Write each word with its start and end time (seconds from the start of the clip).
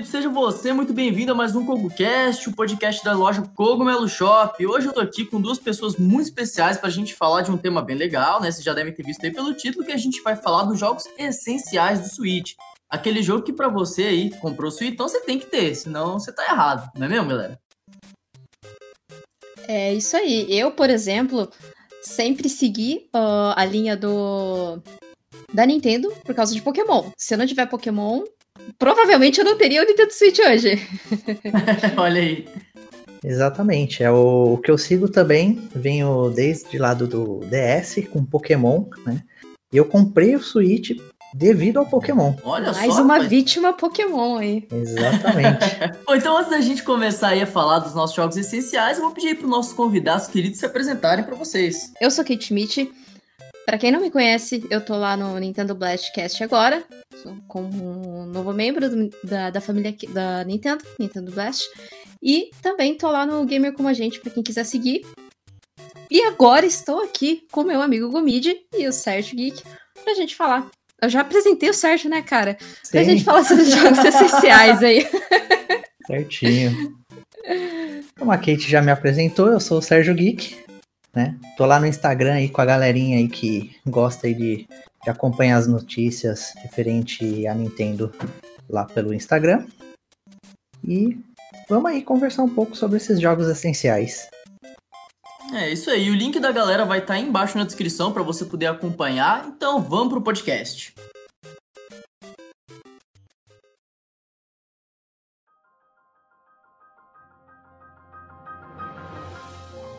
querido, 0.00 0.06
seja 0.06 0.28
você 0.28 0.72
muito 0.72 0.92
bem-vindo 0.92 1.32
a 1.32 1.34
mais 1.34 1.54
um 1.54 1.64
CogoCast, 1.64 2.48
o 2.48 2.52
podcast 2.54 3.04
da 3.04 3.12
loja 3.12 3.42
Cogumelo 3.54 4.08
Shop. 4.08 4.66
Hoje 4.66 4.86
eu 4.86 4.92
tô 4.92 5.00
aqui 5.00 5.24
com 5.24 5.40
duas 5.40 5.58
pessoas 5.58 5.96
muito 5.96 6.26
especiais 6.26 6.78
pra 6.78 6.88
gente 6.88 7.14
falar 7.14 7.42
de 7.42 7.50
um 7.50 7.56
tema 7.56 7.82
bem 7.82 7.96
legal, 7.96 8.40
né? 8.40 8.50
Vocês 8.50 8.64
já 8.64 8.72
devem 8.72 8.94
ter 8.94 9.02
visto 9.04 9.24
aí 9.24 9.32
pelo 9.32 9.52
título 9.54 9.84
que 9.84 9.92
a 9.92 9.96
gente 9.96 10.22
vai 10.22 10.36
falar 10.36 10.64
dos 10.64 10.78
jogos 10.78 11.04
essenciais 11.18 12.00
do 12.00 12.08
Switch. 12.08 12.54
Aquele 12.88 13.22
jogo 13.22 13.42
que 13.42 13.52
pra 13.52 13.68
você 13.68 14.04
aí 14.04 14.30
comprou 14.38 14.68
o 14.68 14.72
Switch, 14.72 14.94
então 14.94 15.08
você 15.08 15.20
tem 15.20 15.38
que 15.38 15.46
ter, 15.46 15.74
senão 15.74 16.18
você 16.18 16.32
tá 16.32 16.44
errado, 16.44 16.90
não 16.96 17.06
é 17.06 17.08
mesmo, 17.08 17.28
galera? 17.28 17.58
É 19.68 19.92
isso 19.92 20.16
aí. 20.16 20.46
Eu, 20.48 20.72
por 20.72 20.88
exemplo, 20.88 21.50
sempre 22.02 22.48
segui 22.48 23.08
uh, 23.14 23.52
a 23.54 23.64
linha 23.64 23.96
do 23.96 24.82
da 25.52 25.66
Nintendo 25.66 26.10
por 26.24 26.34
causa 26.34 26.54
de 26.54 26.62
Pokémon. 26.62 27.10
Se 27.18 27.36
não 27.36 27.46
tiver 27.46 27.66
Pokémon, 27.66 28.22
provavelmente 28.78 29.38
eu 29.38 29.44
não 29.44 29.56
teria 29.56 29.82
o 29.82 29.86
Nintendo 29.86 30.12
Switch 30.12 30.38
hoje. 30.38 30.80
Olha 31.96 32.20
aí. 32.20 32.46
Exatamente, 33.22 34.02
é 34.02 34.10
o, 34.10 34.54
o, 34.54 34.58
que 34.58 34.70
eu 34.70 34.78
sigo 34.78 35.06
também, 35.06 35.68
venho 35.74 36.30
desde 36.30 36.78
lado 36.78 37.06
do 37.06 37.40
DS 37.40 38.06
com 38.10 38.24
Pokémon, 38.24 38.86
né? 39.04 39.22
E 39.70 39.76
eu 39.76 39.84
comprei 39.84 40.34
o 40.34 40.42
Switch 40.42 40.92
devido 41.34 41.78
ao 41.78 41.86
Pokémon. 41.86 42.34
Olha 42.42 42.72
Mais 42.72 42.94
só, 42.94 43.02
uma 43.02 43.20
vítima 43.20 43.72
Pokémon 43.72 44.38
aí. 44.38 44.66
Exatamente. 44.72 45.64
Bom, 46.06 46.14
então 46.14 46.36
antes 46.36 46.50
da 46.50 46.60
gente 46.60 46.82
começar 46.82 47.28
aí 47.28 47.42
a 47.42 47.46
falar 47.46 47.78
dos 47.80 47.94
nossos 47.94 48.16
jogos 48.16 48.36
essenciais, 48.36 48.98
eu 48.98 49.04
vou 49.04 49.12
pedir 49.12 49.36
para 49.36 49.44
os 49.44 49.50
nossos 49.50 49.72
convidados 49.72 50.26
queridos 50.26 50.58
se 50.58 50.66
apresentarem 50.66 51.24
para 51.24 51.36
vocês. 51.36 51.92
Eu 52.00 52.10
sou 52.10 52.24
Kate 52.24 52.46
Schmidt, 52.46 52.90
para 53.70 53.78
quem 53.78 53.92
não 53.92 54.00
me 54.00 54.10
conhece, 54.10 54.66
eu 54.68 54.80
tô 54.80 54.96
lá 54.96 55.16
no 55.16 55.38
Nintendo 55.38 55.76
Blastcast 55.76 56.42
agora, 56.42 56.82
como 57.46 57.68
um 58.22 58.26
novo 58.26 58.52
membro 58.52 58.90
do, 58.90 59.08
da, 59.22 59.48
da 59.48 59.60
família 59.60 59.94
da 60.08 60.42
Nintendo, 60.42 60.84
Nintendo 60.98 61.30
Blast. 61.30 61.62
E 62.20 62.50
também 62.60 62.96
tô 62.96 63.08
lá 63.08 63.24
no 63.24 63.46
Gamer 63.46 63.72
Como 63.72 63.86
a 63.86 63.92
Gente, 63.92 64.18
para 64.18 64.32
quem 64.32 64.42
quiser 64.42 64.64
seguir. 64.64 65.06
E 66.10 66.20
agora 66.22 66.66
estou 66.66 67.00
aqui 67.04 67.46
com 67.52 67.62
meu 67.62 67.80
amigo 67.80 68.10
Gomid 68.10 68.56
e 68.76 68.88
o 68.88 68.92
Sérgio 68.92 69.36
Geek 69.36 69.62
pra 70.02 70.14
gente 70.14 70.34
falar. 70.34 70.68
Eu 71.00 71.08
já 71.08 71.20
apresentei 71.20 71.70
o 71.70 71.74
Sérgio, 71.74 72.10
né, 72.10 72.22
cara? 72.22 72.58
Sim. 72.82 72.90
Pra 72.90 73.04
gente 73.04 73.22
falar 73.22 73.44
sobre 73.44 73.62
os 73.62 73.70
jogos 73.70 73.98
essenciais 74.04 74.82
aí. 74.82 75.06
Certinho. 76.08 76.92
Como 78.18 78.32
a 78.32 78.36
Kate 78.36 78.68
já 78.68 78.82
me 78.82 78.90
apresentou, 78.90 79.46
eu 79.46 79.60
sou 79.60 79.78
o 79.78 79.82
Sérgio 79.82 80.12
Geek 80.12 80.58
né? 81.14 81.36
Tô 81.56 81.66
lá 81.66 81.80
no 81.80 81.86
Instagram 81.86 82.34
aí 82.34 82.48
com 82.48 82.60
a 82.60 82.64
galerinha 82.64 83.18
aí 83.18 83.28
que 83.28 83.74
gosta 83.86 84.26
aí 84.26 84.34
de, 84.34 84.68
de 85.02 85.10
acompanhar 85.10 85.56
as 85.56 85.66
notícias 85.66 86.52
referente 86.56 87.46
a 87.46 87.54
Nintendo 87.54 88.12
lá 88.68 88.84
pelo 88.84 89.12
Instagram. 89.14 89.66
E 90.86 91.18
vamos 91.68 91.90
aí 91.90 92.02
conversar 92.02 92.42
um 92.42 92.48
pouco 92.48 92.76
sobre 92.76 92.96
esses 92.96 93.20
jogos 93.20 93.48
essenciais. 93.48 94.28
É 95.52 95.68
isso 95.72 95.90
aí, 95.90 96.08
o 96.10 96.14
link 96.14 96.38
da 96.38 96.52
galera 96.52 96.84
vai 96.84 97.00
estar 97.00 97.14
tá 97.14 97.20
embaixo 97.20 97.58
na 97.58 97.64
descrição 97.64 98.12
para 98.12 98.22
você 98.22 98.44
poder 98.44 98.66
acompanhar. 98.66 99.46
Então 99.48 99.82
vamos 99.82 100.08
pro 100.08 100.22
podcast. 100.22 100.94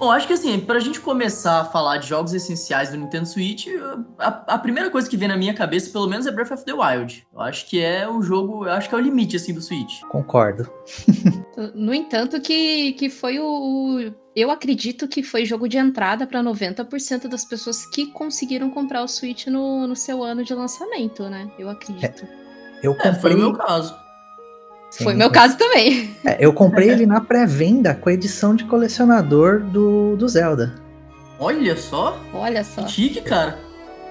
Bom, 0.02 0.12
acho 0.12 0.26
que 0.26 0.34
assim, 0.34 0.60
pra 0.60 0.80
gente 0.80 1.00
começar 1.00 1.62
a 1.62 1.66
falar 1.66 1.98
de 1.98 2.08
jogos 2.08 2.34
essenciais 2.34 2.90
do 2.90 2.98
Nintendo 2.98 3.28
Switch, 3.28 3.68
a, 4.18 4.56
a, 4.56 4.58
primeira 4.58 4.90
coisa 4.90 5.08
que 5.08 5.16
vem 5.16 5.28
na 5.28 5.38
minha 5.38 5.54
cabeça, 5.54 5.92
pelo 5.92 6.08
menos, 6.08 6.26
é 6.26 6.32
Breath 6.32 6.50
of 6.50 6.66
the 6.66 6.74
Wild. 6.74 7.28
Eu 7.32 7.40
acho 7.40 7.70
que 7.70 7.80
é 7.80 8.10
o 8.10 8.20
jogo, 8.24 8.66
eu 8.66 8.72
acho 8.72 8.90
que 8.90 8.96
é 8.96 8.98
o 8.98 9.02
limite, 9.02 9.36
assim, 9.36 9.54
do 9.54 9.62
Switch. 9.62 10.02
Concordo. 10.10 10.68
no 11.76 11.94
entanto, 11.94 12.42
que, 12.42 12.94
que 12.94 13.12
foi 13.12 13.38
o. 13.40 14.12
Eu 14.36 14.50
acredito 14.50 15.08
que 15.08 15.22
foi 15.22 15.46
jogo 15.46 15.70
de 15.70 15.78
entrada 15.78 16.26
para 16.26 16.42
90% 16.42 17.28
das 17.28 17.46
pessoas 17.46 17.86
que 17.86 18.08
conseguiram 18.08 18.72
comprar 18.72 19.04
o 19.04 19.08
Switch 19.08 19.46
no, 19.46 19.86
no 19.86 19.96
seu 19.96 20.24
ano 20.24 20.44
de 20.44 20.56
lançamento, 20.56 21.30
né? 21.30 21.48
Eu 21.60 21.70
acredito. 21.70 22.26
É, 22.26 22.80
eu 22.82 22.96
comprei. 22.96 23.12
É, 23.12 23.14
foi 23.14 23.36
o 23.36 23.38
meu 23.38 23.54
caso. 23.54 23.96
Sim, 24.92 25.06
Foi 25.06 25.14
meu 25.14 25.32
caso 25.32 25.58
também. 25.58 26.12
É, 26.24 26.38
eu 26.40 26.54
comprei 26.54 26.90
ele 26.90 27.08
na 27.08 27.20
pré-venda 27.20 27.96
com 27.96 28.08
a 28.08 28.14
edição 28.14 28.54
de 28.56 28.64
colecionador 28.66 29.60
do, 29.62 30.16
do 30.16 30.30
Zelda. 30.30 30.76
Olha 31.40 31.76
só. 31.76 32.22
Olha 32.32 32.64
só. 32.64 32.84
Que 32.84 32.92
chique, 32.92 33.22
cara. 33.22 33.58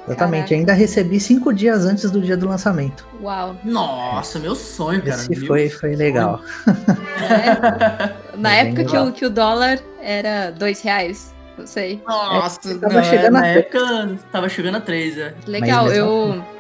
Exatamente, 0.09 0.49
Caraca. 0.49 0.55
ainda 0.57 0.73
recebi 0.73 1.21
cinco 1.21 1.53
dias 1.53 1.85
antes 1.85 2.11
do 2.11 2.21
dia 2.21 2.37
do 2.37 2.49
lançamento. 2.49 3.07
Uau. 3.23 3.57
Nossa, 3.63 4.41
meu 4.41 4.57
sonho, 4.57 5.01
cara. 5.01 5.15
Esse 5.15 5.47
foi, 5.47 5.69
foi 5.69 5.95
legal. 5.95 6.41
É. 6.67 8.11
Na 8.37 8.57
é 8.57 8.67
época 8.67 8.85
que 8.85 8.97
o, 8.97 9.13
que 9.13 9.27
o 9.27 9.31
dólar 9.31 9.79
era 10.03 10.51
dois 10.51 10.81
reais, 10.81 11.33
não 11.57 11.67
sei. 11.67 12.03
Nossa, 12.05 12.73
é, 12.73 12.79
tava 12.79 12.95
não, 12.95 13.05
chegando 13.05 13.33
na 13.35 13.43
a 13.43 13.47
época 13.47 14.19
tava 14.33 14.49
chegando 14.49 14.77
a 14.79 14.81
três, 14.81 15.17
é. 15.17 15.33
Legal, 15.47 15.93
eu... 15.93 16.33
Assim. 16.33 16.59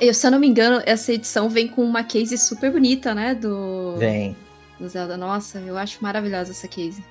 Eu, 0.00 0.14
se 0.14 0.26
eu 0.26 0.30
não 0.30 0.38
me 0.38 0.46
engano, 0.46 0.82
essa 0.86 1.12
edição 1.12 1.48
vem 1.48 1.66
com 1.66 1.82
uma 1.82 2.04
case 2.04 2.38
super 2.38 2.70
bonita, 2.70 3.14
né? 3.14 3.34
Do. 3.34 3.96
Vem. 3.98 4.36
Do 4.78 4.88
Zelda. 4.88 5.16
Nossa, 5.16 5.58
eu 5.58 5.76
acho 5.76 6.02
maravilhosa 6.02 6.52
essa 6.52 6.68
case. 6.68 7.02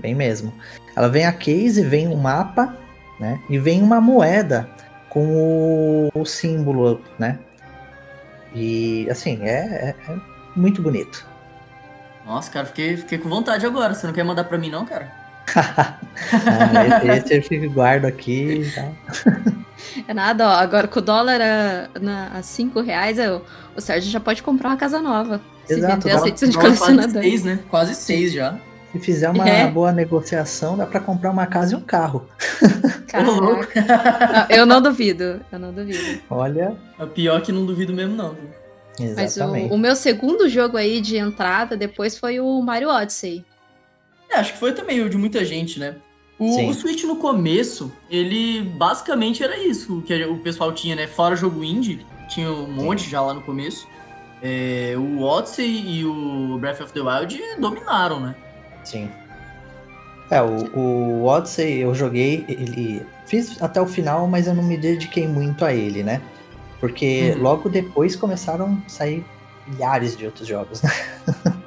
Vem 0.00 0.14
mesmo. 0.14 0.52
Ela 0.96 1.08
vem 1.08 1.26
a 1.26 1.32
case, 1.32 1.82
vem 1.82 2.08
um 2.08 2.16
mapa, 2.16 2.76
né? 3.20 3.40
E 3.48 3.58
vem 3.58 3.82
uma 3.82 4.00
moeda 4.00 4.68
com 5.08 5.26
o, 5.36 6.10
o 6.14 6.24
símbolo, 6.24 7.00
né? 7.18 7.38
E 8.54 9.08
assim, 9.10 9.42
é, 9.42 9.48
é, 9.48 9.94
é, 10.08 10.16
muito 10.56 10.80
bonito. 10.80 11.26
Nossa, 12.24 12.50
cara, 12.50 12.66
fiquei, 12.66 12.96
fiquei 12.96 13.18
com 13.18 13.28
vontade 13.28 13.66
agora. 13.66 13.94
Você 13.94 14.06
não 14.06 14.14
quer 14.14 14.24
mandar 14.24 14.44
pra 14.44 14.56
mim, 14.56 14.70
não, 14.70 14.86
cara? 14.86 15.23
ah, 15.56 17.16
esse, 17.16 17.34
esse 17.34 17.54
eu 17.54 17.70
guardo 17.70 18.04
aqui 18.06 18.62
e 18.62 18.70
tá? 18.70 18.92
É 20.08 20.14
nada, 20.14 20.48
ó. 20.48 20.52
Agora 20.52 20.88
com 20.88 20.98
o 20.98 21.02
dólar 21.02 21.40
a, 21.40 21.98
na, 22.00 22.28
a 22.28 22.42
cinco 22.42 22.80
reais, 22.80 23.18
eu, 23.18 23.42
o 23.76 23.80
Sérgio 23.80 24.10
já 24.10 24.20
pode 24.20 24.42
comprar 24.42 24.70
uma 24.70 24.76
casa 24.76 25.00
nova. 25.00 25.40
Exato. 25.68 26.02
Se 26.02 26.08
vender 26.08 26.10
as 26.10 26.26
edições 26.26 26.50
de 26.50 26.58
colecionador. 26.58 27.12
Quase 27.12 27.28
seis, 27.28 27.44
né? 27.44 27.58
Quase 27.70 27.94
seis 27.94 28.32
já. 28.32 28.58
Se 28.92 29.00
fizer 29.00 29.28
uma 29.28 29.48
é. 29.48 29.66
boa 29.66 29.90
negociação, 29.90 30.76
dá 30.76 30.86
para 30.86 31.00
comprar 31.00 31.30
uma 31.30 31.46
casa 31.46 31.74
e 31.74 31.76
um 31.76 31.80
carro. 31.80 32.28
Caraca. 33.08 34.46
eu 34.48 34.64
não 34.64 34.80
duvido, 34.80 35.40
eu 35.50 35.58
não 35.58 35.72
duvido. 35.72 36.20
Olha. 36.30 36.76
É 36.98 37.06
pior 37.06 37.40
que 37.40 37.50
não 37.50 37.66
duvido 37.66 37.92
mesmo, 37.92 38.14
não. 38.14 38.36
Exatamente. 39.00 39.62
Mas 39.64 39.70
o, 39.70 39.74
o, 39.74 39.78
meu 39.78 39.96
segundo 39.96 40.48
jogo 40.48 40.76
aí 40.76 41.00
de 41.00 41.16
entrada 41.16 41.76
depois 41.76 42.16
foi 42.16 42.38
o 42.38 42.62
Mario 42.62 42.88
Odyssey. 42.88 43.44
É, 44.34 44.38
acho 44.38 44.52
que 44.54 44.58
foi 44.58 44.72
também 44.72 45.00
o 45.00 45.08
de 45.08 45.16
muita 45.16 45.44
gente, 45.44 45.78
né? 45.78 45.94
O, 46.36 46.68
o, 46.68 46.74
Switch 46.74 47.04
no 47.04 47.16
começo, 47.16 47.92
ele 48.10 48.62
basicamente 48.62 49.44
era 49.44 49.56
isso 49.56 50.02
que 50.02 50.24
o 50.24 50.38
pessoal 50.38 50.72
tinha, 50.72 50.96
né? 50.96 51.06
Fora 51.06 51.36
jogo 51.36 51.62
indie, 51.62 52.04
tinha 52.28 52.50
um 52.50 52.66
monte 52.66 53.04
Sim. 53.04 53.10
já 53.10 53.20
lá 53.20 53.32
no 53.32 53.40
começo. 53.42 53.86
É, 54.42 54.94
o 54.98 55.22
Odyssey 55.22 55.84
e 55.86 56.04
o 56.04 56.58
Breath 56.58 56.80
of 56.80 56.92
the 56.92 57.00
Wild 57.00 57.40
dominaram, 57.60 58.18
né? 58.18 58.34
Sim. 58.82 59.08
É, 60.28 60.42
o, 60.42 60.76
o 60.76 61.24
Odyssey 61.24 61.78
eu 61.80 61.94
joguei, 61.94 62.44
ele. 62.48 63.06
Fiz 63.26 63.62
até 63.62 63.80
o 63.80 63.86
final, 63.86 64.26
mas 64.26 64.48
eu 64.48 64.54
não 64.54 64.62
me 64.62 64.76
dediquei 64.76 65.28
muito 65.28 65.64
a 65.64 65.72
ele, 65.72 66.02
né? 66.02 66.20
Porque 66.80 67.32
uhum. 67.36 67.42
logo 67.42 67.68
depois 67.68 68.16
começaram 68.16 68.82
a 68.84 68.88
sair 68.88 69.24
milhares 69.68 70.16
de 70.16 70.26
outros 70.26 70.46
jogos, 70.46 70.82
né? 70.82 70.90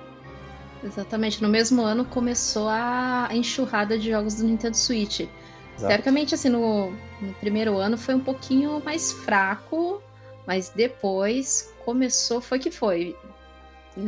Exatamente. 0.87 1.41
No 1.41 1.49
mesmo 1.49 1.81
ano 1.81 2.05
começou 2.05 2.69
a 2.69 3.29
enxurrada 3.31 3.97
de 3.97 4.09
jogos 4.09 4.35
do 4.35 4.43
Nintendo 4.43 4.77
Switch. 4.77 5.21
Exato. 5.21 5.87
Teoricamente, 5.87 6.33
assim, 6.33 6.49
no, 6.49 6.91
no, 7.21 7.33
primeiro 7.39 7.77
ano 7.77 7.97
foi 7.97 8.15
um 8.15 8.19
pouquinho 8.19 8.81
mais 8.83 9.11
fraco, 9.11 10.01
mas 10.45 10.69
depois 10.69 11.71
começou, 11.85 12.41
foi 12.41 12.57
que 12.57 12.71
foi. 12.71 13.15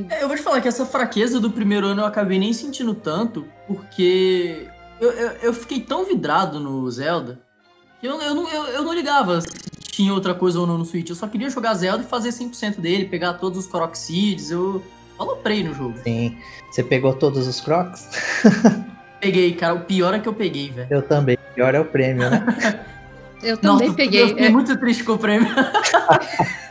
É, 0.10 0.24
eu 0.24 0.28
vou 0.28 0.38
te 0.38 0.44
falar 0.44 0.62
que 0.62 0.68
essa 0.68 0.86
fraqueza 0.86 1.40
do 1.40 1.52
primeiro 1.52 1.88
ano 1.88 2.02
eu 2.02 2.06
acabei 2.06 2.40
nem 2.40 2.54
sentindo 2.54 2.94
tanto, 2.94 3.46
porque 3.68 4.68
eu, 5.02 5.12
eu, 5.12 5.30
eu 5.42 5.54
fiquei 5.54 5.82
tão 5.82 6.06
vidrado 6.06 6.60
no 6.60 6.90
Zelda 6.90 7.40
que 8.00 8.08
eu, 8.08 8.22
eu, 8.22 8.34
não, 8.34 8.50
eu, 8.50 8.66
eu 8.68 8.84
não 8.84 8.94
ligava 8.94 9.42
se 9.42 9.50
tinha 9.92 10.14
outra 10.14 10.34
coisa 10.34 10.60
ou 10.60 10.66
não 10.66 10.78
no 10.78 10.86
Switch. 10.86 11.10
Eu 11.10 11.16
só 11.16 11.28
queria 11.28 11.50
jogar 11.50 11.74
Zelda 11.74 12.04
e 12.04 12.08
fazer 12.08 12.30
100% 12.30 12.80
dele, 12.80 13.06
pegar 13.06 13.34
todos 13.34 13.60
os 13.60 13.68
Korok 13.68 13.98
Seeds. 13.98 14.52
Eu 14.52 14.82
aloprei 15.20 15.64
no 15.64 15.74
jogo. 15.74 15.96
Sim. 16.04 16.38
Você 16.72 16.84
pegou 16.84 17.14
todos 17.14 17.48
os 17.48 17.60
Crocs? 17.62 18.10
Peguei, 19.20 19.54
cara. 19.54 19.74
O 19.74 19.82
pior 19.82 20.14
é 20.14 20.20
que 20.20 20.30
eu 20.30 20.34
peguei, 20.34 20.70
velho. 20.70 20.88
Eu 20.90 21.02
também. 21.02 21.36
O 21.36 21.54
pior 21.54 21.76
é 21.76 21.80
o 21.80 21.86
prêmio, 21.86 22.30
né? 22.30 22.46
eu 23.44 23.58
também 23.58 23.88
Nossa, 23.88 23.98
peguei. 23.98 24.24
Eu 24.24 24.28
fiquei 24.30 24.46
é. 24.46 24.50
muito 24.50 24.78
triste 24.78 25.04
com 25.04 25.14
o 25.14 25.18
prêmio. 25.18 25.48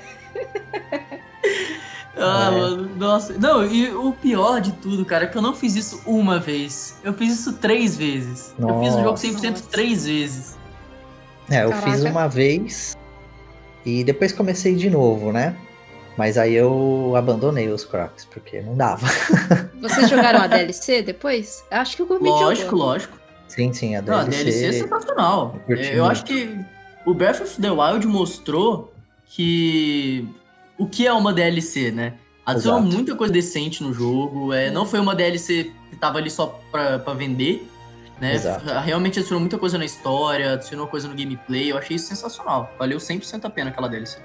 Ah, 2.21 2.51
é. 2.53 2.59
mano, 2.59 2.91
nossa. 2.97 3.33
Não, 3.35 3.65
e 3.65 3.91
o 3.91 4.13
pior 4.13 4.61
de 4.61 4.73
tudo, 4.73 5.05
cara, 5.05 5.25
é 5.25 5.27
que 5.29 5.39
eu 5.39 5.43
não 5.43 5.55
fiz 5.55 5.77
isso 5.77 6.03
uma 6.05 6.41
vez. 6.41 6.97
Eu 7.05 7.15
fiz 7.15 7.33
isso 7.33 7.53
três 7.53 7.97
vezes. 7.97 8.53
Nossa. 8.59 8.75
Eu 8.75 8.81
fiz 8.83 8.95
o 8.95 9.03
jogo 9.03 9.17
100% 9.17 9.51
nossa. 9.51 9.63
três 9.71 10.05
vezes. 10.05 10.59
É, 11.49 11.65
eu 11.65 11.71
Caraca. 11.71 11.91
fiz 11.93 12.03
uma 12.03 12.27
vez 12.27 12.97
e 13.87 14.03
depois 14.03 14.33
comecei 14.33 14.75
de 14.75 14.91
novo, 14.91 15.33
né? 15.33 15.55
Mas 16.19 16.37
aí 16.37 16.53
eu 16.53 17.15
abandonei 17.15 17.69
os 17.69 17.85
Crocs, 17.85 18.25
porque 18.25 18.61
não 18.61 18.77
dava. 18.77 19.07
Vocês 19.81 20.11
jogaram 20.11 20.41
a 20.41 20.49
DLC 20.49 21.01
depois? 21.01 21.65
Acho 21.71 21.95
que 21.95 22.03
o 22.03 22.07
Gourmet 22.07 22.29
Lógico, 22.29 22.73
jogou. 22.73 22.87
lógico. 22.87 23.17
Sim, 23.47 23.73
sim, 23.73 23.95
a 23.95 24.03
Não, 24.03 24.15
a 24.15 24.25
DLC. 24.25 24.45
DLC 24.45 24.67
é 24.67 24.73
sensacional. 24.83 25.55
eu 25.69 25.77
curti 25.77 25.95
Eu 25.95 26.05
acho 26.05 26.25
que 26.25 26.59
o 27.07 27.15
Breath 27.15 27.41
of 27.41 27.63
the 27.63 27.71
Wild 27.71 28.05
mostrou 28.09 28.93
que 29.27 30.29
o 30.77 30.89
que 30.89 31.07
é 31.07 31.13
uma 31.13 31.33
DLC, 31.33 31.93
né? 31.93 32.15
Adicionou 32.45 32.81
Exato. 32.81 32.97
muita 32.97 33.15
coisa 33.15 33.33
decente 33.33 33.81
no 33.85 33.93
jogo. 33.95 34.53
É, 34.53 34.73
não 34.73 34.85
foi 34.85 34.99
uma 34.99 35.15
DLC 35.15 35.71
que 35.89 35.97
tava 35.97 36.19
ali 36.19 36.31
só 36.31 36.61
pra, 36.73 36.99
pra 36.99 37.15
vender. 37.15 37.65
Né? 38.21 38.35
Exato. 38.35 38.65
Realmente 38.81 39.21
adicionou 39.21 39.39
muita 39.39 39.57
coisa 39.57 39.79
na 39.79 39.85
história, 39.85 40.55
adicionou 40.55 40.89
coisa 40.89 41.07
no 41.07 41.15
gameplay. 41.15 41.71
Eu 41.71 41.79
achei 41.79 41.95
isso 41.95 42.09
sensacional. 42.09 42.73
Valeu 42.77 42.99
100% 42.99 43.45
a 43.45 43.51
pena 43.51 43.71
aquela 43.71 43.89
DLC. 43.89 44.19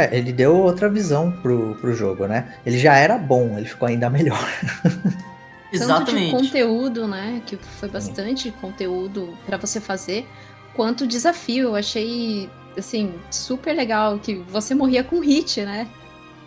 É, 0.00 0.16
ele 0.16 0.32
deu 0.32 0.56
outra 0.56 0.88
visão 0.88 1.30
pro, 1.30 1.76
pro 1.80 1.92
jogo, 1.92 2.26
né? 2.26 2.54
Ele 2.64 2.78
já 2.78 2.96
era 2.96 3.18
bom, 3.18 3.56
ele 3.56 3.66
ficou 3.66 3.88
ainda 3.88 4.08
melhor. 4.08 4.38
Tanto 4.82 5.70
de 5.70 5.76
Exatamente. 5.76 6.30
conteúdo, 6.32 7.06
né? 7.06 7.42
Que 7.46 7.56
foi 7.56 7.88
bastante 7.88 8.50
conteúdo 8.60 9.36
pra 9.46 9.56
você 9.56 9.80
fazer, 9.80 10.26
quanto 10.74 11.06
desafio. 11.06 11.68
Eu 11.68 11.76
achei, 11.76 12.50
assim, 12.76 13.14
super 13.30 13.74
legal 13.74 14.18
que 14.18 14.34
você 14.34 14.74
morria 14.74 15.04
com 15.04 15.20
hit, 15.20 15.62
né? 15.62 15.86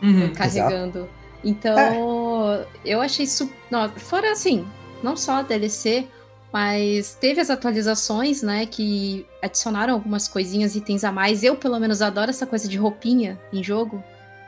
Uhum. 0.02 0.34
carregando. 0.34 1.08
Então, 1.44 2.66
eu 2.84 3.00
achei 3.02 3.26
super. 3.26 3.56
Fora 3.98 4.32
assim, 4.32 4.66
não 5.02 5.16
só 5.16 5.34
a 5.36 5.42
DLC, 5.42 6.08
mas 6.54 7.16
teve 7.20 7.42
as 7.42 7.50
atualizações, 7.50 8.44
né? 8.44 8.68
Que 8.68 9.26
adicionaram 9.42 9.96
algumas 9.96 10.28
coisinhas, 10.28 10.76
itens 10.76 11.04
a 11.04 11.12
mais. 11.12 11.44
Eu, 11.44 11.56
pelo 11.56 11.80
menos, 11.80 12.00
adoro 12.02 12.30
essa 12.30 12.46
coisa 12.46 12.68
de 12.70 12.78
roupinha 12.78 13.40
em 13.52 13.64
jogo. 13.64 14.04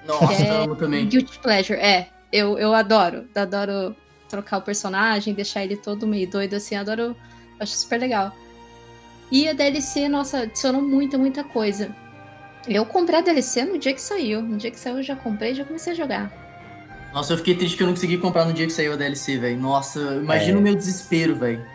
Nossa, 0.07 0.33
É, 0.43 0.63
amo 0.63 0.75
também. 0.75 1.07
Guilty 1.07 1.39
Pleasure, 1.39 1.79
é. 1.79 2.09
Eu, 2.31 2.59
eu 2.59 2.73
adoro. 2.75 3.25
Adoro 3.33 3.95
trocar 4.29 4.57
o 4.57 4.61
personagem, 4.61 5.33
deixar 5.33 5.63
ele 5.63 5.75
todo 5.75 6.05
meio 6.05 6.29
doido 6.29 6.53
assim. 6.53 6.75
Adoro. 6.75 7.15
Acho 7.59 7.73
super 7.75 7.99
legal. 7.99 8.31
E 9.31 9.49
a 9.49 9.53
DLC, 9.53 10.07
nossa, 10.07 10.41
adicionou 10.41 10.83
muita, 10.83 11.17
muita 11.17 11.43
coisa. 11.43 11.89
Eu 12.67 12.85
comprei 12.85 13.19
a 13.19 13.21
DLC 13.23 13.65
no 13.65 13.79
dia 13.79 13.93
que 13.93 14.01
saiu. 14.01 14.43
No 14.43 14.57
dia 14.57 14.69
que 14.69 14.79
saiu 14.79 14.97
eu 14.97 15.03
já 15.03 15.15
comprei 15.15 15.51
e 15.53 15.55
já 15.55 15.65
comecei 15.65 15.93
a 15.93 15.95
jogar. 15.95 16.31
Nossa, 17.13 17.33
eu 17.33 17.37
fiquei 17.37 17.55
triste 17.55 17.77
que 17.77 17.81
eu 17.83 17.87
não 17.87 17.93
consegui 17.95 18.17
comprar 18.17 18.45
no 18.45 18.53
dia 18.53 18.67
que 18.67 18.73
saiu 18.73 18.93
a 18.93 18.95
DLC, 18.95 19.37
velho. 19.39 19.57
Nossa, 19.59 19.99
imagina 20.21 20.57
É. 20.57 20.59
o 20.59 20.61
meu 20.61 20.75
desespero, 20.75 21.35
velho. 21.35 21.65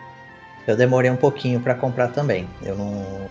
Eu 0.70 0.76
demorei 0.76 1.10
um 1.10 1.16
pouquinho 1.16 1.60
pra 1.60 1.74
comprar 1.74 2.08
também. 2.08 2.48
Eu 2.62 2.76
não. 2.76 3.28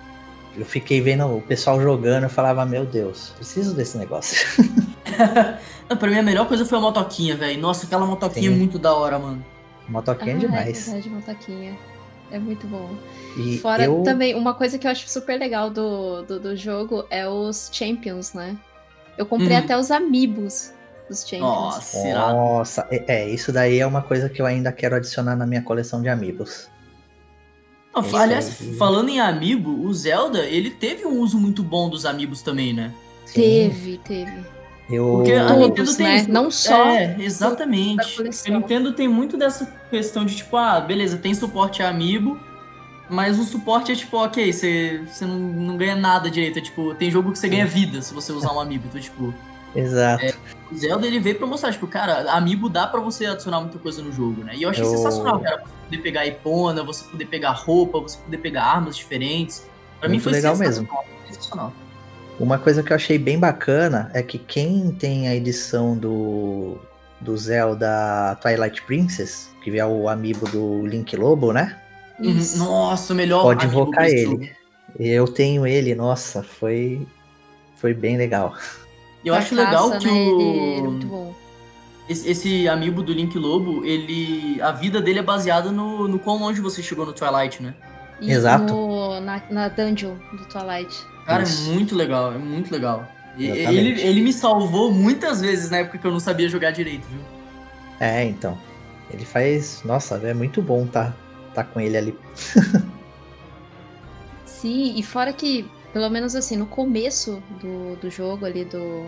Eu 0.57 0.65
fiquei 0.65 0.99
vendo 0.99 1.25
o 1.37 1.41
pessoal 1.41 1.81
jogando, 1.81 2.23
eu 2.23 2.29
falava, 2.29 2.65
meu 2.65 2.85
Deus, 2.85 3.31
preciso 3.35 3.73
desse 3.73 3.97
negócio. 3.97 4.37
Não, 5.89 5.97
pra 5.97 6.09
mim 6.09 6.17
a 6.19 6.23
melhor 6.23 6.47
coisa 6.47 6.65
foi 6.65 6.77
a 6.77 6.81
motoquinha, 6.81 7.35
velho. 7.35 7.59
Nossa, 7.59 7.85
aquela 7.85 8.05
motoquinha 8.05 8.49
é 8.49 8.51
Sim. 8.53 8.57
muito 8.57 8.77
da 8.77 8.93
hora, 8.93 9.17
mano. 9.17 9.43
Motoquinha 9.87 10.33
é 10.33 10.35
Ah, 10.35 10.39
demais. 10.39 10.87
É 10.87 10.91
verdade, 10.91 11.09
motoquinha. 11.09 11.77
É 12.31 12.37
muito 12.37 12.67
bom. 12.67 12.89
E 13.37 13.57
Fora 13.57 13.85
eu... 13.85 14.03
também, 14.03 14.35
uma 14.35 14.53
coisa 14.53 14.77
que 14.77 14.85
eu 14.85 14.91
acho 14.91 15.09
super 15.09 15.39
legal 15.39 15.69
do, 15.69 16.21
do, 16.23 16.39
do 16.39 16.55
jogo 16.55 17.05
é 17.09 17.27
os 17.27 17.69
Champions, 17.73 18.33
né? 18.33 18.55
Eu 19.17 19.25
comprei 19.25 19.51
Uhum. 19.57 19.63
até 19.63 19.77
os 19.77 19.89
Amiibos 19.89 20.71
dos 21.09 21.21
Champions. 21.21 21.41
Nossa. 21.49 22.13
Nossa, 22.13 22.87
é, 22.91 23.03
é, 23.07 23.29
isso 23.29 23.51
daí 23.51 23.79
é 23.79 23.87
uma 23.87 24.01
coisa 24.03 24.29
que 24.29 24.41
eu 24.41 24.45
ainda 24.45 24.71
quero 24.71 24.95
adicionar 24.95 25.35
na 25.35 25.47
minha 25.47 25.61
coleção 25.63 26.01
de 26.03 26.09
amigos. 26.09 26.69
Não, 28.01 28.07
Isso 28.07 28.17
aliás, 28.17 28.61
falando 28.77 29.09
em 29.09 29.19
amiibo, 29.19 29.85
o 29.85 29.93
Zelda, 29.93 30.45
ele 30.45 30.69
teve 30.69 31.05
um 31.05 31.19
uso 31.19 31.37
muito 31.39 31.63
bom 31.63 31.89
dos 31.89 32.05
amigos 32.05 32.41
também, 32.41 32.73
né? 32.73 32.93
Sim, 33.25 33.69
Teve, 33.69 33.99
teve. 33.99 34.59
Eu... 34.89 35.17
Porque 35.17 35.33
a 35.33 35.47
Todos, 35.47 35.67
Nintendo 35.67 35.95
tem 35.95 36.07
né? 36.07 36.15
isso. 36.17 36.31
Não 36.31 36.49
só 36.49 36.85
É, 36.87 37.15
exatamente. 37.19 38.21
A 38.21 38.51
Nintendo 38.51 38.91
tem 38.93 39.07
muito 39.07 39.37
dessa 39.37 39.65
questão 39.89 40.25
de 40.25 40.35
tipo, 40.35 40.57
ah, 40.57 40.79
beleza, 40.79 41.17
tem 41.17 41.33
suporte 41.33 41.83
a 41.83 41.89
amiibo, 41.89 42.39
mas 43.07 43.37
o 43.39 43.43
suporte 43.43 43.91
é 43.91 43.95
tipo, 43.95 44.17
ok, 44.17 44.51
você, 44.51 45.01
você 45.07 45.25
não, 45.25 45.37
não 45.37 45.77
ganha 45.77 45.95
nada 45.95 46.29
direito. 46.29 46.57
É, 46.57 46.61
tipo, 46.61 46.95
tem 46.95 47.11
jogo 47.11 47.31
que 47.31 47.37
você 47.37 47.47
ganha 47.47 47.67
vida 47.67 48.01
se 48.01 48.13
você 48.13 48.31
usar 48.31 48.51
um 48.51 48.59
amiibo. 48.59 48.85
Então, 48.87 48.99
tipo, 48.99 49.33
Exato. 49.75 50.25
o 50.25 50.38
Zelda 50.75 51.07
ele 51.07 51.19
veio 51.19 51.35
pra 51.35 51.47
mostrar, 51.47 51.71
tipo, 51.71 51.87
cara, 51.87 52.31
amiibo 52.31 52.69
dá 52.69 52.85
pra 52.85 52.99
você 52.99 53.25
adicionar 53.25 53.61
muita 53.61 53.79
coisa 53.79 54.01
no 54.01 54.11
jogo, 54.11 54.43
né? 54.43 54.53
E 54.55 54.63
eu 54.63 54.69
achei 54.69 54.83
Eu- 54.83 54.89
sensacional, 54.89 55.39
cara, 55.39 55.63
você 55.63 55.73
poder 55.85 55.97
pegar 56.03 56.25
ipona, 56.27 56.83
você 56.83 57.03
poder 57.05 57.25
pegar 57.25 57.51
roupa, 57.51 57.99
você 57.99 58.17
poder 58.19 58.37
pegar 58.37 58.63
armas 58.63 58.95
diferentes. 58.95 59.67
Pra 59.99 60.07
mim 60.07 60.15
Muito 60.15 60.23
foi 60.23 60.33
legal 60.33 60.55
sensacional. 60.55 61.05
Sensacional. 61.27 61.73
Uma 62.39 62.57
coisa 62.57 62.81
que 62.83 62.91
eu 62.93 62.95
achei 62.95 63.17
bem 63.17 63.37
bacana 63.39 64.09
é 64.13 64.21
que 64.23 64.37
quem 64.37 64.91
tem 64.91 65.27
a 65.27 65.35
edição 65.35 65.97
do, 65.97 66.77
do 67.19 67.35
Zelda 67.35 68.37
Twilight 68.41 68.81
Princess, 68.83 69.49
que 69.63 69.77
é 69.77 69.85
o 69.85 70.07
amiibo 70.07 70.47
do 70.49 70.85
Link 70.85 71.15
Lobo, 71.17 71.51
né? 71.51 71.77
Uhum. 72.19 72.39
Nossa, 72.57 73.11
o 73.13 73.15
melhor 73.15 73.41
Pode 73.41 73.65
invocar 73.65 74.05
ele. 74.05 74.23
jogo. 74.23 74.47
Eu 74.97 75.27
tenho 75.27 75.67
ele, 75.67 75.93
nossa, 75.95 76.41
foi, 76.41 77.05
foi 77.75 77.93
bem 77.93 78.17
legal. 78.17 78.55
E 79.23 79.27
eu 79.27 79.33
acho 79.35 79.53
legal 79.55 79.89
caça, 79.91 79.99
que 79.99 80.11
né? 80.11 80.11
o... 80.13 80.41
Ele 80.41 80.73
era 80.79 80.89
muito 80.89 81.07
bom. 81.07 81.35
esse, 82.07 82.29
esse 82.29 82.67
amiibo 82.69 83.03
do 83.03 83.11
Link 83.13 83.37
Lobo, 83.37 83.85
ele. 83.85 84.61
A 84.61 84.71
vida 84.71 85.01
dele 85.01 85.19
é 85.19 85.23
baseada 85.23 85.71
no, 85.71 86.07
no 86.07 86.19
quão 86.19 86.37
longe 86.39 86.61
você 86.61 86.81
chegou 86.81 87.05
no 87.05 87.13
Twilight, 87.13 87.61
né? 87.61 87.73
E 88.21 88.31
Exato. 88.31 88.73
no- 88.73 89.19
na, 89.21 89.41
na 89.49 89.67
dungeon 89.69 90.15
do 90.33 90.45
Twilight. 90.47 90.95
Cara, 91.25 91.43
Isso. 91.43 91.69
é 91.69 91.73
muito 91.73 91.95
legal, 91.95 92.33
é 92.33 92.37
muito 92.37 92.71
legal. 92.71 93.07
E 93.37 93.45
ele, 93.47 94.01
ele 94.01 94.21
me 94.21 94.33
salvou 94.33 94.91
muitas 94.91 95.39
vezes 95.39 95.69
na 95.69 95.77
época 95.77 95.97
que 95.97 96.05
eu 96.05 96.11
não 96.11 96.19
sabia 96.19 96.49
jogar 96.49 96.71
direito, 96.71 97.05
viu? 97.07 97.21
É, 97.99 98.25
então. 98.25 98.57
Ele 99.11 99.23
faz. 99.25 99.81
Nossa, 99.85 100.15
é 100.23 100.33
muito 100.33 100.61
bom 100.61 100.85
tá, 100.85 101.13
tá 101.53 101.63
com 101.63 101.79
ele 101.79 101.97
ali. 101.97 102.17
Sim, 104.45 104.93
e 104.97 105.03
fora 105.03 105.31
que, 105.31 105.69
pelo 105.93 106.09
menos 106.09 106.35
assim, 106.35 106.55
no 106.55 106.65
começo 106.67 107.41
do, 107.61 107.95
do 107.97 108.09
jogo 108.09 108.45
ali 108.45 108.63
do, 108.65 109.03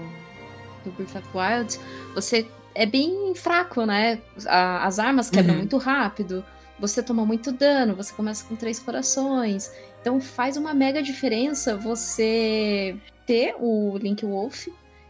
do 0.84 0.92
Breath 0.92 1.16
of 1.16 1.28
Wild, 1.36 1.80
você 2.16 2.48
é 2.74 2.86
bem 2.86 3.34
fraco, 3.36 3.86
né? 3.86 4.20
A- 4.48 4.86
as 4.86 4.98
armas 5.00 5.30
quebram 5.30 5.54
Uhum. 5.54 5.60
muito 5.60 5.78
rápido, 5.78 6.44
você 6.80 7.04
toma 7.04 7.26
muito 7.26 7.52
dano, 7.52 7.96
você 7.96 8.12
começa 8.14 8.44
com 8.46 8.56
três 8.56 8.80
corações. 8.80 9.72
Então 10.02 10.20
faz 10.20 10.58
uma 10.58 10.74
mega 10.74 11.02
diferença 11.04 11.76
você 11.78 12.96
ter 13.28 13.56
o 13.60 13.96
Link 13.98 14.26
Wolf 14.26 14.68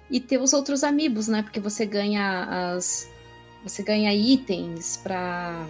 e 0.09 0.19
ter 0.19 0.37
os 0.37 0.51
outros 0.51 0.83
amigos, 0.83 1.29
né? 1.29 1.41
Porque 1.43 1.59
você 1.61 1.85
ganha 1.85 2.73
as. 2.75 3.09
Você 3.63 3.83
ganha 3.83 4.13
itens 4.13 4.97
pra, 4.97 5.65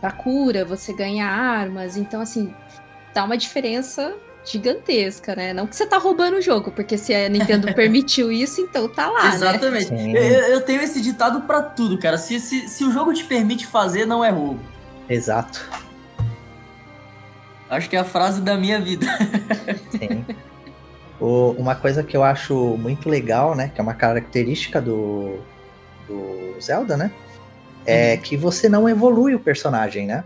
pra 0.00 0.10
cura, 0.10 0.64
você 0.64 0.92
ganha 0.92 1.26
armas. 1.26 1.96
Então, 1.96 2.20
assim, 2.20 2.52
dá 3.14 3.22
uma 3.22 3.36
diferença 3.36 4.16
gigantesca, 4.46 5.34
né? 5.34 5.52
Não 5.52 5.66
que 5.66 5.74
você 5.76 5.84
tá 5.86 5.98
roubando 5.98 6.36
o 6.36 6.40
jogo, 6.40 6.70
porque 6.70 6.96
se 6.96 7.12
a 7.14 7.28
Nintendo 7.28 7.72
permitiu 7.74 8.30
isso, 8.30 8.60
então 8.60 8.88
tá 8.88 9.08
lá, 9.10 9.30
né? 9.30 9.34
Exatamente. 9.34 9.86
Sim. 9.88 10.12
Eu, 10.16 10.22
eu- 10.48 10.60
tenho 10.60 10.80
esse 10.82 11.00
ditado 11.00 11.42
pra 11.42 11.62
tudo, 11.62 11.98
cara. 11.98 12.16
Se, 12.18 12.38
se, 12.40 12.68
se 12.68 12.84
o 12.84 12.90
jogo 12.92 13.12
te 13.12 13.24
permite 13.24 13.66
fazer, 13.66 14.06
não 14.06 14.24
é 14.24 14.30
roubo. 14.30 14.60
Exato. 15.08 15.68
Acho 17.68 17.88
que 17.90 17.96
é 17.96 17.98
a 17.98 18.04
frase 18.04 18.40
da 18.40 18.56
minha 18.56 18.80
vida. 18.80 19.06
Sim. 19.90 20.24
O- 21.20 21.50
uma 21.58 21.74
coisa 21.74 22.02
que 22.02 22.16
eu 22.16 22.22
acho 22.22 22.54
muito 22.78 23.08
legal, 23.08 23.54
né? 23.54 23.70
Que 23.74 23.80
é 23.80 23.82
uma 23.82 23.94
característica 23.94 24.80
do, 24.80 25.38
do 26.06 26.54
Zelda, 26.60 26.96
né? 26.96 27.10
É 27.84 28.16
que 28.16 28.36
você 28.36 28.68
não 28.68 28.88
evolui 28.88 29.34
o 29.34 29.38
personagem, 29.40 30.06
né? 30.06 30.24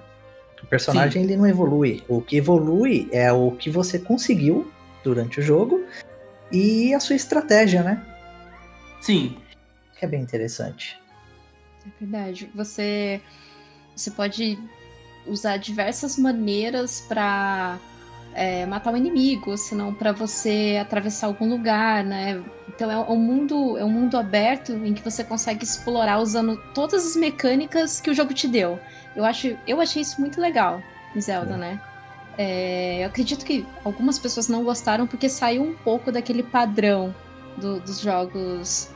O 0.62 0.66
personagem 0.66 1.22
ele 1.22 1.36
não 1.36 1.46
evolui. 1.46 2.02
O 2.08 2.20
que 2.20 2.36
evolui 2.36 3.08
é 3.12 3.32
o 3.32 3.52
que 3.52 3.70
você 3.70 3.98
conseguiu 3.98 4.70
durante 5.02 5.40
o 5.40 5.42
jogo 5.42 5.84
e 6.52 6.92
a 6.94 7.00
sua 7.00 7.16
estratégia, 7.16 7.82
né? 7.82 8.04
Sim. 9.00 9.36
Que 9.98 10.04
é 10.04 10.08
bem 10.08 10.20
interessante. 10.20 11.00
É 11.86 11.90
verdade. 11.98 12.50
Você, 12.54 13.20
você 13.96 14.10
pode 14.10 14.58
usar 15.26 15.56
diversas 15.56 16.18
maneiras 16.18 17.04
pra 17.08 17.78
é, 18.34 18.66
matar 18.66 18.92
o 18.92 18.96
inimigo, 18.96 19.56
senão 19.56 19.92
pra 19.92 20.12
você 20.12 20.78
atravessar 20.80 21.26
algum 21.26 21.48
lugar, 21.48 22.04
né? 22.04 22.42
Então 22.68 22.90
é 22.90 22.98
um 22.98 23.16
mundo, 23.16 23.76
é 23.76 23.84
um 23.84 23.90
mundo 23.90 24.16
aberto 24.16 24.72
em 24.72 24.94
que 24.94 25.02
você 25.02 25.24
consegue 25.24 25.64
explorar 25.64 26.18
usando 26.18 26.56
todas 26.74 27.06
as 27.06 27.16
mecânicas 27.16 28.00
que 28.00 28.10
o 28.10 28.14
jogo 28.14 28.32
te 28.32 28.48
deu. 28.48 28.78
Eu 29.16 29.24
acho, 29.24 29.56
eu 29.66 29.80
achei 29.80 30.02
isso 30.02 30.20
muito 30.20 30.40
legal 30.40 30.82
em 31.14 31.20
Zelda, 31.20 31.54
Sim. 31.54 31.60
né? 31.60 31.80
É, 32.38 33.02
eu 33.02 33.06
acredito 33.08 33.44
que 33.44 33.66
algumas 33.84 34.18
pessoas 34.18 34.48
não 34.48 34.64
gostaram 34.64 35.06
porque 35.06 35.28
saiu 35.28 35.62
um 35.62 35.74
pouco 35.74 36.10
daquele 36.12 36.42
padrão 36.42 37.14
do- 37.56 37.80
dos 37.80 38.00
jogos 38.00 38.88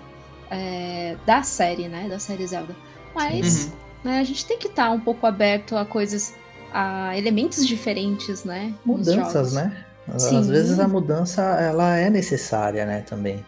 é, 0.51 1.17
da 1.27 1.43
série, 1.43 1.89
né? 1.89 2.07
Da 2.09 2.19
série 2.19 2.47
Zelda. 2.47 2.77
Mas 3.15 3.67
Uhum. 3.67 3.73
né, 4.11 4.19
a 4.21 4.25
gente 4.25 4.47
tem 4.47 4.59
que 4.59 4.69
estar 4.69 4.91
um 4.91 5.01
pouco 5.01 5.27
aberto 5.27 5.77
a 5.77 5.85
coisas, 5.85 6.35
a 6.73 7.17
elementos 7.19 7.67
diferentes, 7.67 8.45
né? 8.45 8.73
Mudanças, 8.85 9.53
né? 9.53 9.85
Às 10.07 10.23
Sim. 10.23 10.43
vezes 10.43 10.79
a 10.79 10.87
mudança 10.87 11.43
ela 11.43 11.97
é 11.97 12.09
necessária, 12.11 12.85
né? 12.87 13.01
Também. 13.01 13.45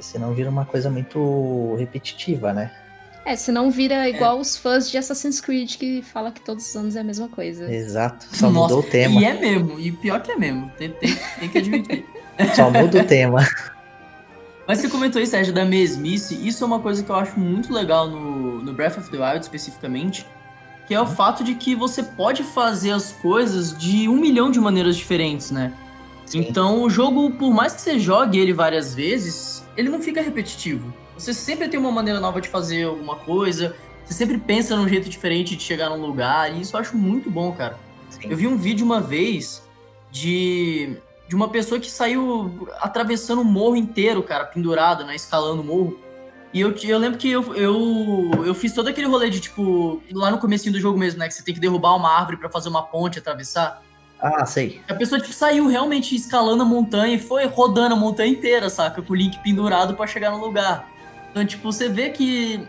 senão 0.00 0.32
vira 0.34 0.50
uma 0.50 0.64
coisa 0.64 0.90
muito 0.90 1.76
repetitiva, 1.78 2.52
né? 2.52 2.72
É, 3.24 3.36
senão 3.36 3.70
vira 3.70 4.08
igual 4.08 4.38
é. 4.38 4.40
os 4.40 4.56
fãs 4.56 4.90
de 4.90 4.98
Assassin's 4.98 5.40
Creed 5.40 5.76
que 5.76 6.02
fala 6.02 6.32
que 6.32 6.40
todos 6.40 6.68
os 6.68 6.76
anos 6.76 6.96
é 6.96 7.00
a 7.00 7.04
mesma 7.04 7.28
coisa. 7.28 7.72
Exato, 7.72 8.26
só 8.32 8.50
Nossa, 8.50 8.74
mudou 8.74 8.80
o 8.80 8.90
tema. 8.90 9.20
E 9.20 9.24
é 9.24 9.34
mesmo, 9.34 9.78
e 9.78 9.92
pior 9.92 10.20
que 10.20 10.32
é 10.32 10.36
mesmo, 10.36 10.70
tem, 10.76 10.90
tem, 10.90 11.16
tem 11.38 11.48
que 11.48 11.58
admitir. 11.58 12.04
só 12.54 12.70
muda 12.70 13.00
o 13.00 13.04
tema. 13.04 13.46
Mas 14.66 14.78
você 14.78 14.88
comentou 14.88 15.20
aí, 15.20 15.26
Sérgio, 15.26 15.52
da 15.52 15.64
mesmice. 15.64 16.34
Isso 16.46 16.62
é 16.62 16.66
uma 16.66 16.78
coisa 16.78 17.02
que 17.02 17.10
eu 17.10 17.16
acho 17.16 17.38
muito 17.38 17.72
legal 17.72 18.08
no, 18.08 18.62
no 18.62 18.72
Breath 18.72 18.96
of 18.96 19.10
the 19.10 19.18
Wild, 19.18 19.40
especificamente. 19.40 20.26
Que 20.86 20.94
é 20.94 21.00
o 21.00 21.04
uhum. 21.04 21.14
fato 21.14 21.44
de 21.44 21.54
que 21.54 21.74
você 21.74 22.02
pode 22.02 22.42
fazer 22.42 22.92
as 22.92 23.12
coisas 23.12 23.76
de 23.76 24.08
um 24.08 24.16
milhão 24.16 24.50
de 24.50 24.60
maneiras 24.60 24.96
diferentes, 24.96 25.50
né? 25.50 25.72
Sim. 26.26 26.46
Então, 26.48 26.82
o 26.82 26.90
jogo, 26.90 27.32
por 27.32 27.52
mais 27.52 27.74
que 27.74 27.80
você 27.80 27.98
jogue 27.98 28.38
ele 28.38 28.52
várias 28.52 28.94
vezes, 28.94 29.64
ele 29.76 29.88
não 29.88 30.00
fica 30.00 30.22
repetitivo. 30.22 30.92
Você 31.16 31.34
sempre 31.34 31.68
tem 31.68 31.78
uma 31.78 31.92
maneira 31.92 32.20
nova 32.20 32.40
de 32.40 32.48
fazer 32.48 32.84
alguma 32.84 33.16
coisa. 33.16 33.76
Você 34.04 34.14
sempre 34.14 34.38
pensa 34.38 34.76
num 34.76 34.88
jeito 34.88 35.08
diferente 35.08 35.56
de 35.56 35.62
chegar 35.62 35.90
num 35.90 36.04
lugar. 36.04 36.54
E 36.54 36.60
isso 36.60 36.76
eu 36.76 36.80
acho 36.80 36.96
muito 36.96 37.30
bom, 37.30 37.52
cara. 37.52 37.78
Sim. 38.10 38.28
Eu 38.30 38.36
vi 38.36 38.46
um 38.46 38.56
vídeo 38.56 38.84
uma 38.84 39.00
vez 39.00 39.62
de 40.10 40.96
de 41.32 41.36
uma 41.36 41.48
pessoa 41.48 41.80
que 41.80 41.90
saiu 41.90 42.68
atravessando 42.78 43.40
o 43.40 43.44
morro 43.44 43.74
inteiro, 43.74 44.22
cara, 44.22 44.44
pendurado, 44.44 45.02
né, 45.02 45.16
escalando 45.16 45.62
o 45.62 45.64
morro. 45.64 45.98
E 46.52 46.60
eu, 46.60 46.74
eu 46.82 46.98
lembro 46.98 47.18
que 47.18 47.30
eu, 47.30 47.54
eu, 47.54 48.44
eu 48.44 48.54
fiz 48.54 48.74
todo 48.74 48.88
aquele 48.88 49.06
rolê 49.06 49.30
de, 49.30 49.40
tipo, 49.40 50.02
lá 50.12 50.30
no 50.30 50.36
comecinho 50.36 50.74
do 50.74 50.78
jogo 50.78 50.98
mesmo, 50.98 51.20
né, 51.20 51.28
que 51.28 51.32
você 51.32 51.42
tem 51.42 51.54
que 51.54 51.60
derrubar 51.60 51.96
uma 51.96 52.10
árvore 52.18 52.36
para 52.36 52.50
fazer 52.50 52.68
uma 52.68 52.82
ponte, 52.82 53.18
atravessar. 53.18 53.82
Ah, 54.20 54.44
sei. 54.44 54.82
A 54.86 54.92
pessoa, 54.92 55.18
tipo, 55.18 55.32
saiu 55.32 55.66
realmente 55.66 56.14
escalando 56.14 56.64
a 56.64 56.66
montanha 56.66 57.14
e 57.14 57.18
foi 57.18 57.46
rodando 57.46 57.94
a 57.94 57.98
montanha 57.98 58.30
inteira, 58.30 58.68
saca? 58.68 59.00
Com 59.00 59.14
o 59.14 59.16
Link 59.16 59.42
pendurado 59.42 59.94
para 59.94 60.06
chegar 60.06 60.30
no 60.32 60.36
lugar. 60.36 60.91
Então, 61.32 61.44
tipo, 61.44 61.72
você 61.72 61.88
vê 61.88 62.10
que 62.10 62.60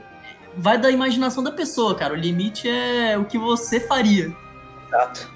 vai 0.57 0.77
da 0.77 0.89
imaginação 0.89 1.43
da 1.43 1.51
pessoa, 1.51 1.93
cara. 1.93 2.13
O 2.13 2.17
limite 2.17 2.67
é 2.67 3.17
o 3.17 3.25
que 3.25 3.37
você 3.37 3.79
faria. 3.79 4.33
Exato. 4.87 5.31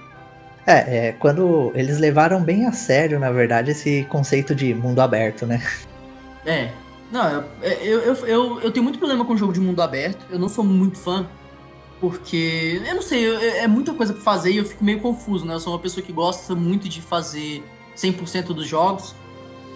É, 0.65 1.07
é, 1.07 1.11
quando 1.13 1.71
eles 1.75 1.97
levaram 1.99 2.41
bem 2.41 2.65
a 2.65 2.71
sério, 2.71 3.19
na 3.19 3.31
verdade, 3.31 3.71
esse 3.71 4.05
conceito 4.09 4.55
de 4.55 4.73
mundo 4.73 4.99
aberto, 4.99 5.45
né? 5.45 5.61
É. 6.45 6.71
Não, 7.11 7.45
eu, 7.61 8.01
eu, 8.01 8.15
eu, 8.25 8.61
eu 8.61 8.71
tenho 8.71 8.83
muito 8.83 8.99
problema 8.99 9.23
com 9.23 9.37
jogo 9.37 9.53
de 9.53 9.59
mundo 9.59 9.81
aberto. 9.81 10.25
Eu 10.29 10.39
não 10.39 10.49
sou 10.49 10.63
muito 10.63 10.97
fã. 10.97 11.27
Porque, 11.99 12.81
eu 12.85 12.95
não 12.95 13.01
sei, 13.01 13.27
é 13.57 13.67
muita 13.67 13.93
coisa 13.93 14.13
pra 14.13 14.21
fazer 14.21 14.51
e 14.51 14.57
eu 14.57 14.65
fico 14.65 14.83
meio 14.83 14.99
confuso, 14.99 15.45
né? 15.45 15.55
Eu 15.55 15.59
sou 15.59 15.73
uma 15.73 15.79
pessoa 15.79 16.05
que 16.05 16.13
gosta 16.13 16.53
muito 16.53 16.87
de 16.87 17.01
fazer 17.01 17.63
100% 17.95 18.47
dos 18.47 18.67
jogos. 18.67 19.15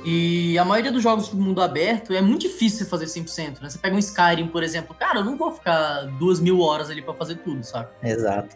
E 0.03 0.57
a 0.57 0.65
maioria 0.65 0.91
dos 0.91 1.03
jogos 1.03 1.29
de 1.29 1.35
mundo 1.35 1.61
aberto 1.61 2.13
é 2.13 2.21
muito 2.21 2.41
difícil 2.41 2.79
você 2.79 2.85
fazer 2.85 3.05
100%, 3.05 3.61
né? 3.61 3.69
Você 3.69 3.77
pega 3.77 3.95
um 3.95 3.99
Skyrim, 3.99 4.47
por 4.47 4.63
exemplo. 4.63 4.95
Cara, 4.97 5.19
eu 5.19 5.25
não 5.25 5.37
vou 5.37 5.51
ficar 5.51 6.05
duas 6.17 6.39
mil 6.39 6.59
horas 6.61 6.89
ali 6.89 7.01
para 7.01 7.13
fazer 7.13 7.35
tudo, 7.35 7.63
sabe? 7.63 7.89
Exato. 8.01 8.55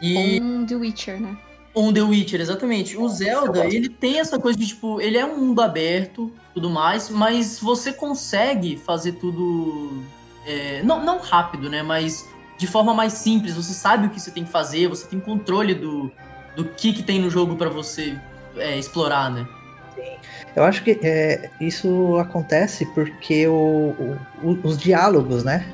E... 0.00 0.40
Um 0.40 0.64
The 0.64 0.74
Witcher, 0.74 1.20
né? 1.20 1.36
Um 1.74 1.92
The 1.92 2.02
Witcher, 2.02 2.40
exatamente. 2.40 2.96
O 2.96 3.08
Zelda, 3.08 3.66
ele 3.66 3.88
tem 3.88 4.18
essa 4.18 4.38
coisa 4.38 4.58
de, 4.58 4.66
tipo, 4.66 5.00
ele 5.00 5.18
é 5.18 5.24
um 5.24 5.38
mundo 5.38 5.60
aberto, 5.60 6.32
tudo 6.54 6.68
mais, 6.68 7.08
mas 7.08 7.58
você 7.58 7.92
consegue 7.92 8.76
fazer 8.76 9.12
tudo. 9.12 10.02
É, 10.46 10.82
não, 10.82 11.04
não 11.04 11.18
rápido, 11.18 11.70
né? 11.70 11.82
Mas 11.82 12.28
de 12.62 12.66
forma 12.66 12.94
mais 12.94 13.14
simples. 13.14 13.54
Você 13.54 13.74
sabe 13.74 14.06
o 14.06 14.10
que 14.10 14.20
você 14.20 14.30
tem 14.30 14.44
que 14.44 14.50
fazer, 14.50 14.88
você 14.88 15.06
tem 15.06 15.18
controle 15.18 15.74
do, 15.74 16.10
do 16.54 16.64
que, 16.64 16.92
que 16.92 17.02
tem 17.02 17.20
no 17.20 17.28
jogo 17.28 17.56
para 17.56 17.68
você 17.68 18.16
é, 18.56 18.78
explorar, 18.78 19.30
né? 19.30 19.46
Sim. 19.94 20.16
Eu 20.54 20.64
acho 20.64 20.84
que 20.84 20.98
é, 21.02 21.50
isso 21.60 22.16
acontece 22.18 22.84
porque 22.94 23.46
o, 23.46 24.16
o, 24.42 24.58
os 24.62 24.76
diálogos, 24.76 25.42
né? 25.42 25.66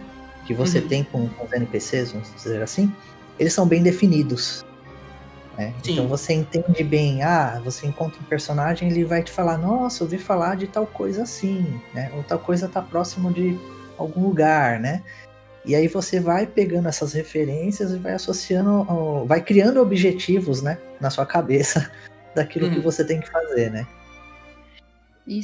Que 0.46 0.54
você 0.54 0.78
uhum. 0.78 0.88
tem 0.88 1.04
com, 1.04 1.28
com 1.28 1.44
os 1.44 1.52
NPCs, 1.52 2.12
vamos 2.12 2.32
dizer 2.34 2.62
assim, 2.62 2.92
eles 3.38 3.52
são 3.52 3.66
bem 3.66 3.82
definidos. 3.82 4.64
Né? 5.56 5.74
Então 5.84 6.06
você 6.06 6.32
entende 6.32 6.84
bem, 6.84 7.22
ah, 7.22 7.60
você 7.64 7.86
encontra 7.86 8.20
um 8.20 8.24
personagem, 8.24 8.88
ele 8.88 9.04
vai 9.04 9.24
te 9.24 9.32
falar, 9.32 9.58
nossa, 9.58 10.04
ouvi 10.04 10.16
falar 10.16 10.56
de 10.56 10.68
tal 10.68 10.86
coisa 10.86 11.24
assim, 11.24 11.80
né? 11.92 12.12
Ou 12.14 12.22
tal 12.22 12.38
coisa 12.38 12.68
tá 12.68 12.80
próximo 12.80 13.32
de 13.32 13.58
algum 13.98 14.22
lugar, 14.22 14.78
né? 14.78 15.02
E 15.64 15.74
aí 15.74 15.88
você 15.88 16.20
vai 16.20 16.46
pegando 16.46 16.88
essas 16.88 17.12
referências 17.12 17.92
e 17.92 17.98
vai 17.98 18.12
associando, 18.12 19.26
vai 19.26 19.42
criando 19.42 19.82
objetivos, 19.82 20.62
né, 20.62 20.78
na 21.00 21.10
sua 21.10 21.26
cabeça 21.26 21.90
daquilo 22.34 22.70
que 22.70 22.76
uhum. 22.76 22.82
você 22.82 23.04
tem 23.04 23.20
que 23.20 23.28
fazer, 23.28 23.70
né? 23.70 23.86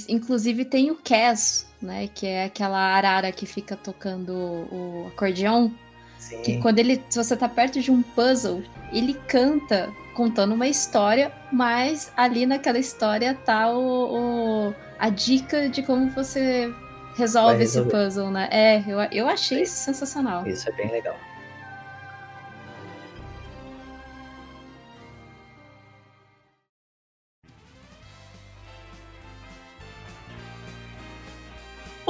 Inclusive 0.08 0.64
tem 0.64 0.90
o 0.90 0.96
Cass, 0.96 1.66
né, 1.80 2.08
que 2.14 2.26
é 2.26 2.44
aquela 2.44 2.78
arara 2.78 3.30
que 3.30 3.44
fica 3.44 3.76
tocando 3.76 4.32
o 4.32 5.06
acordeão. 5.08 5.72
Sim. 6.18 6.40
Que 6.40 6.58
quando 6.58 6.78
ele, 6.78 7.02
se 7.10 7.22
você 7.22 7.36
tá 7.36 7.48
perto 7.48 7.80
de 7.80 7.90
um 7.90 8.00
puzzle, 8.02 8.62
ele 8.90 9.14
canta 9.28 9.92
contando 10.14 10.54
uma 10.54 10.66
história, 10.66 11.30
mas 11.52 12.10
ali 12.16 12.46
naquela 12.46 12.78
história 12.78 13.34
tá 13.34 13.70
o, 13.70 14.70
o 14.70 14.74
a 14.98 15.10
dica 15.10 15.68
de 15.68 15.82
como 15.82 16.08
você 16.10 16.72
resolve 17.16 17.64
esse 17.64 17.80
puzzle, 17.82 18.30
né? 18.30 18.48
É, 18.50 18.82
eu, 18.86 18.98
eu 19.12 19.28
achei 19.28 19.62
isso 19.62 19.76
sensacional. 19.76 20.46
Isso 20.46 20.68
é 20.68 20.72
bem 20.72 20.90
legal. 20.90 21.16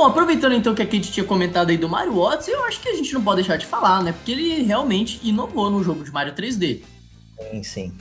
Bom, 0.05 0.11
aproveitando 0.11 0.53
então 0.53 0.75
que 0.75 0.83
a 0.83 0.85
gente 0.85 1.11
tinha 1.11 1.25
comentado 1.25 1.71
aí 1.71 1.79
do 1.79 1.89
Mario 1.89 2.19
Odyssey, 2.19 2.53
eu 2.53 2.63
acho 2.67 2.79
que 2.79 2.91
a 2.91 2.95
gente 2.95 3.15
não 3.15 3.25
pode 3.25 3.37
deixar 3.37 3.57
de 3.57 3.65
falar, 3.65 4.03
né? 4.03 4.13
Porque 4.13 4.33
ele 4.33 4.63
realmente 4.63 5.19
inovou 5.27 5.71
no 5.71 5.83
jogo 5.83 6.05
de 6.05 6.13
Mario 6.13 6.35
3D. 6.35 6.83
Sim, 7.41 7.63
sim. 7.63 7.93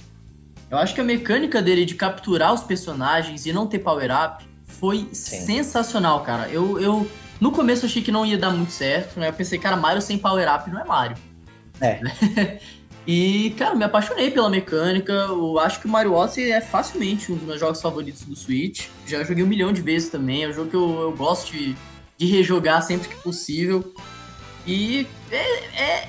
Eu 0.69 0.77
acho 0.79 0.93
que 0.93 0.99
a 0.99 1.03
mecânica 1.05 1.61
dele 1.61 1.85
de 1.85 1.95
capturar 1.95 2.53
os 2.53 2.61
personagens 2.61 3.45
e 3.45 3.53
não 3.53 3.67
ter 3.67 3.79
power-up 3.79 4.43
foi 4.65 5.07
sim. 5.13 5.45
sensacional, 5.45 6.19
cara. 6.23 6.49
Eu, 6.49 6.77
eu, 6.77 7.09
no 7.39 7.53
começo, 7.53 7.85
achei 7.85 8.01
que 8.01 8.11
não 8.11 8.25
ia 8.25 8.37
dar 8.37 8.51
muito 8.51 8.73
certo, 8.73 9.17
né? 9.17 9.29
Eu 9.29 9.33
pensei, 9.33 9.57
cara, 9.57 9.77
Mario 9.77 10.01
sem 10.01 10.17
power-up 10.17 10.69
não 10.69 10.81
é 10.81 10.83
Mario. 10.83 11.15
É. 11.79 12.01
e, 13.07 13.55
cara, 13.57 13.75
me 13.75 13.85
apaixonei 13.85 14.29
pela 14.29 14.49
mecânica. 14.49 15.13
Eu 15.13 15.57
acho 15.57 15.79
que 15.79 15.85
o 15.85 15.89
Mario 15.89 16.11
Odyssey 16.15 16.51
é 16.51 16.59
facilmente 16.59 17.31
um 17.31 17.35
dos 17.35 17.45
meus 17.45 17.61
jogos 17.61 17.81
favoritos 17.81 18.23
do 18.23 18.35
Switch. 18.35 18.87
Já 19.07 19.23
joguei 19.23 19.41
um 19.41 19.47
milhão 19.47 19.71
de 19.71 19.81
vezes 19.81 20.09
também. 20.09 20.43
É 20.43 20.49
um 20.49 20.53
jogo 20.53 20.69
que 20.69 20.75
eu, 20.75 20.99
eu 20.99 21.11
gosto 21.13 21.49
de, 21.49 21.73
de 22.17 22.25
rejogar 22.25 22.81
sempre 22.81 23.09
que 23.09 23.15
possível. 23.15 23.93
E 24.65 25.07
é, 25.29 25.81
é, 25.81 26.07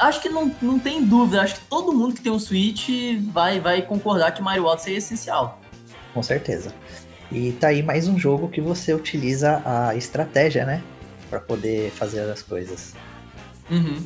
acho 0.00 0.20
que 0.20 0.28
não, 0.28 0.54
não 0.60 0.78
tem 0.78 1.04
dúvida, 1.04 1.42
acho 1.42 1.54
que 1.54 1.66
todo 1.66 1.92
mundo 1.92 2.14
que 2.14 2.20
tem 2.20 2.32
um 2.32 2.38
Switch 2.38 2.88
vai, 3.32 3.60
vai 3.60 3.82
concordar 3.82 4.32
que 4.32 4.42
Mario 4.42 4.64
Odyssey 4.64 4.94
é 4.94 4.98
essencial. 4.98 5.60
Com 6.12 6.22
certeza. 6.22 6.74
E 7.30 7.52
tá 7.52 7.68
aí 7.68 7.82
mais 7.82 8.08
um 8.08 8.18
jogo 8.18 8.48
que 8.48 8.60
você 8.60 8.92
utiliza 8.92 9.62
a 9.64 9.94
estratégia, 9.94 10.66
né? 10.66 10.82
para 11.32 11.40
poder 11.40 11.90
fazer 11.92 12.20
as 12.30 12.42
coisas. 12.42 12.94
Uhum. 13.70 14.04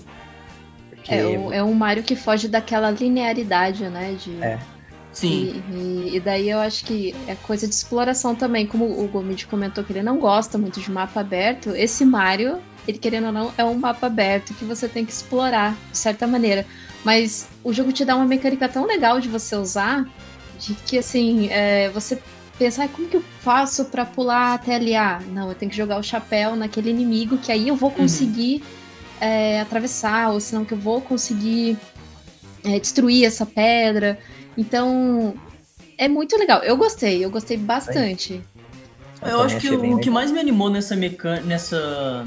Porque... 0.91 1.12
É, 1.12 1.26
o, 1.26 1.53
é 1.53 1.61
um 1.61 1.75
Mario 1.75 2.05
que 2.05 2.15
foge 2.15 2.47
daquela 2.47 2.88
linearidade, 2.88 3.88
né? 3.88 4.17
De... 4.23 4.41
É. 4.41 4.61
Sim. 5.17 5.63
E, 5.71 5.75
e, 5.75 6.17
e, 6.17 6.21
daí 6.21 6.51
eu 6.51 6.59
acho 6.59 6.85
que 6.85 7.15
é 7.27 7.35
coisa 7.35 7.67
de 7.67 7.75
exploração 7.75 8.35
também. 8.35 8.67
Como 8.67 8.85
o 8.85 9.09
Gomid 9.09 9.47
comentou 9.47 9.83
que 9.83 9.93
ele 9.93 10.03
não 10.03 10.19
gosta 10.19 10.59
muito 10.59 10.79
de 10.79 10.91
mapa 10.91 11.21
aberto, 11.21 11.71
esse 11.71 12.05
Mario 12.05 12.61
ele 12.87 12.99
querendo 12.99 13.27
ou 13.27 13.33
não, 13.33 13.53
é 13.59 13.65
um 13.65 13.75
mapa 13.75 14.07
aberto 14.07 14.55
que 14.55 14.65
você 14.65 14.89
tem 14.89 15.05
que 15.05 15.13
explorar 15.13 15.77
de 15.91 15.99
certa 15.99 16.27
maneira. 16.27 16.65
Mas 17.05 17.49
o 17.65 17.73
jogo 17.73 17.93
te 17.93 18.05
dá 18.05 18.15
uma 18.15 18.25
mecânica 18.25 18.69
tão 18.69 18.87
legal 18.87 19.21
de 19.21 19.29
você 19.29 19.57
usar, 19.57 20.07
de 20.59 20.75
que 20.75 20.99
assim, 20.99 21.49
é, 21.51 21.89
você 21.91 22.21
pensa, 22.59 22.85
ah, 22.85 22.89
como 22.89 23.09
que 23.09 23.17
eu 23.17 23.25
faço 23.41 23.87
para 23.87 24.05
pular 24.05 24.55
até 24.55 24.75
ali? 24.77 24.95
Ah, 24.95 25.21
não, 25.33 25.49
eu 25.49 25.55
tenho 25.55 25.71
que 25.71 25.77
jogar 25.77 25.99
o 25.99 26.03
chapéu 26.03 26.57
naquele 26.57 26.91
inimigo, 26.91 27.39
que 27.39 27.51
aí 27.51 27.69
eu 27.69 27.77
vou 27.77 27.91
uhum. 27.91 27.97
conseguir 27.97 28.57
uhum. 28.57 29.29
é, 29.29 29.61
atravessar, 29.61 30.31
ou 30.31 30.41
senão 30.41 30.65
que 30.65 30.75
eu 30.75 30.79
vou 30.79 31.01
conseguir 31.01 31.77
é, 32.65 32.79
destruir 32.79 33.25
essa 33.25 33.45
pedra. 33.45 34.19
Então, 34.57 35.35
é 35.99 36.09
muito 36.09 36.37
legal. 36.39 36.63
Eu 36.63 36.77
gostei, 36.77 37.25
eu 37.25 37.31
gostei 37.31 37.57
bastante. 37.57 38.43
Eu, 39.23 39.29
eu 39.29 39.41
acho 39.43 39.59
que 39.59 39.71
o, 39.71 39.95
o 39.95 39.99
que 39.99 40.11
mais 40.11 40.31
me 40.31 40.39
animou 40.39 40.71
nessa 40.71 40.95
mecânica, 40.95 41.47
nessa 41.47 42.25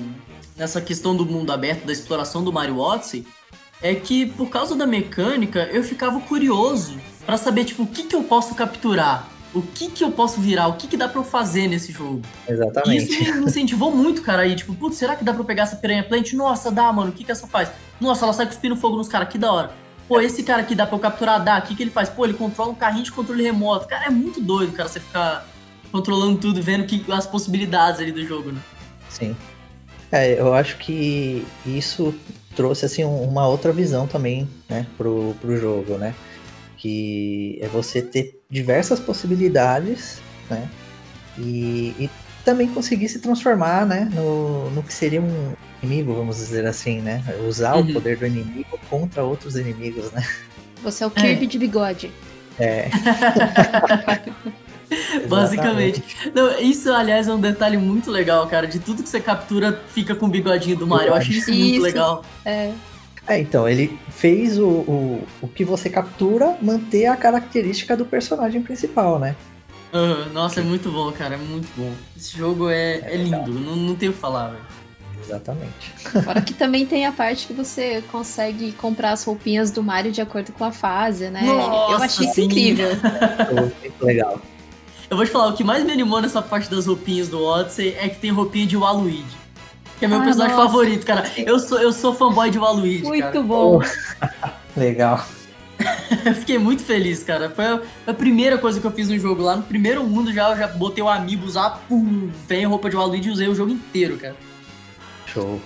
nessa 0.60 0.82
questão 0.82 1.16
do 1.16 1.26
mundo 1.26 1.52
aberto, 1.52 1.86
da 1.86 1.94
exploração 1.94 2.44
do 2.44 2.52
Mario 2.52 2.78
Odyssey, 2.80 3.26
é 3.82 3.96
que 3.96 4.26
por 4.26 4.50
causa 4.50 4.76
da 4.76 4.86
mecânica 4.86 5.70
eu 5.72 5.82
ficava 5.84 6.20
curioso 6.20 7.00
para 7.26 7.38
saber 7.38 7.64
tipo 7.64 7.84
o 7.84 7.88
que 7.88 8.04
que 8.04 8.16
eu 8.16 8.24
posso 8.24 8.54
capturar, 8.54 9.30
o 9.54 9.62
que 9.62 9.90
que 9.90 10.04
eu 10.04 10.12
posso 10.12 10.42
virar, 10.42 10.68
o 10.68 10.74
que 10.74 10.86
que 10.86 10.98
dá 10.98 11.08
para 11.08 11.22
eu 11.22 11.24
fazer 11.24 11.68
nesse 11.70 11.94
jogo. 11.94 12.22
Exatamente. 12.48 13.14
E 13.14 13.24
isso 13.24 13.36
me 13.36 13.46
incentivou 13.46 13.96
muito, 13.96 14.22
cara, 14.22 14.42
aí 14.42 14.54
tipo, 14.54 14.76
putz, 14.76 14.98
será 14.98 15.16
que 15.16 15.24
dá 15.24 15.34
para 15.34 15.46
pegar 15.46 15.64
essa 15.64 15.78
piranha 15.78 16.04
plant? 16.04 16.34
Nossa, 16.34 16.70
dá, 16.70 16.92
mano. 16.92 17.12
O 17.12 17.14
que 17.14 17.24
que 17.24 17.32
essa 17.32 17.48
faz? 17.48 17.72
Nossa, 18.02 18.26
ela 18.26 18.34
sai 18.34 18.46
cuspindo 18.46 18.76
fogo 18.76 18.98
nos 18.98 19.08
caras, 19.08 19.30
que 19.30 19.38
da 19.38 19.52
hora. 19.52 19.72
Pô, 20.10 20.20
esse 20.20 20.42
cara 20.42 20.64
aqui 20.64 20.74
dá 20.74 20.88
pra 20.88 20.96
eu 20.96 21.00
capturar, 21.00 21.44
dá. 21.44 21.60
O 21.60 21.62
que 21.62 21.76
que 21.76 21.84
ele 21.84 21.92
faz? 21.92 22.10
Pô, 22.10 22.26
ele 22.26 22.34
controla 22.34 22.72
um 22.72 22.76
carrinho 22.76 23.04
de 23.04 23.12
controle 23.12 23.44
remoto. 23.44 23.88
Cara, 23.88 24.08
é 24.08 24.10
muito 24.10 24.42
doido, 24.42 24.74
cara, 24.74 24.90
você 24.90 25.00
ficar 25.00 25.48
controlando 25.92 26.40
tudo, 26.40 26.60
vendo 26.64 26.88
que, 26.88 27.06
as 27.12 27.28
possibilidades 27.28 28.02
ali 28.02 28.12
do 28.12 28.26
jogo, 28.26 28.52
né? 28.52 28.60
Sim. 29.08 29.36
É, 30.12 30.40
eu 30.40 30.52
acho 30.56 30.78
que 30.78 31.46
isso 31.64 32.16
trouxe 32.56 32.86
assim 32.86 33.04
uma 33.04 33.48
outra 33.48 33.72
visão 33.72 34.08
também, 34.08 34.50
né, 34.68 34.88
pro, 34.98 35.36
pro 35.40 35.56
jogo, 35.56 36.00
né? 36.00 36.16
Que 36.76 37.60
é 37.62 37.68
você 37.68 38.02
ter 38.02 38.42
diversas 38.50 39.00
possibilidades, 39.00 40.20
né? 40.50 40.68
E, 41.38 41.94
e 42.00 42.10
também 42.44 42.68
conseguir 42.68 43.10
se 43.10 43.20
transformar, 43.20 43.86
né, 43.86 44.10
no, 44.12 44.72
no 44.72 44.82
que 44.82 44.92
seria 44.94 45.22
um 45.22 45.54
inimigo, 45.82 46.14
vamos 46.14 46.38
dizer 46.38 46.66
assim, 46.66 47.02
né? 47.02 47.24
Usar 47.48 47.76
uhum. 47.76 47.82
o 47.82 47.94
poder 47.94 48.18
do 48.18 48.26
inimigo 48.26 48.80
contra 48.90 49.24
outros 49.24 49.56
inimigos, 49.56 50.12
né? 50.12 50.26
Você 50.84 51.04
é 51.04 51.08
o 51.08 51.12
Kirby 51.12 51.46
é. 51.46 51.48
de 51.48 51.58
bigode. 51.58 52.12
É. 52.58 52.90
Basicamente. 55.28 56.04
Não, 56.34 56.60
isso, 56.60 56.92
aliás, 56.92 57.28
é 57.28 57.34
um 57.34 57.40
detalhe 57.40 57.78
muito 57.78 58.10
legal, 58.10 58.48
cara. 58.48 58.68
De 58.68 58.80
tudo 58.80 59.04
que 59.04 59.10
você 59.10 59.20
captura, 59.20 59.82
fica 59.94 60.16
com 60.16 60.26
o 60.26 60.30
bigodinho 60.30 60.78
do 60.78 60.88
Mario. 60.88 61.10
Eu 61.10 61.16
acho 61.16 61.32
isso, 61.32 61.52
isso. 61.52 61.60
muito 61.60 61.82
legal. 61.82 62.24
É. 62.44 62.72
É, 63.28 63.40
então, 63.40 63.70
ele 63.70 64.00
fez 64.10 64.58
o, 64.58 64.68
o, 64.68 65.28
o 65.42 65.48
que 65.48 65.64
você 65.64 65.90
captura 65.90 66.58
manter 66.62 67.06
a 67.06 67.16
característica 67.16 67.96
do 67.96 68.04
personagem 68.04 68.62
principal, 68.62 69.20
né? 69.20 69.36
Uhum, 69.94 70.34
nossa, 70.34 70.60
é 70.60 70.64
muito 70.64 70.92
bom, 70.92 71.12
cara. 71.12 71.36
É 71.36 71.38
muito 71.38 71.68
bom. 71.78 71.94
Esse 72.18 72.36
jogo 72.36 72.70
é, 72.70 72.96
é, 72.96 73.14
é 73.14 73.18
lindo, 73.18 73.52
não, 73.52 73.76
não 73.76 73.96
tenho 73.96 74.12
o 74.12 74.16
que 74.16 74.20
falar, 74.20 74.50
velho. 74.50 74.64
Exatamente. 75.30 75.92
Fora 76.24 76.42
que 76.42 76.54
também 76.54 76.86
tem 76.86 77.06
a 77.06 77.12
parte 77.12 77.46
que 77.48 77.54
você 77.54 78.04
consegue 78.12 78.72
comprar 78.74 79.12
as 79.12 79.24
roupinhas 79.24 79.70
do 79.70 79.84
Mario 79.84 80.12
de 80.12 80.22
acordo 80.22 80.52
com 80.52 80.64
a 80.64 80.72
fase, 80.72 81.30
né? 81.30 81.42
Nossa, 81.44 81.92
Eu 81.92 82.04
achei 82.04 82.28
isso 82.28 82.42
incrível. 82.42 82.90
Muito 83.54 84.06
legal. 84.06 84.42
Eu 85.10 85.18
vou 85.18 85.26
te 85.26 85.32
falar, 85.32 85.48
o 85.48 85.54
que 85.54 85.64
mais 85.64 85.84
me 85.84 85.92
animou 85.92 86.22
nessa 86.22 86.42
parte 86.42 86.70
das 86.70 86.86
roupinhas 86.86 87.30
do 87.30 87.44
Odyssey 87.44 87.96
é 88.00 88.10
que 88.10 88.20
tem 88.20 88.32
roupinha 88.32 88.66
de 88.66 88.78
Waluigi. 88.78 89.38
Que 89.98 90.06
é 90.06 90.08
meu 90.08 90.20
ah, 90.20 90.24
personagem 90.24 90.56
nossa. 90.56 90.68
favorito, 90.68 91.06
cara. 91.06 91.30
Eu 91.36 91.60
sou, 91.60 91.80
eu 91.80 91.92
sou 91.92 92.14
fanboy 92.14 92.50
de 92.50 92.58
Waluigi, 92.58 93.04
Muito 93.04 93.24
cara. 93.24 93.42
bom. 93.42 93.82
legal. 94.78 95.26
eu 96.26 96.34
fiquei 96.36 96.58
muito 96.58 96.84
feliz, 96.84 97.24
cara. 97.24 97.50
Foi 97.50 97.66
a, 97.66 97.82
a, 98.08 98.14
primeira 98.14 98.58
coisa 98.58 98.80
que 98.80 98.86
eu 98.86 98.92
fiz 98.92 99.10
no 99.10 99.18
jogo 99.18 99.42
lá. 99.42 99.56
No 99.56 99.64
primeiro 99.64 100.04
mundo 100.04 100.32
já, 100.32 100.52
eu 100.52 100.58
já 100.58 100.68
botei 100.68 101.04
o 101.04 101.10
amigo 101.10 101.46
usar, 101.46 101.82
pum, 101.90 102.30
vem 102.48 102.66
roupa 102.66 102.90
de 102.90 102.96
Waluigi 102.96 103.30
e 103.30 103.32
usei 103.32 103.48
o 103.48 103.56
jogo 103.56 103.72
inteiro, 103.72 104.18
cara. 104.18 104.36
Show. 105.34 105.60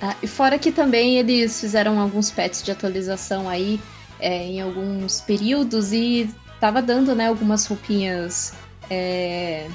Ah, 0.00 0.16
e 0.22 0.26
fora 0.26 0.58
que 0.58 0.72
também 0.72 1.18
eles 1.18 1.60
fizeram 1.60 2.00
alguns 2.00 2.30
pets 2.30 2.62
de 2.62 2.70
atualização 2.72 3.48
aí 3.48 3.80
é, 4.18 4.44
em 4.44 4.60
alguns 4.60 5.20
períodos 5.20 5.92
e 5.92 6.28
tava 6.58 6.80
dando, 6.80 7.14
né, 7.14 7.28
algumas 7.28 7.66
roupinhas 7.66 8.52
é, 8.90 9.68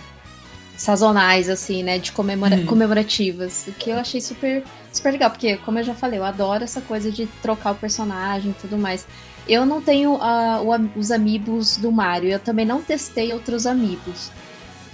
sazonais, 0.77 1.49
assim, 1.49 1.83
né, 1.83 1.97
de 1.97 2.11
comemora 2.11 2.55
hum. 2.55 2.65
comemorativas, 2.65 3.65
o 3.67 3.71
que 3.73 3.89
eu 3.89 3.97
achei 3.97 4.21
super, 4.21 4.63
super 4.93 5.11
legal, 5.11 5.29
porque, 5.29 5.57
como 5.57 5.79
eu 5.79 5.83
já 5.83 5.93
falei, 5.93 6.19
eu 6.19 6.23
adoro 6.23 6.63
essa 6.63 6.79
coisa 6.81 7.11
de 7.11 7.27
trocar 7.41 7.71
o 7.71 7.75
personagem 7.75 8.51
e 8.51 8.53
tudo 8.53 8.77
mais. 8.77 9.05
Eu 9.47 9.65
não 9.65 9.81
tenho 9.81 10.15
uh, 10.15 10.61
o, 10.63 10.99
os 10.99 11.09
amigos 11.09 11.77
do 11.77 11.91
Mario, 11.91 12.29
eu 12.29 12.39
também 12.39 12.65
não 12.65 12.81
testei 12.81 13.33
outros 13.33 13.65
amigos. 13.65 14.29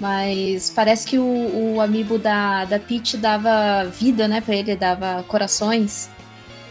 Mas 0.04 0.70
parece 0.70 1.08
que 1.08 1.18
o, 1.18 1.76
o 1.76 1.80
amiibo 1.80 2.20
da, 2.20 2.66
da 2.66 2.78
Peach 2.78 3.16
dava 3.16 3.86
vida, 3.86 4.28
né, 4.28 4.42
pra 4.42 4.54
ele, 4.54 4.76
dava 4.76 5.24
corações. 5.24 6.10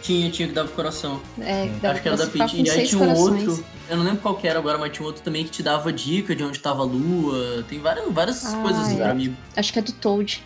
Tinha, 0.03 0.31
tinha 0.31 0.49
que 0.49 0.53
dava 0.53 0.69
coração. 0.69 1.19
É, 1.41 1.69
dava 1.81 1.95
Acho 1.95 2.03
que 2.03 2.09
era 2.09 2.17
da 2.19 2.27
Peach. 2.27 2.63
E 2.63 2.71
aí 2.71 2.87
tinha 2.87 3.01
um 3.01 3.17
outro, 3.17 3.65
eu 3.89 3.97
não 3.97 4.05
lembro 4.05 4.21
qual 4.21 4.39
era 4.43 4.59
agora, 4.59 4.77
mas 4.77 4.93
tinha 4.93 5.05
um 5.05 5.07
outro 5.07 5.23
também 5.23 5.45
que 5.45 5.51
te 5.51 5.63
dava 5.63 5.91
dica 5.91 6.37
de 6.37 6.45
onde 6.45 6.59
tava 6.59 6.83
a 6.83 6.85
lua. 6.85 7.65
Tem 7.67 7.81
várias, 7.81 8.13
várias 8.13 8.53
ah, 8.53 8.59
coisas 8.59 8.93
é. 8.93 8.97
pra 8.97 9.15
mim. 9.15 9.35
Acho 9.57 9.73
que 9.73 9.79
é 9.79 9.83
do 9.83 9.93
Toad. 9.93 10.45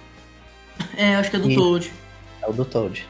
É, 0.96 1.16
acho 1.16 1.30
que 1.30 1.36
é 1.36 1.38
do 1.40 1.50
e... 1.50 1.56
Toad. 1.56 1.92
É 2.40 2.48
o 2.48 2.52
do 2.52 2.64
Toad. 2.64 3.04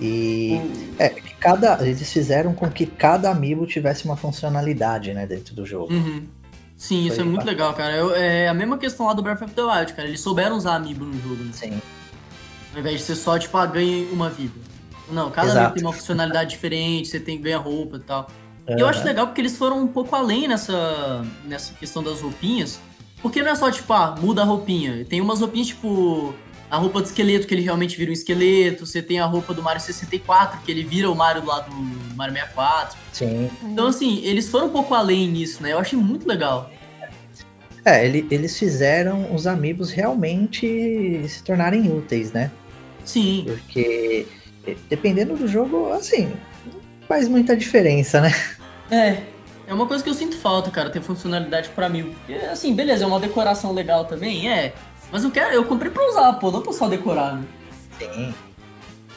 E 0.00 0.60
é 0.98 1.10
que 1.10 1.34
cada 1.34 1.86
eles 1.86 2.12
fizeram 2.12 2.54
com 2.54 2.68
que 2.68 2.86
cada 2.86 3.30
amiibo 3.30 3.66
tivesse 3.66 4.04
uma 4.04 4.16
funcionalidade, 4.16 5.14
né, 5.14 5.26
dentro 5.26 5.54
do 5.54 5.64
jogo. 5.64 5.92
Uhum. 5.92 6.26
Sim, 6.82 7.06
isso 7.06 7.20
é 7.20 7.24
muito 7.24 7.46
legal, 7.46 7.72
cara. 7.74 7.94
Eu, 7.94 8.12
é 8.12 8.48
a 8.48 8.54
mesma 8.54 8.76
questão 8.76 9.06
lá 9.06 9.12
do 9.12 9.22
Breath 9.22 9.40
of 9.40 9.54
the 9.54 9.62
Wild, 9.62 9.92
cara. 9.92 10.08
Eles 10.08 10.20
souberam 10.20 10.56
usar 10.56 10.74
amiibo 10.74 11.04
no 11.04 11.12
jogo, 11.22 11.44
né? 11.44 11.52
Sim. 11.52 11.80
Ao 12.74 12.80
invés 12.80 12.98
de 12.98 13.04
ser 13.04 13.14
só, 13.14 13.38
tipo, 13.38 13.56
ah, 13.56 13.64
ganhe 13.66 14.08
uma 14.10 14.28
vida. 14.28 14.58
Não, 15.08 15.30
cada 15.30 15.48
Exato. 15.48 15.74
tem 15.74 15.84
uma 15.84 15.92
funcionalidade 15.92 16.50
diferente, 16.50 17.06
você 17.06 17.20
tem 17.20 17.40
ganha 17.40 17.58
roupa 17.58 17.98
e 17.98 18.00
tal. 18.00 18.28
Uhum. 18.66 18.76
E 18.76 18.80
eu 18.80 18.88
acho 18.88 19.04
legal 19.04 19.28
porque 19.28 19.40
eles 19.40 19.56
foram 19.56 19.80
um 19.80 19.86
pouco 19.86 20.16
além 20.16 20.48
nessa, 20.48 21.24
nessa 21.44 21.72
questão 21.74 22.02
das 22.02 22.20
roupinhas. 22.20 22.80
Porque 23.22 23.40
não 23.44 23.52
é 23.52 23.54
só, 23.54 23.70
tipo, 23.70 23.92
ah, 23.92 24.16
muda 24.20 24.42
a 24.42 24.44
roupinha. 24.44 25.04
Tem 25.04 25.20
umas 25.20 25.38
roupinhas, 25.38 25.68
tipo, 25.68 26.34
a 26.72 26.78
roupa 26.78 27.02
do 27.02 27.04
esqueleto, 27.04 27.46
que 27.46 27.52
ele 27.52 27.60
realmente 27.60 27.98
vira 27.98 28.10
um 28.10 28.14
esqueleto. 28.14 28.86
Você 28.86 29.02
tem 29.02 29.20
a 29.20 29.26
roupa 29.26 29.52
do 29.52 29.62
Mario 29.62 29.82
64, 29.82 30.58
que 30.62 30.70
ele 30.72 30.82
vira 30.82 31.10
o 31.10 31.14
Mario 31.14 31.44
lá 31.44 31.60
do 31.60 31.70
Mario 32.16 32.32
64. 32.32 32.98
Sim. 33.12 33.50
Então, 33.62 33.88
assim, 33.88 34.24
eles 34.24 34.48
foram 34.48 34.68
um 34.68 34.70
pouco 34.70 34.94
além 34.94 35.28
nisso, 35.28 35.62
né? 35.62 35.74
Eu 35.74 35.78
achei 35.78 35.98
muito 35.98 36.26
legal. 36.26 36.70
É, 37.84 38.06
ele, 38.06 38.26
eles 38.30 38.58
fizeram 38.58 39.34
os 39.34 39.46
amigos 39.46 39.90
realmente 39.90 41.22
se 41.28 41.42
tornarem 41.42 41.92
úteis, 41.92 42.32
né? 42.32 42.50
Sim. 43.04 43.44
Porque, 43.48 44.26
dependendo 44.88 45.36
do 45.36 45.46
jogo, 45.46 45.92
assim, 45.92 46.32
não 46.64 46.80
faz 47.06 47.28
muita 47.28 47.54
diferença, 47.54 48.18
né? 48.22 48.34
É. 48.90 49.18
É 49.66 49.74
uma 49.74 49.86
coisa 49.86 50.02
que 50.02 50.08
eu 50.08 50.14
sinto 50.14 50.36
falta, 50.36 50.70
cara, 50.70 50.88
ter 50.88 51.02
funcionalidade 51.02 51.68
para 51.68 51.88
mim. 51.88 52.14
Assim, 52.50 52.74
beleza, 52.74 53.04
é 53.04 53.06
uma 53.06 53.20
decoração 53.20 53.72
legal 53.72 54.06
também, 54.06 54.50
é. 54.50 54.72
Mas 55.12 55.24
eu 55.24 55.30
quero, 55.30 55.54
eu 55.54 55.64
comprei 55.66 55.90
pra 55.90 56.08
usar, 56.08 56.32
pô, 56.34 56.50
não 56.50 56.62
pra 56.62 56.72
só 56.72 56.88
decorar, 56.88 57.36
né? 57.36 57.44
Sim. 57.98 58.34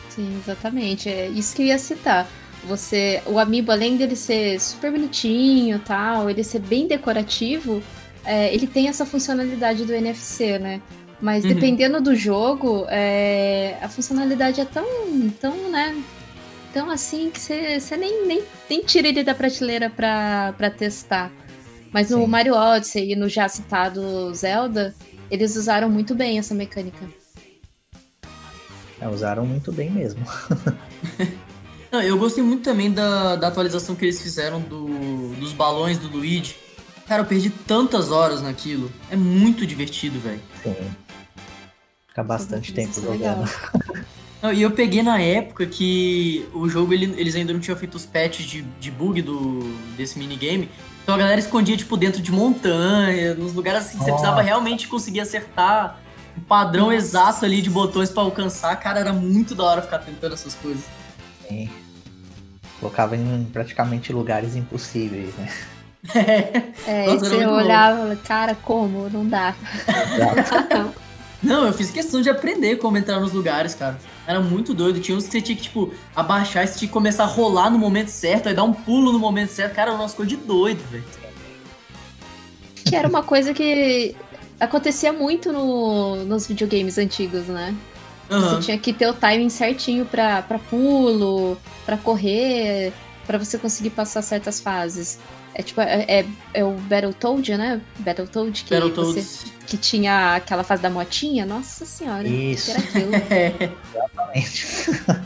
Sim, 0.09 0.37
exatamente. 0.43 1.07
É 1.07 1.27
isso 1.29 1.55
que 1.55 1.61
eu 1.61 1.67
ia 1.67 1.79
citar. 1.79 2.27
Você, 2.65 3.21
o 3.25 3.39
amiibo, 3.39 3.71
além 3.71 3.95
dele 3.95 4.15
ser 4.15 4.59
super 4.59 4.91
bonitinho 4.91 5.79
tal, 5.79 6.29
ele 6.29 6.43
ser 6.43 6.59
bem 6.59 6.85
decorativo, 6.85 7.81
é, 8.25 8.53
ele 8.53 8.67
tem 8.67 8.89
essa 8.89 9.05
funcionalidade 9.05 9.85
do 9.85 9.93
NFC, 9.93 10.59
né? 10.59 10.81
Mas 11.21 11.45
uhum. 11.45 11.53
dependendo 11.53 12.01
do 12.01 12.13
jogo, 12.13 12.85
é, 12.89 13.77
a 13.81 13.87
funcionalidade 13.87 14.59
é 14.59 14.65
tão, 14.65 14.85
tão, 15.39 15.69
né? 15.69 15.95
Tão 16.73 16.89
assim 16.89 17.29
que 17.29 17.39
você 17.39 17.79
nem, 17.97 18.25
nem, 18.25 18.43
nem 18.69 18.81
tira 18.81 19.07
ele 19.07 19.23
da 19.23 19.33
prateleira 19.33 19.89
pra, 19.89 20.53
pra 20.57 20.69
testar. 20.69 21.31
Mas 21.91 22.09
no 22.09 22.19
Sim. 22.19 22.27
Mario 22.27 22.53
Odyssey 22.53 23.13
e 23.13 23.15
no 23.15 23.29
já 23.29 23.47
citado 23.47 24.33
Zelda, 24.33 24.93
eles 25.29 25.55
usaram 25.55 25.89
muito 25.89 26.15
bem 26.15 26.37
essa 26.37 26.53
mecânica. 26.53 27.07
É, 28.99 29.07
usaram 29.07 29.45
muito 29.45 29.71
bem 29.71 29.89
mesmo. 29.89 30.25
Não, 31.91 32.01
eu 32.01 32.17
gostei 32.17 32.43
muito 32.43 32.63
também 32.63 32.91
da, 32.91 33.35
da 33.35 33.47
atualização 33.47 33.95
que 33.95 34.05
eles 34.05 34.21
fizeram 34.21 34.59
do, 34.59 35.35
dos 35.35 35.53
balões 35.53 35.97
do 35.97 36.07
Luigi. 36.09 36.55
Cara, 37.07 37.21
eu 37.21 37.25
perdi 37.25 37.49
tantas 37.49 38.11
horas 38.11 38.41
naquilo. 38.41 38.91
É 39.09 39.15
muito 39.15 39.65
divertido, 39.65 40.19
velho. 40.19 40.41
Sim. 40.63 40.75
Fica 42.07 42.23
bastante 42.23 42.69
Sim, 42.69 42.73
tempo 42.73 42.99
é 42.99 43.01
jogando. 43.01 43.49
Não, 44.41 44.53
e 44.53 44.61
eu 44.61 44.71
peguei 44.71 45.01
na 45.01 45.19
época 45.19 45.65
que 45.65 46.47
o 46.53 46.67
jogo 46.69 46.93
ele, 46.93 47.13
eles 47.17 47.35
ainda 47.35 47.51
não 47.51 47.59
tinham 47.59 47.77
feito 47.77 47.95
os 47.95 48.05
patches 48.05 48.45
de, 48.45 48.61
de 48.61 48.91
bug 48.91 49.21
do, 49.21 49.59
desse 49.97 50.19
minigame. 50.19 50.69
Então 51.05 51.13
a 51.13 51.19
galera 51.19 51.39
escondia, 51.39 51.77
tipo, 51.77 51.95
dentro 51.95 52.19
de 52.19 52.31
montanha, 52.31 53.35
nos 53.35 53.53
lugares 53.53 53.81
assim 53.81 53.99
que 53.99 54.03
você 54.03 54.09
precisava 54.09 54.41
realmente 54.41 54.87
conseguir 54.87 55.19
acertar 55.19 55.99
o 56.35 56.41
padrão 56.41 56.85
Nossa. 56.85 56.95
exato 56.95 57.45
ali 57.45 57.61
de 57.61 57.69
botões 57.69 58.09
para 58.09 58.23
alcançar. 58.23 58.75
Cara, 58.77 59.01
era 59.01 59.13
muito 59.13 59.53
da 59.53 59.63
hora 59.65 59.81
ficar 59.83 59.99
tentando 59.99 60.33
essas 60.33 60.55
coisas. 60.55 60.83
Sim. 61.47 61.69
Colocava 62.79 63.15
em 63.15 63.47
praticamente 63.53 64.11
lugares 64.11 64.55
impossíveis, 64.55 65.29
né? 65.35 65.53
É, 66.87 67.05
Nossa, 67.07 67.29
você 67.29 67.45
olhava 67.45 67.97
e 67.97 68.01
falava, 68.01 68.15
cara, 68.17 68.55
como? 68.63 69.07
Não 69.07 69.27
dá. 69.27 69.55
Não, 71.41 71.65
eu 71.65 71.73
fiz 71.73 71.91
questão 71.91 72.19
de 72.21 72.29
aprender 72.31 72.77
como 72.77 72.97
entrar 72.97 73.19
nos 73.19 73.31
lugares, 73.31 73.75
cara. 73.75 73.97
Era 74.27 74.39
muito 74.39 74.73
doido. 74.73 74.99
Tinha 74.99 75.17
uns 75.17 75.25
que 75.25 75.31
você 75.31 75.41
tinha 75.41 75.55
que, 75.55 75.63
tipo, 75.63 75.93
abaixar 76.15 76.63
e 76.63 76.67
você 76.67 76.79
tinha 76.79 76.87
que 76.87 76.93
começar 76.93 77.23
a 77.23 77.27
rolar 77.27 77.69
no 77.69 77.77
momento 77.77 78.09
certo, 78.09 78.49
aí 78.49 78.55
dar 78.55 78.63
um 78.63 78.73
pulo 78.73 79.11
no 79.11 79.19
momento 79.19 79.49
certo. 79.49 79.73
Cara, 79.75 79.91
era 79.91 79.99
umas 79.99 80.13
coisas 80.13 80.37
de 80.37 80.43
doido, 80.43 80.81
velho. 80.89 81.03
Que 82.85 82.95
era 82.95 83.07
uma 83.07 83.23
coisa 83.23 83.53
que 83.53 84.15
acontecia 84.59 85.11
muito 85.11 85.51
no, 85.51 86.23
nos 86.25 86.47
videogames 86.47 86.97
antigos, 86.97 87.47
né? 87.47 87.75
Uhum. 88.29 88.41
Você 88.41 88.59
tinha 88.61 88.77
que 88.77 88.91
ter 88.91 89.07
o 89.07 89.13
timing 89.13 89.49
certinho 89.49 90.05
pra, 90.05 90.41
pra 90.41 90.57
pulo, 90.57 91.57
pra 91.85 91.97
correr, 91.97 92.91
para 93.25 93.37
você 93.37 93.57
conseguir 93.57 93.91
passar 93.91 94.21
certas 94.21 94.59
fases. 94.59 95.19
É 95.57 95.63
tipo, 95.63 95.79
é, 95.79 96.05
é, 96.07 96.25
é 96.53 96.63
o 96.65 96.71
Battletoad, 96.71 97.57
né? 97.57 97.81
Battletoad 97.99 98.63
que, 98.65 98.73
Battletoad. 98.73 99.21
Você, 99.21 99.47
que 99.65 99.77
tinha 99.77 100.35
aquela 100.35 100.65
fase 100.65 100.81
da 100.81 100.89
motinha. 100.89 101.45
Nossa 101.45 101.85
senhora. 101.85 102.27
Isso. 102.27 102.71
era 102.71 102.79
aquilo. 102.81 103.11
Exatamente. 103.93 104.65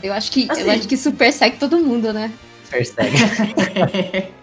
Eu 0.06 0.12
acho 0.12 0.30
que, 0.30 0.48
assim. 0.48 0.62
eu 0.62 0.70
acho 0.70 0.86
que 0.86 0.94
isso 0.94 1.12
persegue 1.12 1.56
todo 1.58 1.78
mundo, 1.78 2.12
né? 2.12 2.32
Persegue. 2.70 3.16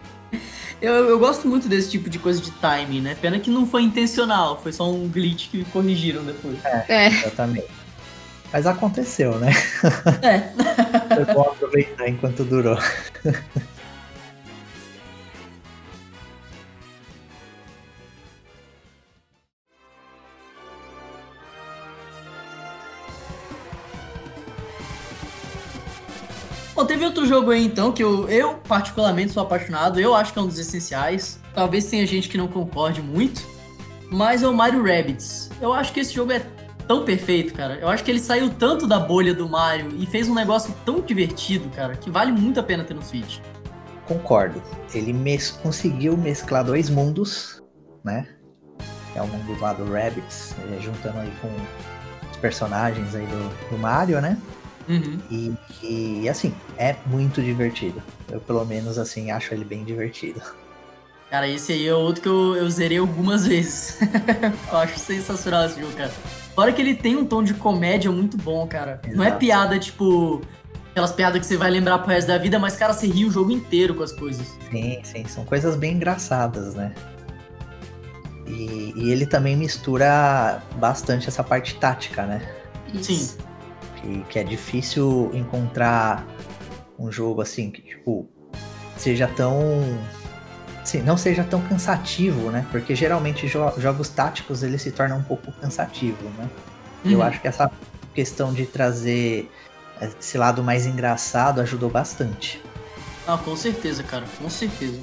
Eu, 0.79 0.93
eu 1.09 1.17
gosto 1.17 1.47
muito 1.47 1.67
desse 1.67 1.89
tipo 1.89 2.07
de 2.07 2.19
coisa 2.19 2.39
de 2.39 2.51
timing, 2.51 3.01
né? 3.01 3.17
Pena 3.19 3.39
que 3.39 3.49
não 3.49 3.65
foi 3.65 3.81
intencional, 3.81 4.61
foi 4.61 4.71
só 4.71 4.87
um 4.87 5.07
glitch 5.07 5.49
que 5.49 5.65
corrigiram 5.65 6.23
depois. 6.23 6.63
É. 6.87 7.07
Exatamente. 7.07 7.65
Mas 8.53 8.67
aconteceu, 8.67 9.39
né? 9.39 9.51
É. 10.21 11.15
Foi 11.15 11.33
bom 11.33 11.41
aproveitar 11.41 12.07
enquanto 12.07 12.43
durou. 12.43 12.77
Bom, 26.77 26.85
teve 26.85 27.03
outro 27.03 27.25
jogo 27.25 27.49
aí 27.49 27.65
então 27.65 27.91
que 27.91 28.03
eu, 28.03 28.29
eu 28.29 28.53
particularmente 28.67 29.31
sou 29.31 29.41
apaixonado. 29.41 29.99
Eu 29.99 30.13
acho 30.13 30.31
que 30.31 30.37
é 30.37 30.41
um 30.43 30.45
dos 30.45 30.59
essenciais. 30.59 31.39
Talvez 31.55 31.85
tenha 31.85 32.05
gente 32.05 32.29
que 32.29 32.37
não 32.37 32.47
concorde 32.47 33.01
muito. 33.01 33.41
Mas 34.11 34.43
é 34.43 34.47
o 34.47 34.53
Mario 34.53 34.83
Rabbids. 34.83 35.49
Eu 35.59 35.73
acho 35.73 35.91
que 35.91 36.01
esse 36.01 36.13
jogo 36.13 36.33
é 36.33 36.45
tão 36.87 37.03
perfeito, 37.03 37.51
cara. 37.55 37.79
Eu 37.81 37.89
acho 37.89 38.03
que 38.03 38.11
ele 38.11 38.19
saiu 38.19 38.51
tanto 38.51 38.85
da 38.85 38.99
bolha 38.99 39.33
do 39.33 39.49
Mario 39.49 39.89
e 39.97 40.05
fez 40.05 40.29
um 40.29 40.35
negócio 40.35 40.71
tão 40.85 41.01
divertido, 41.01 41.67
cara, 41.75 41.95
que 41.95 42.11
vale 42.11 42.31
muito 42.31 42.59
a 42.59 42.63
pena 42.63 42.83
ter 42.83 42.93
no 42.93 43.01
Switch. 43.01 43.39
Concordo. 44.07 44.61
Ele 44.93 45.11
mes- 45.11 45.49
conseguiu 45.49 46.15
mesclar 46.15 46.63
dois 46.63 46.91
mundos, 46.91 47.59
né? 48.03 48.27
É 49.15 49.21
o 49.23 49.25
mundo 49.27 49.59
lá 49.59 49.73
do 49.73 49.91
Rabbids, 49.91 50.53
eh, 50.71 50.79
juntando 50.79 51.17
aí 51.21 51.33
com 51.41 51.49
os 52.29 52.37
personagens 52.37 53.15
aí 53.15 53.25
do, 53.25 53.69
do 53.71 53.77
Mario, 53.79 54.21
né? 54.21 54.37
Uhum. 54.87 55.19
E, 55.29 55.53
e, 55.83 56.29
assim, 56.29 56.53
é 56.77 56.95
muito 57.05 57.41
divertido. 57.41 58.01
Eu 58.29 58.39
pelo 58.39 58.63
menos 58.65 58.97
assim 58.97 59.31
acho 59.31 59.53
ele 59.53 59.65
bem 59.65 59.83
divertido. 59.83 60.41
Cara, 61.29 61.47
esse 61.47 61.73
aí 61.73 61.85
é 61.85 61.93
outro 61.93 62.21
que 62.21 62.29
eu, 62.29 62.55
eu 62.55 62.69
zerei 62.69 62.97
algumas 62.97 63.45
vezes. 63.45 63.99
eu 64.71 64.77
acho 64.77 64.97
sensacional 64.97 65.65
esse 65.65 65.79
jogo, 65.79 65.91
cara. 65.93 66.11
Fora 66.55 66.71
que 66.71 66.81
ele 66.81 66.95
tem 66.95 67.17
um 67.17 67.25
tom 67.25 67.43
de 67.43 67.53
comédia 67.53 68.09
muito 68.11 68.37
bom, 68.37 68.65
cara. 68.65 69.01
Não 69.13 69.23
é 69.23 69.27
Exato. 69.27 69.39
piada, 69.39 69.77
tipo, 69.77 70.41
aquelas 70.91 71.11
piadas 71.11 71.39
que 71.41 71.45
você 71.45 71.57
vai 71.57 71.69
lembrar 71.69 71.99
pro 71.99 72.09
resto 72.09 72.27
da 72.29 72.37
vida, 72.37 72.57
mas, 72.57 72.77
cara, 72.77 72.93
você 72.93 73.07
ri 73.07 73.25
o 73.25 73.31
jogo 73.31 73.51
inteiro 73.51 73.93
com 73.93 74.03
as 74.03 74.13
coisas. 74.13 74.47
Sim, 74.71 74.99
sim, 75.03 75.25
são 75.27 75.43
coisas 75.43 75.75
bem 75.75 75.95
engraçadas, 75.95 76.73
né? 76.73 76.93
E, 78.47 78.93
e 78.95 79.11
ele 79.11 79.25
também 79.25 79.57
mistura 79.57 80.63
bastante 80.77 81.27
essa 81.27 81.43
parte 81.43 81.75
tática, 81.75 82.25
né? 82.25 82.41
Isso. 82.93 83.13
Sim. 83.13 83.46
Que, 84.01 84.23
que 84.29 84.39
é 84.39 84.43
difícil 84.43 85.31
encontrar 85.33 86.25
um 86.99 87.11
jogo 87.11 87.41
assim 87.41 87.69
que, 87.71 87.81
tipo, 87.81 88.27
seja 88.97 89.27
tão. 89.27 89.59
Sim, 90.83 91.01
não 91.01 91.17
seja 91.17 91.43
tão 91.43 91.61
cansativo, 91.61 92.49
né? 92.49 92.65
Porque 92.71 92.95
geralmente 92.95 93.47
jo- 93.47 93.73
jogos 93.77 94.07
táticos 94.09 94.63
ele 94.63 94.77
se 94.77 94.91
torna 94.91 95.15
um 95.15 95.23
pouco 95.23 95.51
cansativo, 95.51 96.23
né? 96.37 96.49
Eu 97.03 97.19
Uhum. 97.19 97.23
acho 97.25 97.41
que 97.41 97.47
essa 97.47 97.69
questão 98.13 98.53
de 98.53 98.65
trazer 98.65 99.51
esse 100.19 100.37
lado 100.37 100.63
mais 100.63 100.85
engraçado 100.85 101.59
ajudou 101.59 101.89
bastante. 101.89 102.61
Ah, 103.27 103.37
com 103.37 103.55
certeza, 103.57 104.01
cara, 104.03 104.23
com 104.41 104.49
certeza. 104.49 104.99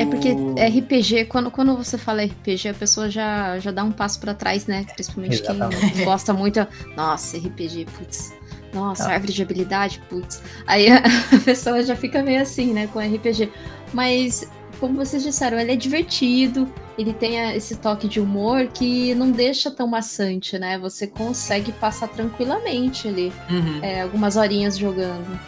É 0.00 0.04
porque 0.06 0.32
O- 0.32 0.54
RPG, 0.58 1.26
quando, 1.26 1.50
quando 1.50 1.76
você 1.76 1.96
fala 1.96 2.22
RPG, 2.24 2.68
a 2.70 2.74
pessoa 2.74 3.08
já, 3.08 3.58
já 3.60 3.70
dá 3.70 3.84
um 3.84 3.92
passo 3.92 4.18
pra 4.20 4.34
trás, 4.34 4.66
né? 4.66 4.84
Principalmente 4.94 5.40
Exatamente. 5.42 5.92
quem 5.92 6.04
gosta 6.04 6.32
muito. 6.32 6.66
Nossa, 6.96 7.36
RPG, 7.36 7.86
putz. 7.96 8.34
Nossa, 8.74 9.04
Ah. 9.08 9.12
árvore 9.12 9.32
de 9.32 9.42
habilidade, 9.42 10.02
putz. 10.08 10.42
Aí 10.66 10.88
a, 10.90 11.02
pessoa 11.44 11.82
já 11.82 11.94
fica 11.94 12.22
meio 12.22 12.42
assim, 12.42 12.72
né, 12.72 12.88
com 12.92 12.98
RPG. 12.98 13.50
Mas, 13.94 14.50
como 14.80 14.96
vocês 14.96 15.22
disseram, 15.22 15.58
ele 15.58 15.72
é 15.72 15.76
divertido, 15.76 16.68
ele 16.98 17.12
tem 17.14 17.38
esse 17.54 17.76
toque 17.76 18.08
de 18.08 18.18
humor 18.20 18.66
que 18.66 19.14
não 19.14 19.30
deixa 19.30 19.70
tão 19.70 19.86
maçante, 19.86 20.58
né? 20.58 20.78
Você 20.78 21.06
consegue 21.06 21.70
passar 21.72 22.08
tranquilamente 22.08 23.06
ali 23.08 23.32
Uhum. 23.48 23.78
é, 23.82 24.02
algumas 24.02 24.36
horinhas 24.36 24.76
jogando. 24.76 25.38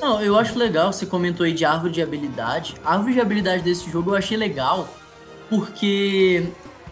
Não, 0.00 0.20
eu 0.22 0.38
acho 0.38 0.58
legal, 0.58 0.92
você 0.92 1.04
comentou 1.04 1.44
aí 1.44 1.52
de 1.52 1.64
árvore 1.64 1.92
de 1.92 2.02
habilidade. 2.02 2.74
A 2.82 2.94
árvore 2.94 3.12
de 3.12 3.20
habilidade 3.20 3.62
desse 3.62 3.90
jogo 3.90 4.12
eu 4.12 4.16
achei 4.16 4.36
legal, 4.36 4.88
porque 5.50 6.46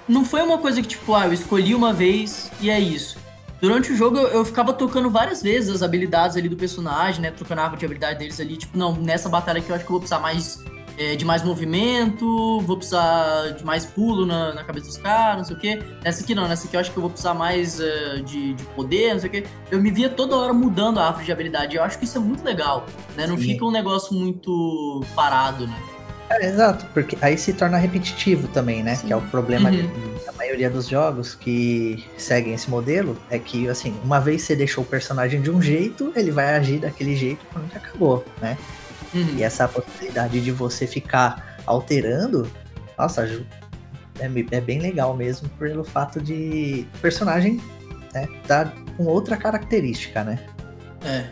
não 0.06 0.24
foi 0.24 0.42
uma 0.42 0.58
coisa 0.58 0.82
que, 0.82 0.88
tipo, 0.88 1.14
ah, 1.14 1.26
eu 1.26 1.32
escolhi 1.32 1.74
uma 1.74 1.92
vez 1.92 2.50
e 2.60 2.68
é 2.68 2.78
isso. 2.78 3.16
Durante 3.60 3.92
o 3.92 3.96
jogo 3.96 4.18
eu, 4.18 4.28
eu 4.28 4.44
ficava 4.44 4.72
tocando 4.72 5.10
várias 5.10 5.42
vezes 5.42 5.74
as 5.74 5.82
habilidades 5.82 6.36
ali 6.36 6.48
do 6.48 6.56
personagem, 6.56 7.20
né? 7.20 7.30
Trocando 7.30 7.60
a 7.60 7.64
árvore 7.64 7.80
de 7.80 7.86
habilidade 7.86 8.18
deles 8.18 8.38
ali. 8.38 8.56
Tipo, 8.56 8.76
não, 8.76 8.94
nessa 8.94 9.28
batalha 9.28 9.58
aqui 9.58 9.70
eu 9.70 9.74
acho 9.74 9.84
que 9.84 9.90
eu 9.90 9.94
vou 9.94 10.00
precisar 10.00 10.20
mais 10.20 10.62
é, 10.98 11.14
de 11.16 11.24
mais 11.24 11.42
movimento, 11.44 12.60
vou 12.62 12.76
precisar 12.76 13.50
de 13.56 13.64
mais 13.64 13.86
pulo 13.86 14.26
na, 14.26 14.52
na 14.52 14.64
cabeça 14.64 14.86
dos 14.86 14.96
caras, 14.96 15.38
não 15.38 15.44
sei 15.44 15.56
o 15.56 15.58
quê. 15.58 15.82
Nessa 16.04 16.22
aqui 16.24 16.34
não, 16.34 16.48
nessa 16.48 16.66
aqui 16.66 16.76
eu 16.76 16.80
acho 16.80 16.90
que 16.90 16.96
eu 16.96 17.00
vou 17.02 17.10
precisar 17.10 17.34
mais 17.34 17.80
é, 17.80 18.16
de, 18.16 18.54
de 18.54 18.64
poder, 18.74 19.14
não 19.14 19.20
sei 19.20 19.28
o 19.28 19.32
quê. 19.32 19.44
Eu 19.70 19.80
me 19.80 19.90
via 19.90 20.08
toda 20.08 20.36
hora 20.36 20.52
mudando 20.52 20.98
a 20.98 21.06
árvore 21.06 21.24
de 21.24 21.32
habilidade. 21.32 21.76
Eu 21.76 21.82
acho 21.82 21.98
que 21.98 22.04
isso 22.04 22.18
é 22.18 22.20
muito 22.20 22.44
legal, 22.44 22.84
né? 23.16 23.26
Não 23.26 23.36
Sim. 23.36 23.44
fica 23.44 23.64
um 23.64 23.70
negócio 23.70 24.12
muito 24.14 25.04
parado, 25.14 25.66
né? 25.66 25.76
É, 26.30 26.46
exato, 26.46 26.84
porque 26.92 27.16
aí 27.22 27.38
se 27.38 27.54
torna 27.54 27.78
repetitivo 27.78 28.48
também, 28.48 28.82
né? 28.82 28.94
Sim. 28.96 29.06
Que 29.06 29.12
é 29.12 29.16
o 29.16 29.22
problema 29.22 29.70
Uhum. 29.70 29.88
da 30.26 30.32
maioria 30.32 30.68
dos 30.68 30.86
jogos 30.86 31.34
que 31.34 32.04
seguem 32.18 32.52
esse 32.52 32.68
modelo, 32.68 33.16
é 33.30 33.38
que, 33.38 33.66
assim, 33.68 33.94
uma 34.04 34.20
vez 34.20 34.42
você 34.42 34.54
deixou 34.54 34.84
o 34.84 34.86
personagem 34.86 35.40
de 35.40 35.50
um 35.50 35.62
jeito, 35.62 36.12
ele 36.14 36.30
vai 36.30 36.56
agir 36.56 36.80
daquele 36.80 37.16
jeito 37.16 37.46
quando 37.52 37.74
acabou, 37.74 38.24
né? 38.42 38.58
Uhum. 39.14 39.36
E 39.36 39.42
essa 39.42 39.66
possibilidade 39.66 40.40
de 40.40 40.50
você 40.50 40.86
ficar 40.86 41.56
alterando, 41.66 42.50
nossa, 42.98 43.26
ju- 43.26 43.46
é, 44.18 44.30
é 44.56 44.60
bem 44.60 44.80
legal 44.80 45.16
mesmo, 45.16 45.48
pelo 45.50 45.84
fato 45.84 46.20
de 46.20 46.86
o 46.94 46.98
personagem 46.98 47.60
né, 48.12 48.28
tá 48.46 48.72
com 48.96 49.04
outra 49.04 49.36
característica, 49.36 50.24
né? 50.24 50.38
É. 51.04 51.26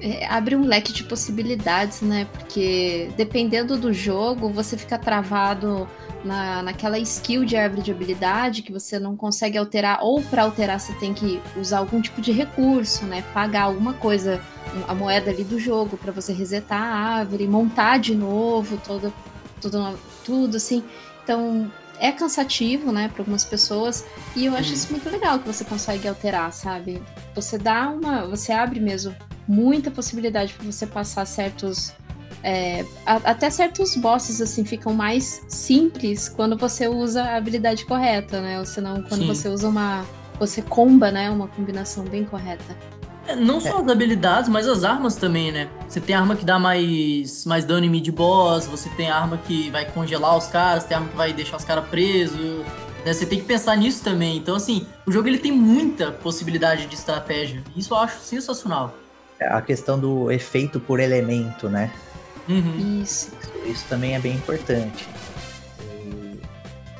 É, 0.00 0.26
abre 0.26 0.54
um 0.54 0.64
leque 0.64 0.92
de 0.92 1.04
possibilidades, 1.04 2.02
né? 2.02 2.26
Porque 2.32 3.10
dependendo 3.16 3.78
do 3.78 3.92
jogo, 3.92 4.50
você 4.50 4.76
fica 4.76 4.98
travado 4.98 5.88
na, 6.24 6.62
naquela 6.62 6.98
skill 6.98 7.44
de 7.44 7.56
árvore 7.56 7.82
de 7.82 7.90
habilidade 7.90 8.62
que 8.62 8.72
você 8.72 8.98
não 8.98 9.16
consegue 9.16 9.56
alterar, 9.58 9.98
ou 10.02 10.22
para 10.22 10.42
alterar 10.42 10.80
você 10.80 10.92
tem 10.94 11.14
que 11.14 11.40
usar 11.56 11.78
algum 11.78 12.00
tipo 12.00 12.20
de 12.20 12.32
recurso, 12.32 13.04
né? 13.04 13.22
Pagar 13.32 13.62
alguma 13.64 13.94
coisa, 13.94 14.40
a 14.88 14.94
moeda 14.94 15.30
ali 15.30 15.44
do 15.44 15.58
jogo, 15.58 15.96
para 15.96 16.12
você 16.12 16.32
resetar 16.32 16.80
a 16.82 17.18
árvore, 17.18 17.46
montar 17.46 17.98
de 17.98 18.14
novo, 18.14 18.80
todo, 18.84 19.12
tudo, 19.60 19.98
tudo 20.24 20.56
assim. 20.56 20.82
Então 21.22 21.70
é 21.98 22.12
cansativo, 22.12 22.92
né, 22.92 23.08
para 23.08 23.22
algumas 23.22 23.42
pessoas, 23.44 24.04
e 24.34 24.44
eu 24.44 24.54
acho 24.54 24.68
Uhum. 24.68 24.74
isso 24.74 24.90
muito 24.90 25.08
legal 25.08 25.38
que 25.38 25.46
você 25.46 25.64
consegue 25.64 26.06
alterar, 26.06 26.52
sabe? 26.52 27.02
Você 27.34 27.56
dá 27.56 27.88
uma. 27.88 28.26
Você 28.26 28.52
abre 28.52 28.78
mesmo 28.80 29.14
muita 29.48 29.90
possibilidade 29.90 30.52
para 30.52 30.66
você 30.70 30.86
passar 30.86 31.24
certos. 31.26 31.92
É, 32.48 32.84
a- 33.04 33.20
até 33.32 33.50
certos 33.50 33.96
bosses 33.96 34.40
assim 34.40 34.64
ficam 34.64 34.94
mais 34.94 35.42
simples 35.48 36.28
quando 36.28 36.56
você 36.56 36.86
usa 36.86 37.22
a 37.24 37.36
habilidade 37.36 37.84
correta, 37.84 38.40
né? 38.40 38.58
Ou 38.60 38.64
senão 38.64 39.02
quando 39.02 39.22
Sim. 39.22 39.26
você 39.26 39.48
usa 39.48 39.68
uma. 39.68 40.04
Você 40.38 40.62
comba, 40.62 41.10
né? 41.10 41.28
Uma 41.28 41.48
combinação 41.48 42.04
bem 42.04 42.24
correta. 42.24 42.76
É, 43.26 43.34
Não 43.34 43.60
só 43.60 43.80
as 43.80 43.88
habilidades, 43.88 44.48
mas 44.48 44.68
as 44.68 44.84
armas 44.84 45.16
também, 45.16 45.50
né? 45.50 45.68
Você 45.88 46.00
tem 46.00 46.14
arma 46.14 46.36
que 46.36 46.44
dá 46.44 46.56
mais, 46.58 47.44
mais 47.44 47.64
dano 47.64 47.84
em 47.84 47.90
mid-boss, 47.90 48.66
você 48.66 48.88
tem 48.90 49.10
arma 49.10 49.36
que 49.38 49.68
vai 49.70 49.84
congelar 49.84 50.36
os 50.36 50.46
caras, 50.46 50.84
tem 50.84 50.96
arma 50.96 51.08
que 51.08 51.16
vai 51.16 51.32
deixar 51.32 51.56
os 51.56 51.64
caras 51.64 51.84
presos. 51.88 52.38
né? 53.04 53.12
Você 53.12 53.26
tem 53.26 53.40
que 53.40 53.44
pensar 53.44 53.76
nisso 53.76 54.04
também. 54.04 54.36
Então, 54.36 54.54
assim, 54.54 54.86
o 55.04 55.10
jogo 55.10 55.26
ele 55.26 55.38
tem 55.38 55.50
muita 55.50 56.12
possibilidade 56.12 56.86
de 56.86 56.94
estratégia. 56.94 57.60
Isso 57.76 57.92
eu 57.92 57.98
acho 57.98 58.20
sensacional. 58.20 58.94
É 59.40 59.46
A 59.48 59.60
questão 59.60 59.98
do 59.98 60.30
efeito 60.30 60.78
por 60.78 61.00
elemento, 61.00 61.68
né? 61.68 61.90
Uhum. 62.48 63.00
Isso. 63.02 63.30
Isso, 63.66 63.84
também 63.88 64.14
é 64.14 64.18
bem 64.18 64.34
importante. 64.34 65.08
E 65.80 66.38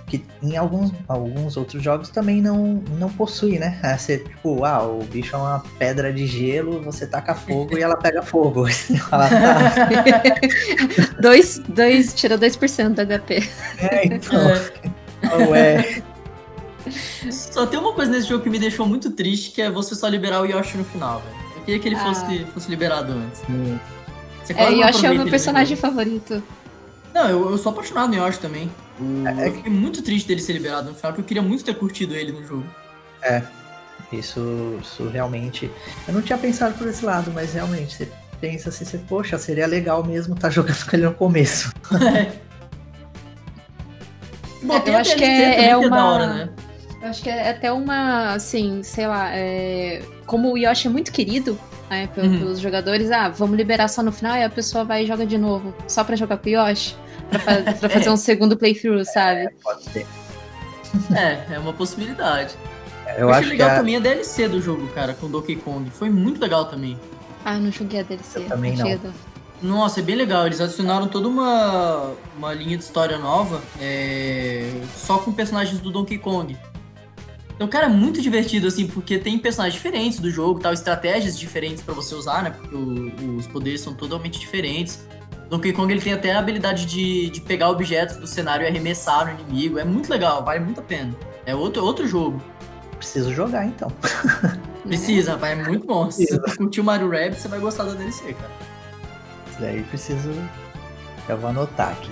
que 0.09 0.25
em 0.43 0.57
alguns, 0.57 0.93
alguns 1.09 1.57
outros 1.57 1.83
jogos 1.83 2.09
também 2.11 2.41
não, 2.41 2.83
não 2.99 3.09
possui, 3.11 3.59
né? 3.59 3.79
Você, 3.99 4.19
tipo, 4.19 4.65
ah, 4.65 4.83
o 4.83 5.03
bicho 5.05 5.35
é 5.35 5.39
uma 5.39 5.63
pedra 5.79 6.13
de 6.13 6.27
gelo, 6.27 6.81
você 6.83 7.07
taca 7.07 7.35
fogo 7.35 7.77
e 7.77 7.83
ela 7.83 7.97
pega 7.97 8.23
fogo. 8.23 8.67
Fala, 9.11 9.29
tá, 9.29 9.75
Dois, 11.21 11.59
dois, 11.69 12.15
tira 12.15 12.39
2% 12.39 12.95
do 12.95 13.03
HP. 13.19 13.49
é, 13.79 14.07
então, 14.07 14.49
É. 14.51 15.29
não 15.39 15.55
é. 15.55 16.03
Só 17.33 17.67
tem 17.67 17.81
uma 17.81 17.93
coisa 17.93 18.13
nesse 18.13 18.29
jogo 18.29 18.45
que 18.45 18.51
me 18.51 18.61
deixou 18.61 18.87
muito 18.87 19.11
triste, 19.11 19.51
que 19.51 19.61
é 19.61 19.69
você 19.71 19.95
só 19.97 20.07
liberar 20.07 20.41
o 20.41 20.45
Yoshi 20.47 20.77
no 20.79 20.85
final, 20.85 21.21
velho. 21.21 21.37
Eu 21.57 21.63
queria 21.65 21.81
que 21.81 21.89
ele 21.89 21.97
fosse, 21.97 22.25
Ah. 22.25 22.47
fosse 22.55 22.71
liberado 22.71 23.13
antes. 23.13 23.43
Hum, 23.51 23.77
Você 24.47 24.53
É, 24.53 24.71
Yoshi 24.71 25.07
é 25.07 25.11
o 25.11 25.15
meu 25.15 25.23
ele 25.23 25.31
personagem 25.31 25.77
favorito. 25.77 26.41
Não, 27.13 27.29
eu, 27.29 27.51
eu 27.51 27.59
sou 27.59 27.73
apaixonado 27.73 28.15
no 28.15 28.17
Yoshi 28.25 28.39
também. 28.39 28.71
O- 29.01 29.27
É- 29.27 29.45
é 29.45 29.49
Eu 29.49 29.55
fiquei 29.55 29.73
muito 29.73 30.03
triste 30.03 30.29
dele 30.29 30.41
ser 30.41 30.53
liberado 30.53 30.89
no 30.89 30.95
final, 30.95 31.13
porque 31.13 31.23
eu 31.23 31.27
queria 31.27 31.43
muito 31.43 31.65
ter 31.65 31.75
curtido 31.75 32.15
ele 32.15 32.31
no 32.31 32.47
jogo. 32.47 32.67
Isso, 34.13 34.79
isso 34.81 35.09
realmente. 35.09 35.69
Eu 36.07 36.15
não 36.15 36.23
tinha 36.23 36.39
pensado 36.39 36.79
por 36.79 36.87
esse 36.87 37.05
lado, 37.05 37.33
mas 37.35 37.55
realmente 37.55 37.97
você 37.97 38.09
pensa 38.41 38.69
assim, 38.69 38.85
você, 38.85 38.99
poxa, 38.99 39.37
seria 39.37 39.67
legal 39.67 40.05
mesmo 40.05 40.35
estar 40.35 40.49
tá 40.49 40.55
jogando 40.55 40.85
com 40.89 40.97
ele 40.97 41.07
no 41.07 41.15
começo. 41.15 41.73
É. 42.07 42.47
Bom, 44.63 44.83
eu 44.87 44.97
acho 44.97 45.15
que 45.17 45.23
é, 45.23 45.69
é 45.71 45.77
uma. 45.77 46.15
Hora, 46.15 46.27
né? 46.27 46.49
Eu 47.03 47.09
acho 47.09 47.23
que 47.23 47.29
é 47.31 47.51
até 47.51 47.71
uma, 47.71 48.33
assim, 48.33 48.83
sei 48.83 49.07
lá, 49.07 49.31
é... 49.33 50.03
como 50.25 50.53
o 50.53 50.59
Yoshi 50.59 50.89
é 50.89 50.91
muito 50.91 51.13
querido 51.13 51.59
né, 51.91 52.09
pelos 52.09 52.41
uhum. 52.41 52.57
jogadores, 52.57 53.11
ah, 53.11 53.29
vamos 53.29 53.57
liberar 53.57 53.89
só 53.89 54.03
no 54.03 54.13
final 54.13 54.37
e 54.37 54.45
a 54.45 54.51
pessoa 54.51 54.85
vai 54.85 55.05
e 55.05 55.07
joga 55.07 55.27
de 55.27 55.39
novo, 55.39 55.75
só 55.87 56.03
pra 56.05 56.17
jogar 56.17 56.37
com 56.39 56.49
o 56.49 56.53
Yoshi, 56.53 56.97
pra, 57.31 57.39
fa 57.39 57.63
pra 57.79 57.89
fazer 57.89 58.11
um 58.11 58.17
segundo 58.17 58.57
playthrough, 58.57 59.05
sabe? 59.05 59.41
É, 59.41 59.51
pode 59.63 59.85
ser. 59.85 60.07
É, 61.15 61.55
é 61.55 61.59
uma 61.59 61.73
possibilidade. 61.73 62.55
Eu, 63.09 63.29
eu 63.29 63.31
achei 63.31 63.51
legal 63.51 63.71
a... 63.71 63.77
também 63.77 63.97
a 63.97 64.01
DLC 64.01 64.49
do 64.49 64.61
jogo, 64.61 64.87
cara, 64.89 65.15
com 65.15 65.31
Donkey 65.31 65.57
Kong. 65.57 65.89
Foi 65.91 66.11
muito 66.11 66.41
legal 66.41 66.65
também. 66.65 66.99
Ah, 67.45 67.55
eu 67.55 67.61
não 67.61 67.71
joguei 67.71 68.01
a 68.01 68.03
DLC. 68.03 68.41
Eu 68.41 68.49
também 68.49 68.77
não. 68.77 68.99
Nossa, 69.63 70.01
é 70.01 70.03
bem 70.03 70.17
legal. 70.17 70.47
Eles 70.47 70.61
adicionaram 70.61 71.09
toda 71.09 71.29
uma, 71.29 72.13
uma 72.37 72.53
linha 72.53 72.77
de 72.77 72.83
história 72.85 73.19
nova, 73.19 73.63
é... 73.81 74.71
só 74.95 75.19
com 75.19 75.33
personagens 75.33 75.81
do 75.81 75.91
Donkey 75.91 76.19
Kong. 76.19 76.57
Então, 77.57 77.67
cara, 77.67 77.87
é 77.87 77.89
muito 77.89 78.21
divertido, 78.21 78.67
assim, 78.67 78.87
porque 78.87 79.19
tem 79.19 79.39
personagens 79.39 79.75
diferentes 79.75 80.21
do 80.21 80.31
jogo, 80.31 80.61
tal, 80.61 80.75
estratégias 80.75 81.39
diferentes 81.39 81.83
para 81.83 81.95
você 81.95 82.15
usar, 82.15 82.43
né? 82.43 82.51
Porque 82.51 82.75
o, 82.77 83.37
os 83.37 83.47
poderes 83.47 83.81
são 83.81 83.95
totalmente 83.95 84.39
diferentes. 84.39 85.07
Donkey 85.49 85.73
Kong 85.73 85.91
ele 85.91 86.03
tem 86.03 86.13
até 86.13 86.33
a 86.33 86.39
habilidade 86.39 86.85
de, 86.85 87.31
de 87.31 87.41
pegar 87.41 87.71
objetos 87.71 88.17
do 88.17 88.27
cenário 88.27 88.65
e 88.65 88.69
arremessar 88.69 89.27
no 89.27 89.41
inimigo. 89.41 89.79
É 89.79 89.85
muito 89.85 90.11
legal, 90.11 90.45
vale 90.45 90.61
muito 90.61 90.81
a 90.81 90.83
pena. 90.83 91.15
É 91.47 91.55
outro, 91.55 91.83
outro 91.83 92.07
jogo. 92.07 92.43
Preciso 92.99 93.33
jogar 93.33 93.65
então. 93.65 93.91
Precisa, 94.85 95.33
rapaz, 95.33 95.59
é 95.59 95.63
muito 95.63 95.87
bom. 95.87 96.11
Se 96.11 96.27
você 96.27 96.57
curtiu 96.57 96.85
Mario 96.85 97.11
Rabbit, 97.11 97.41
você 97.41 97.49
vai 97.49 97.59
gostar 97.59 97.85
da 97.85 97.95
DLC, 97.95 98.35
cara. 98.35 98.51
Isso 99.51 99.61
daí 99.61 99.83
preciso. 99.85 100.31
Eu 101.29 101.39
vou 101.39 101.51
anotar 101.51 101.93
aqui. 101.93 102.11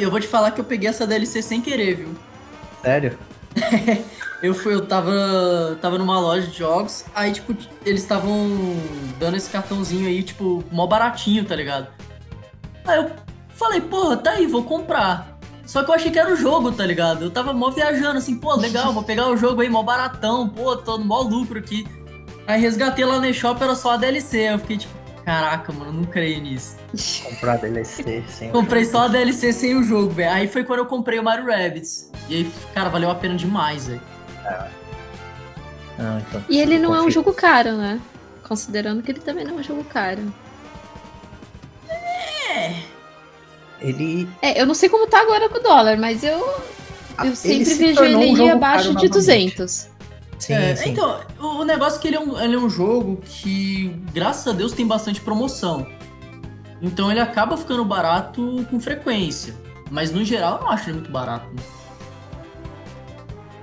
Eu 0.00 0.10
vou 0.10 0.18
te 0.18 0.26
falar 0.26 0.50
que 0.50 0.60
eu 0.60 0.64
peguei 0.64 0.88
essa 0.88 1.06
DLC 1.06 1.40
sem 1.40 1.60
querer, 1.60 1.94
viu? 1.94 2.08
Sério? 2.82 3.16
eu 4.42 4.54
fui, 4.54 4.74
eu 4.74 4.86
tava, 4.86 5.78
tava 5.80 5.98
numa 5.98 6.18
loja 6.20 6.46
de 6.46 6.58
jogos, 6.58 7.04
aí, 7.14 7.32
tipo, 7.32 7.56
eles 7.84 8.02
estavam 8.02 8.48
dando 9.18 9.36
esse 9.36 9.50
cartãozinho 9.50 10.08
aí, 10.08 10.22
tipo, 10.22 10.64
mó 10.70 10.86
baratinho, 10.86 11.44
tá 11.44 11.56
ligado? 11.56 11.88
Aí 12.84 12.98
eu 12.98 13.10
falei, 13.50 13.80
porra, 13.80 14.16
tá 14.16 14.32
aí, 14.32 14.46
vou 14.46 14.64
comprar. 14.64 15.36
Só 15.64 15.82
que 15.82 15.90
eu 15.90 15.94
achei 15.94 16.10
que 16.10 16.18
era 16.18 16.32
o 16.32 16.36
jogo, 16.36 16.70
tá 16.70 16.86
ligado? 16.86 17.24
Eu 17.24 17.30
tava 17.30 17.52
mó 17.52 17.70
viajando, 17.70 18.18
assim, 18.18 18.36
pô, 18.36 18.54
legal, 18.54 18.92
vou 18.92 19.02
pegar 19.02 19.28
o 19.28 19.36
jogo 19.36 19.62
aí, 19.62 19.68
mó 19.68 19.82
baratão, 19.82 20.48
pô, 20.48 20.76
tô 20.76 20.96
no 20.96 21.04
mó 21.04 21.20
lucro 21.22 21.58
aqui. 21.58 21.86
Aí 22.46 22.60
resgatei 22.60 23.04
lá 23.04 23.18
no 23.18 23.26
eShop, 23.26 23.60
era 23.60 23.74
só 23.74 23.92
a 23.92 23.96
DLC. 23.96 24.52
Eu 24.52 24.58
fiquei 24.60 24.78
tipo, 24.78 24.94
caraca, 25.26 25.72
mano, 25.72 25.92
não 25.92 26.04
creio 26.04 26.40
nisso. 26.40 26.76
Comprar 27.24 27.54
a 27.54 27.56
DLC 27.56 28.24
sem 28.28 28.50
Comprei 28.50 28.84
só 28.84 29.00
a 29.00 29.08
DLC 29.08 29.52
sem 29.52 29.74
o 29.74 29.82
jogo, 29.82 30.10
velho. 30.10 30.32
Aí 30.32 30.46
foi 30.46 30.62
quando 30.62 30.78
eu 30.78 30.86
comprei 30.86 31.18
o 31.18 31.24
Mario 31.24 31.46
Rabbids. 31.46 32.12
E 32.28 32.36
aí, 32.36 32.52
cara, 32.72 32.88
valeu 32.88 33.10
a 33.10 33.14
pena 33.16 33.34
demais, 33.34 33.88
velho. 33.88 34.00
É. 34.44 34.68
Não, 35.98 36.18
então, 36.18 36.44
e 36.48 36.60
ele 36.60 36.78
não 36.78 36.90
confio. 36.90 37.02
é 37.02 37.06
um 37.06 37.10
jogo 37.10 37.32
caro, 37.34 37.72
né? 37.72 38.00
Considerando 38.46 39.02
que 39.02 39.10
ele 39.10 39.20
também 39.20 39.44
não 39.44 39.56
é 39.56 39.60
um 39.60 39.62
jogo 39.62 39.82
caro. 39.82 40.22
É. 41.88 42.74
Ele. 43.80 44.28
É, 44.40 44.60
eu 44.60 44.66
não 44.66 44.74
sei 44.74 44.88
como 44.88 45.08
tá 45.08 45.20
agora 45.20 45.48
com 45.48 45.58
o 45.58 45.62
dólar, 45.62 45.96
mas 45.98 46.22
eu. 46.22 46.38
Eu 47.24 47.34
sempre 47.34 47.64
se 47.64 47.74
vejo 47.74 48.04
ele 48.04 48.40
um 48.42 48.52
abaixo 48.52 48.94
de 48.94 49.08
200. 49.08 49.88
Sim, 50.38 50.52
é, 50.52 50.76
sim. 50.76 50.90
Então, 50.90 51.20
o 51.38 51.64
negócio 51.64 51.98
é 51.98 52.02
que 52.02 52.08
ele 52.08 52.16
é, 52.16 52.20
um, 52.20 52.40
ele 52.40 52.54
é 52.54 52.58
um 52.58 52.68
jogo 52.68 53.18
que, 53.24 53.88
graças 54.12 54.46
a 54.46 54.56
Deus, 54.56 54.72
tem 54.72 54.86
bastante 54.86 55.20
promoção. 55.20 55.86
Então 56.80 57.10
ele 57.10 57.20
acaba 57.20 57.56
ficando 57.56 57.84
barato 57.84 58.66
com 58.70 58.78
frequência. 58.78 59.54
Mas 59.90 60.10
no 60.10 60.24
geral 60.24 60.56
eu 60.56 60.64
não 60.64 60.70
acho 60.70 60.90
ele 60.90 60.98
muito 60.98 61.10
barato. 61.10 61.46
Né? 61.46 61.62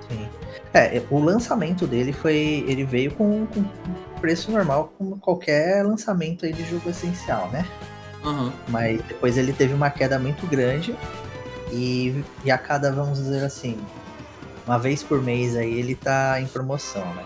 Sim. 0.08 0.28
É, 0.72 1.02
o 1.10 1.18
lançamento 1.20 1.86
dele 1.86 2.12
foi. 2.12 2.64
Ele 2.66 2.84
veio 2.84 3.12
com, 3.12 3.46
com 3.46 3.64
preço 4.20 4.50
normal, 4.50 4.92
como 4.98 5.18
qualquer 5.18 5.84
lançamento 5.84 6.44
aí 6.44 6.52
de 6.52 6.64
jogo 6.68 6.88
essencial, 6.90 7.48
né? 7.50 7.64
Uhum. 8.24 8.50
Mas 8.68 9.00
depois 9.02 9.36
ele 9.36 9.52
teve 9.52 9.74
uma 9.74 9.90
queda 9.90 10.18
muito 10.18 10.46
grande. 10.46 10.96
E, 11.70 12.24
e 12.44 12.50
a 12.50 12.58
cada, 12.58 12.90
vamos 12.92 13.18
dizer 13.18 13.44
assim, 13.44 13.76
uma 14.66 14.78
vez 14.78 15.02
por 15.02 15.22
mês 15.22 15.56
aí 15.56 15.78
ele 15.78 15.94
tá 15.94 16.40
em 16.40 16.46
promoção, 16.46 17.04
né? 17.14 17.24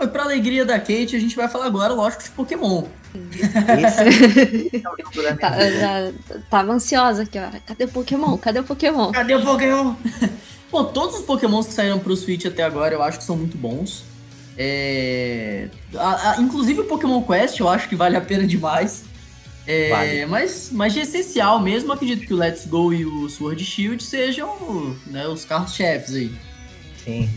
E 0.00 0.06
pra 0.08 0.24
alegria 0.24 0.64
da 0.64 0.80
Kate, 0.80 1.14
a 1.14 1.20
gente 1.20 1.36
vai 1.36 1.48
falar 1.48 1.66
agora, 1.66 1.92
lógico, 1.92 2.24
de 2.24 2.30
Pokémon. 2.30 2.84
Esse 3.78 4.76
é 5.26 5.34
tá, 5.34 5.70
já, 5.70 6.12
tava 6.50 6.72
ansiosa 6.72 7.22
aqui, 7.22 7.38
ó. 7.38 7.48
Cadê 7.64 7.84
o 7.84 7.88
Pokémon? 7.88 8.36
Cadê 8.36 8.58
o 8.58 8.64
Pokémon? 8.64 9.12
Cadê 9.12 9.34
o 9.36 9.44
Pokémon? 9.44 9.94
Bom, 10.72 10.84
todos 10.86 11.20
os 11.20 11.24
Pokémons 11.24 11.66
que 11.66 11.74
saíram 11.74 12.00
pro 12.00 12.16
Switch 12.16 12.46
até 12.46 12.64
agora 12.64 12.94
eu 12.94 13.02
acho 13.02 13.18
que 13.18 13.24
são 13.24 13.36
muito 13.36 13.56
bons. 13.56 14.04
É... 14.56 15.68
A, 15.94 16.32
a, 16.32 16.40
inclusive 16.40 16.80
o 16.80 16.84
Pokémon 16.84 17.22
Quest 17.22 17.58
eu 17.58 17.68
acho 17.68 17.88
que 17.88 17.96
vale 17.96 18.16
a 18.16 18.20
pena 18.20 18.46
demais. 18.46 19.04
É, 19.66 19.90
vale. 19.90 20.26
mas, 20.26 20.70
mas 20.72 20.92
de 20.92 21.00
essencial 21.00 21.60
mesmo, 21.60 21.92
acredito 21.92 22.26
que 22.26 22.34
o 22.34 22.36
Let's 22.36 22.66
Go 22.66 22.92
e 22.92 23.04
o 23.04 23.28
Sword 23.28 23.64
Shield 23.64 24.02
sejam 24.02 24.96
né, 25.06 25.26
os 25.28 25.44
carros-chefes 25.44 26.14
aí. 26.14 26.34
Sim. 27.04 27.30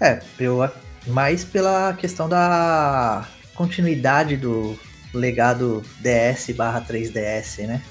É, 0.00 0.20
eu, 0.38 0.68
mais 1.06 1.44
pela 1.44 1.92
questão 1.94 2.28
da 2.28 3.26
continuidade 3.54 4.36
do 4.36 4.78
legado 5.12 5.82
DS 6.00 6.54
barra 6.56 6.80
3DS, 6.80 7.66
né? 7.66 7.82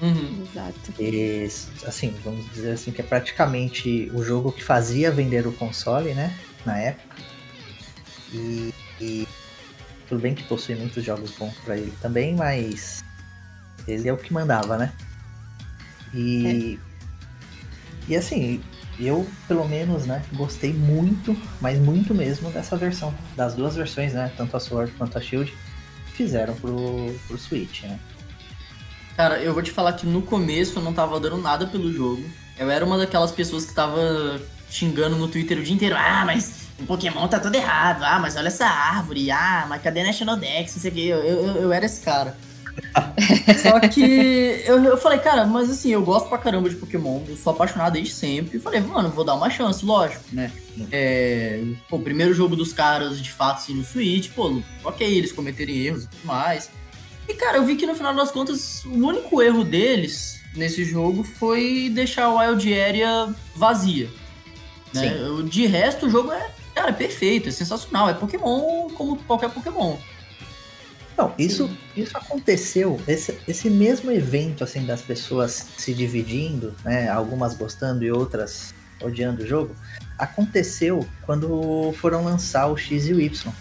Uhum. 0.00 0.44
Exato. 0.50 0.92
E, 0.98 1.48
assim, 1.86 2.14
vamos 2.24 2.50
dizer 2.52 2.72
assim, 2.72 2.90
que 2.90 3.00
é 3.00 3.04
praticamente 3.04 4.10
o 4.12 4.22
jogo 4.22 4.50
que 4.50 4.62
fazia 4.62 5.10
vender 5.10 5.46
o 5.46 5.52
console, 5.52 6.12
né? 6.12 6.34
Na 6.66 6.78
época. 6.78 7.31
E, 8.32 8.72
e 9.00 9.28
tudo 10.08 10.20
bem 10.20 10.34
que 10.34 10.42
possui 10.44 10.74
muitos 10.74 11.04
jogos 11.04 11.30
bons 11.32 11.54
para 11.64 11.76
ele 11.76 11.92
também, 12.00 12.34
mas 12.34 13.04
ele 13.86 14.08
é 14.08 14.12
o 14.12 14.16
que 14.16 14.32
mandava, 14.32 14.76
né? 14.76 14.92
E, 16.14 16.78
é. 18.08 18.10
e 18.12 18.16
assim, 18.16 18.62
eu 18.98 19.26
pelo 19.48 19.66
menos, 19.66 20.06
né, 20.06 20.22
gostei 20.34 20.72
muito, 20.72 21.36
mas 21.60 21.78
muito 21.78 22.14
mesmo 22.14 22.50
dessa 22.50 22.76
versão, 22.76 23.14
das 23.36 23.54
duas 23.54 23.76
versões, 23.76 24.12
né, 24.12 24.30
tanto 24.36 24.56
a 24.56 24.60
Sword 24.60 24.92
quanto 24.92 25.16
a 25.16 25.20
Shield, 25.20 25.52
fizeram 26.14 26.54
pro, 26.54 27.14
pro 27.26 27.38
Switch, 27.38 27.82
né? 27.84 27.98
Cara, 29.16 29.42
eu 29.42 29.52
vou 29.52 29.62
te 29.62 29.70
falar 29.70 29.92
que 29.94 30.06
no 30.06 30.22
começo 30.22 30.78
eu 30.78 30.82
não 30.82 30.92
tava 30.92 31.20
dando 31.20 31.36
nada 31.36 31.66
pelo 31.66 31.92
jogo. 31.92 32.24
Eu 32.58 32.70
era 32.70 32.84
uma 32.84 32.96
daquelas 32.96 33.30
pessoas 33.30 33.64
que 33.64 33.74
tava 33.74 34.40
xingando 34.70 35.16
no 35.16 35.28
Twitter 35.28 35.58
o 35.58 35.62
dia 35.62 35.74
inteiro. 35.74 35.96
Ah, 35.98 36.24
mas 36.24 36.61
o 36.82 36.86
Pokémon 36.86 37.28
tá 37.28 37.38
tudo 37.38 37.54
errado. 37.54 38.02
Ah, 38.02 38.18
mas 38.18 38.36
olha 38.36 38.48
essa 38.48 38.66
árvore. 38.66 39.30
Ah, 39.30 39.66
mas 39.68 39.82
cadê 39.82 40.02
National 40.02 40.36
Dex? 40.36 40.74
Não 40.74 40.82
sei 40.82 40.90
o 40.90 40.94
que. 40.94 41.06
Eu, 41.06 41.18
eu, 41.18 41.46
eu 41.62 41.72
era 41.72 41.86
esse 41.86 42.00
cara. 42.00 42.36
Só 43.62 43.80
que 43.80 44.62
eu, 44.64 44.82
eu 44.82 44.96
falei, 44.96 45.18
cara, 45.18 45.44
mas 45.44 45.70
assim, 45.70 45.90
eu 45.90 46.02
gosto 46.02 46.28
pra 46.28 46.38
caramba 46.38 46.70
de 46.70 46.76
Pokémon, 46.76 47.22
eu 47.28 47.36
sou 47.36 47.52
apaixonado 47.52 47.92
desde 47.92 48.14
sempre. 48.14 48.56
E 48.56 48.60
falei, 48.60 48.80
mano, 48.80 49.10
vou 49.10 49.24
dar 49.24 49.34
uma 49.34 49.50
chance, 49.50 49.84
lógico, 49.84 50.24
né? 50.32 50.50
É, 50.90 51.62
pô, 51.88 51.96
o 51.96 52.02
primeiro 52.02 52.32
jogo 52.32 52.56
dos 52.56 52.72
caras, 52.72 53.20
de 53.20 53.30
fato, 53.30 53.58
assim, 53.58 53.74
no 53.74 53.84
Switch, 53.84 54.30
pô, 54.30 54.62
ok, 54.84 55.06
eles 55.06 55.32
cometerem 55.32 55.76
erros 55.76 56.04
e 56.04 56.08
tudo 56.08 56.26
mais. 56.26 56.70
E, 57.28 57.34
cara, 57.34 57.58
eu 57.58 57.64
vi 57.64 57.76
que 57.76 57.86
no 57.86 57.94
final 57.94 58.14
das 58.14 58.30
contas, 58.30 58.84
o 58.84 59.06
único 59.06 59.42
erro 59.42 59.64
deles 59.64 60.40
nesse 60.56 60.84
jogo 60.84 61.22
foi 61.22 61.90
deixar 61.92 62.28
o 62.30 62.38
Wild 62.38 62.80
Area 62.80 63.34
vazia. 63.54 64.08
Né? 64.92 65.10
De 65.48 65.66
resto, 65.66 66.06
o 66.06 66.10
jogo 66.10 66.32
é 66.32 66.50
Cara, 66.82 66.90
é 66.90 66.94
perfeito, 66.94 67.48
é 67.48 67.52
sensacional. 67.52 68.10
É 68.10 68.14
Pokémon 68.14 68.88
como 68.90 69.16
qualquer 69.18 69.48
Pokémon. 69.50 69.96
Não, 71.16 71.32
isso, 71.38 71.70
isso 71.96 72.16
aconteceu, 72.16 73.00
esse, 73.06 73.38
esse 73.46 73.70
mesmo 73.70 74.10
evento, 74.10 74.64
assim, 74.64 74.84
das 74.84 75.00
pessoas 75.00 75.68
se 75.76 75.94
dividindo, 75.94 76.74
né, 76.84 77.08
algumas 77.08 77.54
gostando 77.54 78.02
e 78.02 78.10
outras 78.10 78.74
odiando 79.00 79.44
o 79.44 79.46
jogo, 79.46 79.76
aconteceu 80.18 81.06
quando 81.24 81.92
foram 82.00 82.24
lançar 82.24 82.66
o 82.66 82.76
X 82.76 83.06
e 83.06 83.12
o 83.12 83.20
Y. 83.20 83.52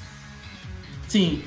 Sim. 1.07 1.43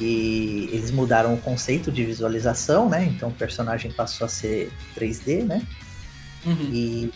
E 0.00 0.70
eles 0.72 0.90
mudaram 0.90 1.34
o 1.34 1.38
conceito 1.40 1.92
de 1.92 2.04
visualização, 2.04 2.88
né, 2.88 3.04
então 3.04 3.28
o 3.28 3.34
personagem 3.34 3.92
passou 3.92 4.24
a 4.24 4.28
ser 4.28 4.72
3D, 4.98 5.44
né, 5.44 5.62
uhum. 6.46 6.70
e, 6.72 7.12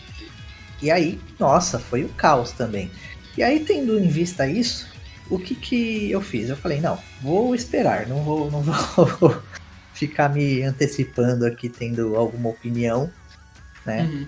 e 0.83 0.91
aí, 0.91 1.19
nossa, 1.39 1.79
foi 1.79 2.05
o 2.05 2.09
caos 2.09 2.51
também. 2.51 2.89
E 3.37 3.43
aí, 3.43 3.59
tendo 3.61 3.97
em 3.97 4.07
vista 4.07 4.47
isso, 4.47 4.87
o 5.29 5.37
que 5.37 5.55
que 5.55 6.11
eu 6.11 6.21
fiz? 6.21 6.49
Eu 6.49 6.57
falei, 6.57 6.81
não, 6.81 6.97
vou 7.21 7.53
esperar, 7.53 8.07
não 8.07 8.23
vou, 8.23 8.49
não 8.49 8.61
vou 8.61 9.41
ficar 9.93 10.29
me 10.29 10.63
antecipando 10.63 11.45
aqui, 11.45 11.69
tendo 11.69 12.15
alguma 12.15 12.49
opinião, 12.49 13.11
né? 13.85 14.03
Uhum. 14.03 14.27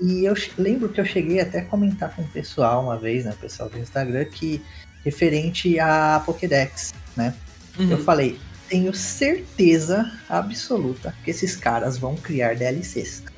E 0.00 0.24
eu 0.24 0.34
lembro 0.58 0.88
que 0.88 1.00
eu 1.00 1.04
cheguei 1.04 1.40
até 1.40 1.60
a 1.60 1.64
comentar 1.64 2.14
com 2.14 2.22
o 2.22 2.28
pessoal 2.28 2.82
uma 2.82 2.98
vez, 2.98 3.24
né? 3.24 3.32
O 3.32 3.36
pessoal 3.36 3.68
do 3.68 3.78
Instagram, 3.78 4.24
que 4.24 4.60
referente 5.04 5.78
a 5.78 6.22
Pokédex, 6.24 6.92
né? 7.16 7.34
Uhum. 7.78 7.90
Eu 7.90 7.98
falei, 7.98 8.38
tenho 8.68 8.92
certeza 8.94 10.10
absoluta 10.28 11.14
que 11.24 11.30
esses 11.30 11.54
caras 11.54 11.98
vão 11.98 12.16
criar 12.16 12.56
DLCs. 12.56 13.22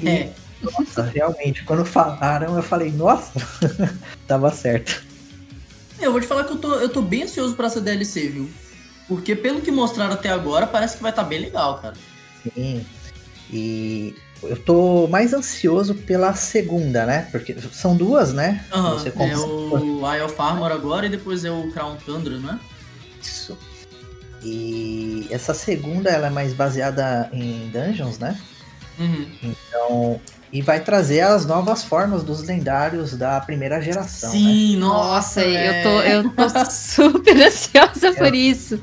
E, 0.00 0.08
é. 0.08 0.32
Nossa, 0.62 1.02
realmente, 1.02 1.64
quando 1.64 1.84
falaram, 1.84 2.56
eu 2.56 2.62
falei, 2.62 2.90
nossa, 2.90 3.32
tava 4.26 4.50
certo. 4.50 5.02
Eu 6.00 6.12
vou 6.12 6.20
te 6.20 6.26
falar 6.26 6.44
que 6.44 6.52
eu 6.52 6.58
tô, 6.58 6.74
eu 6.74 6.88
tô 6.88 7.02
bem 7.02 7.24
ansioso 7.24 7.54
pra 7.54 7.66
essa 7.66 7.80
DLC, 7.80 8.28
viu? 8.28 8.50
Porque 9.06 9.34
pelo 9.34 9.60
que 9.60 9.70
mostraram 9.70 10.14
até 10.14 10.30
agora, 10.30 10.66
parece 10.66 10.96
que 10.96 11.02
vai 11.02 11.10
estar 11.10 11.24
tá 11.24 11.28
bem 11.28 11.40
legal, 11.40 11.78
cara. 11.78 11.94
Sim. 12.54 12.86
E 13.52 14.14
eu 14.42 14.56
tô 14.56 15.06
mais 15.08 15.34
ansioso 15.34 15.94
pela 15.94 16.34
segunda, 16.34 17.04
né? 17.04 17.28
Porque 17.30 17.56
são 17.72 17.96
duas, 17.96 18.32
né? 18.32 18.64
Uhum, 18.72 18.90
Você. 18.92 19.08
É 19.08 19.36
o 19.36 20.14
Isle 20.14 20.22
of 20.22 20.34
Armor 20.38 20.72
agora 20.72 21.06
e 21.06 21.10
depois 21.10 21.44
é 21.44 21.50
o 21.50 21.70
Crown 21.72 21.96
Tundra, 21.96 22.38
né? 22.38 22.58
Isso. 23.20 23.58
E 24.42 25.26
essa 25.30 25.52
segunda, 25.52 26.08
ela 26.08 26.28
é 26.28 26.30
mais 26.30 26.54
baseada 26.54 27.28
em 27.32 27.68
dungeons, 27.70 28.18
né? 28.18 28.40
Uhum. 28.98 29.26
Então, 29.42 30.20
e 30.52 30.60
vai 30.60 30.80
trazer 30.80 31.20
as 31.20 31.46
novas 31.46 31.84
formas 31.84 32.22
dos 32.22 32.42
lendários 32.42 33.16
da 33.16 33.40
primeira 33.40 33.80
geração. 33.80 34.30
Sim, 34.30 34.74
né? 34.74 34.80
nossa, 34.80 35.42
eu 35.42 35.82
tô, 35.82 36.00
eu 36.02 36.30
tô 36.30 36.64
super 36.70 37.36
ansiosa 37.36 38.08
é. 38.08 38.12
por 38.12 38.34
isso. 38.34 38.80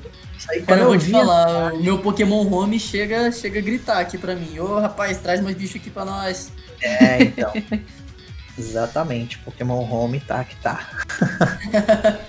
Aí, 0.50 0.62
Cara, 0.62 0.82
eu 0.82 0.88
vou 0.88 0.98
te 0.98 1.12
falar, 1.12 1.74
o 1.74 1.84
meu 1.84 2.00
Pokémon 2.00 2.48
Home 2.50 2.80
chega, 2.80 3.32
chega 3.34 3.60
a 3.60 3.62
gritar 3.62 4.00
aqui 4.00 4.18
pra 4.18 4.34
mim. 4.34 4.58
Ô, 4.60 4.76
oh, 4.76 4.80
rapaz, 4.80 5.18
traz 5.18 5.42
mais 5.42 5.58
bicho 5.58 5.78
aqui 5.78 5.90
pra 5.90 6.06
nós. 6.06 6.52
É, 6.82 7.24
então. 7.24 7.52
Exatamente, 8.58 9.38
Pokémon 9.40 9.84
Home 9.92 10.20
tá 10.22 10.44
que 10.44 10.56
tá. 10.56 10.88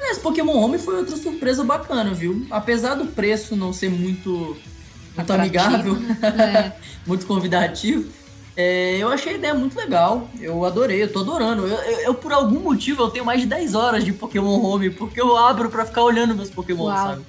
Esse 0.00 0.20
Pokémon 0.20 0.52
Home 0.52 0.78
foi 0.78 0.96
outra 0.96 1.16
surpresa 1.16 1.64
bacana, 1.64 2.12
viu? 2.12 2.46
Apesar 2.50 2.94
do 2.94 3.06
preço 3.06 3.56
não 3.56 3.72
ser 3.72 3.88
muito, 3.88 4.56
muito 5.16 5.32
amigável, 5.32 5.96
é. 6.22 6.72
muito 7.06 7.26
convidativo, 7.26 8.08
é, 8.56 8.98
eu 8.98 9.08
achei 9.08 9.32
a 9.32 9.36
ideia 9.36 9.54
muito 9.54 9.76
legal. 9.76 10.28
Eu 10.40 10.64
adorei, 10.64 11.02
eu 11.02 11.12
tô 11.12 11.20
adorando. 11.20 11.66
Eu, 11.66 11.76
eu, 11.76 12.00
eu, 12.00 12.14
por 12.14 12.32
algum 12.32 12.60
motivo, 12.60 13.02
eu 13.02 13.10
tenho 13.10 13.24
mais 13.24 13.40
de 13.40 13.46
10 13.46 13.74
horas 13.74 14.04
de 14.04 14.12
Pokémon 14.12 14.60
Home, 14.62 14.90
porque 14.90 15.20
eu 15.20 15.36
abro 15.36 15.70
pra 15.70 15.86
ficar 15.86 16.02
olhando 16.02 16.34
meus 16.34 16.50
Pokémon, 16.50 16.84
Uau. 16.84 16.96
sabe? 16.96 17.22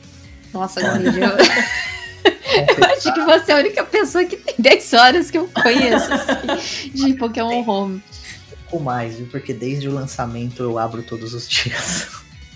Nossa, 0.53 0.81
eu... 0.81 0.87
eu 0.87 1.33
acho 2.95 3.13
que 3.13 3.21
você 3.21 3.51
é 3.51 3.55
a 3.55 3.57
única 3.59 3.83
pessoa 3.83 4.25
que 4.25 4.37
tem 4.37 4.55
10 4.59 4.93
horas 4.93 5.31
que 5.31 5.37
eu 5.37 5.49
conheço 5.61 6.13
assim, 6.13 6.89
de 6.93 7.13
Pokémon 7.13 7.63
Home. 7.67 8.03
Ou 8.71 8.79
mais, 8.79 9.15
viu? 9.15 9.27
Porque 9.27 9.53
desde 9.53 9.87
o 9.87 9.93
lançamento 9.93 10.63
eu 10.63 10.77
abro 10.77 11.03
todos 11.03 11.33
os 11.33 11.47
dias. 11.49 12.07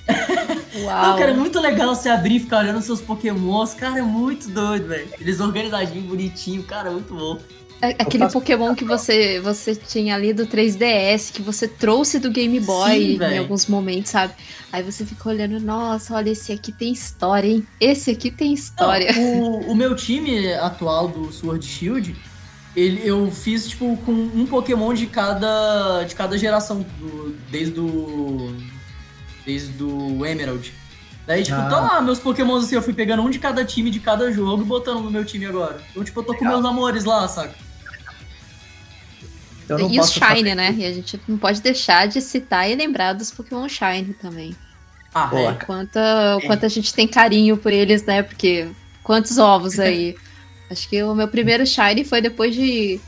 Uau. 0.78 1.08
Não, 1.08 1.18
cara, 1.18 1.32
é 1.32 1.34
muito 1.34 1.60
legal 1.60 1.94
você 1.94 2.10
abrir 2.10 2.38
e 2.38 2.40
ficar 2.40 2.60
olhando 2.60 2.82
seus 2.82 3.02
pokémons. 3.02 3.74
Cara, 3.74 4.00
é 4.00 4.02
muito 4.02 4.50
doido, 4.50 4.88
velho. 4.88 5.08
Eles 5.20 5.40
organizadinhos, 5.40 6.06
bonitinho, 6.06 6.64
cara, 6.64 6.90
é 6.90 6.92
muito 6.92 7.14
bom. 7.14 7.40
É, 7.82 7.90
aquele 7.90 8.24
faço... 8.24 8.34
Pokémon 8.34 8.74
que 8.74 8.84
você, 8.84 9.40
você 9.40 9.76
tinha 9.76 10.16
ali 10.16 10.34
do 10.34 10.48
3DS, 10.48 11.32
que 11.32 11.42
você 11.42 11.68
trouxe 11.68 12.20
do 12.20 12.32
Game 12.32 12.60
Boy 12.60 13.18
Sim, 13.18 13.24
em 13.24 13.38
alguns 13.38 13.68
momentos, 13.68 14.12
sabe? 14.12 14.34
Aí 14.72 14.82
você 14.82 15.06
fica 15.06 15.30
olhando, 15.30 15.60
nossa, 15.60 16.16
olha, 16.16 16.32
esse 16.32 16.52
aqui 16.52 16.72
tem 16.72 16.92
história, 16.92 17.48
hein? 17.48 17.68
Esse 17.80 18.12
aqui 18.12 18.32
tem 18.32 18.54
história. 18.54 19.14
Não, 19.14 19.62
o, 19.62 19.72
o 19.72 19.76
meu 19.76 19.96
time 19.96 20.52
atual 20.54 21.08
do 21.08 21.32
Sword 21.32 21.66
Shield, 21.66 22.16
ele, 22.76 23.02
eu 23.08 23.30
fiz, 23.32 23.68
tipo, 23.68 23.96
com 23.98 24.12
um 24.12 24.46
Pokémon 24.46 24.94
de 24.94 25.06
cada, 25.08 26.04
de 26.04 26.16
cada 26.16 26.38
geração, 26.38 26.86
do, 27.00 27.36
desde 27.50 27.80
o. 27.80 28.56
Desde 29.46 29.82
o 29.82 30.26
Emerald. 30.26 30.74
Daí, 31.26 31.44
tipo, 31.44 31.58
ah. 31.58 31.70
tá 31.70 31.80
lá, 31.80 32.02
meus 32.02 32.20
pokémons 32.20 32.64
assim, 32.64 32.76
eu 32.76 32.82
fui 32.82 32.94
pegando 32.94 33.22
um 33.22 33.30
de 33.30 33.38
cada 33.38 33.64
time, 33.64 33.90
de 33.90 34.00
cada 34.00 34.32
jogo 34.32 34.64
e 34.64 34.66
botando 34.66 35.02
no 35.02 35.12
meu 35.12 35.26
time 35.26 35.46
agora. 35.46 35.82
Então, 35.92 36.04
tipo, 36.04 36.20
eu 36.20 36.24
tô 36.24 36.32
Legal. 36.32 36.48
com 36.48 36.56
meus 36.56 36.66
amores 36.66 37.04
lá, 37.04 37.28
saca? 37.28 37.67
E 39.90 40.00
os 40.00 40.12
Shine, 40.12 40.56
né? 40.56 40.74
E 40.78 40.86
a 40.86 40.94
gente 40.94 41.20
não 41.28 41.38
pode 41.38 41.62
deixar 41.62 42.08
de 42.08 42.22
citar 42.22 42.70
e 42.70 42.76
lembrar 42.76 43.14
dos 43.14 43.32
Pokémon 43.32 43.68
Shine 43.68 44.14
também. 44.14 44.56
Ah, 45.14 45.30
é. 45.34 45.66
Quanto, 45.66 45.98
é. 45.98 46.40
quanto 46.46 46.66
a 46.66 46.70
gente 46.70 46.94
tem 46.94 47.08
carinho 47.08 47.58
por 47.58 47.74
eles, 47.74 48.06
né? 48.06 48.24
Porque 48.24 48.70
quantos 49.04 49.38
ovos 49.38 49.80
aí? 49.80 50.16
Acho 50.70 50.88
que 50.90 51.02
o 51.04 51.16
meu 51.16 51.28
primeiro 51.28 51.66
Shine 51.66 52.04
foi 52.04 52.22
depois 52.22 52.54
de. 52.54 53.00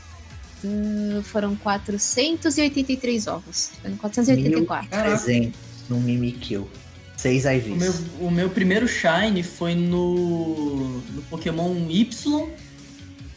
Uh, 0.62 1.22
foram 1.22 1.56
483 1.56 3.26
ovos. 3.26 3.70
Foram 3.82 3.96
484. 3.96 4.88
300 4.90 5.58
no 5.88 6.00
Mimikyu. 6.00 6.68
6 7.16 7.44
IVs. 7.44 7.72
O 7.72 7.76
meu, 7.76 7.94
o 8.28 8.30
meu 8.30 8.50
primeiro 8.50 8.88
Shine 8.88 9.42
foi 9.42 9.74
no, 9.74 10.98
no 10.98 11.22
Pokémon 11.28 11.74
Y. 11.88 12.48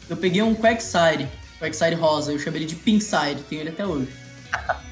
Eu 0.09 0.17
peguei 0.17 0.41
um 0.41 0.55
Quagsire. 0.55 1.27
Quagsire 1.63 1.95
rosa. 1.95 2.33
Eu 2.33 2.39
chamei 2.39 2.61
ele 2.61 2.65
de 2.67 2.75
Pinkside, 2.75 3.41
tenho 3.49 3.61
ele 3.61 3.69
até 3.69 3.85
hoje. 3.85 4.09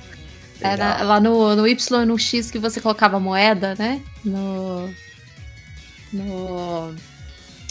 Era 0.62 1.02
lá 1.04 1.20
no, 1.20 1.56
no 1.56 1.68
Y 1.68 2.04
e 2.04 2.06
no 2.06 2.18
X 2.18 2.52
que 2.52 2.60
você 2.60 2.80
colocava 2.80 3.20
moeda, 3.20 3.76
né? 3.78 4.02
No. 4.24 4.90
No. 6.14 6.96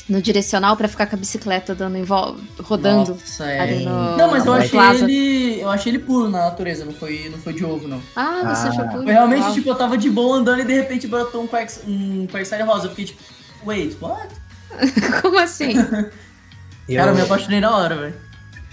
No 0.08 0.20
direcional 0.20 0.76
para 0.76 0.88
ficar 0.88 1.06
com 1.06 1.14
a 1.14 1.18
bicicleta 1.18 1.72
dando 1.72 1.96
em 1.96 2.02
volta, 2.02 2.40
rodando. 2.60 3.12
Nossa, 3.12 3.44
é. 3.46 3.84
No, 3.84 4.16
não, 4.16 4.30
mas 4.32 4.44
eu 4.44 4.52
achei 4.52 4.70
plaza. 4.70 5.04
ele. 5.04 5.60
Eu 5.60 5.70
achei 5.70 5.92
ele 5.92 6.00
puro 6.00 6.28
na 6.28 6.46
natureza, 6.46 6.84
não 6.84 6.92
foi, 6.92 7.28
não 7.28 7.38
foi 7.38 7.52
de 7.52 7.64
ovo, 7.64 7.86
não. 7.86 8.02
Ah, 8.16 8.54
você 8.54 8.66
ah. 8.66 8.70
achou 8.70 8.88
puro? 8.88 9.04
Foi 9.04 9.12
realmente, 9.12 9.44
Uau. 9.44 9.54
tipo, 9.54 9.68
eu 9.68 9.74
tava 9.76 9.96
de 9.96 10.10
boa 10.10 10.38
andando 10.38 10.62
e 10.62 10.64
de 10.64 10.74
repente 10.74 11.06
brotou 11.06 11.44
um 11.44 11.46
Quagsire 11.46 12.62
um 12.62 12.66
rosa. 12.66 12.86
Eu 12.86 12.90
fiquei 12.90 13.04
tipo, 13.04 13.22
wait, 13.64 13.96
what? 14.00 14.28
Como 15.22 15.38
assim? 15.38 15.74
Cara, 16.92 17.12
eu 17.12 17.14
me 17.14 17.22
apaixonei 17.22 17.60
na 17.60 17.76
hora, 17.76 17.94
velho. 17.94 18.29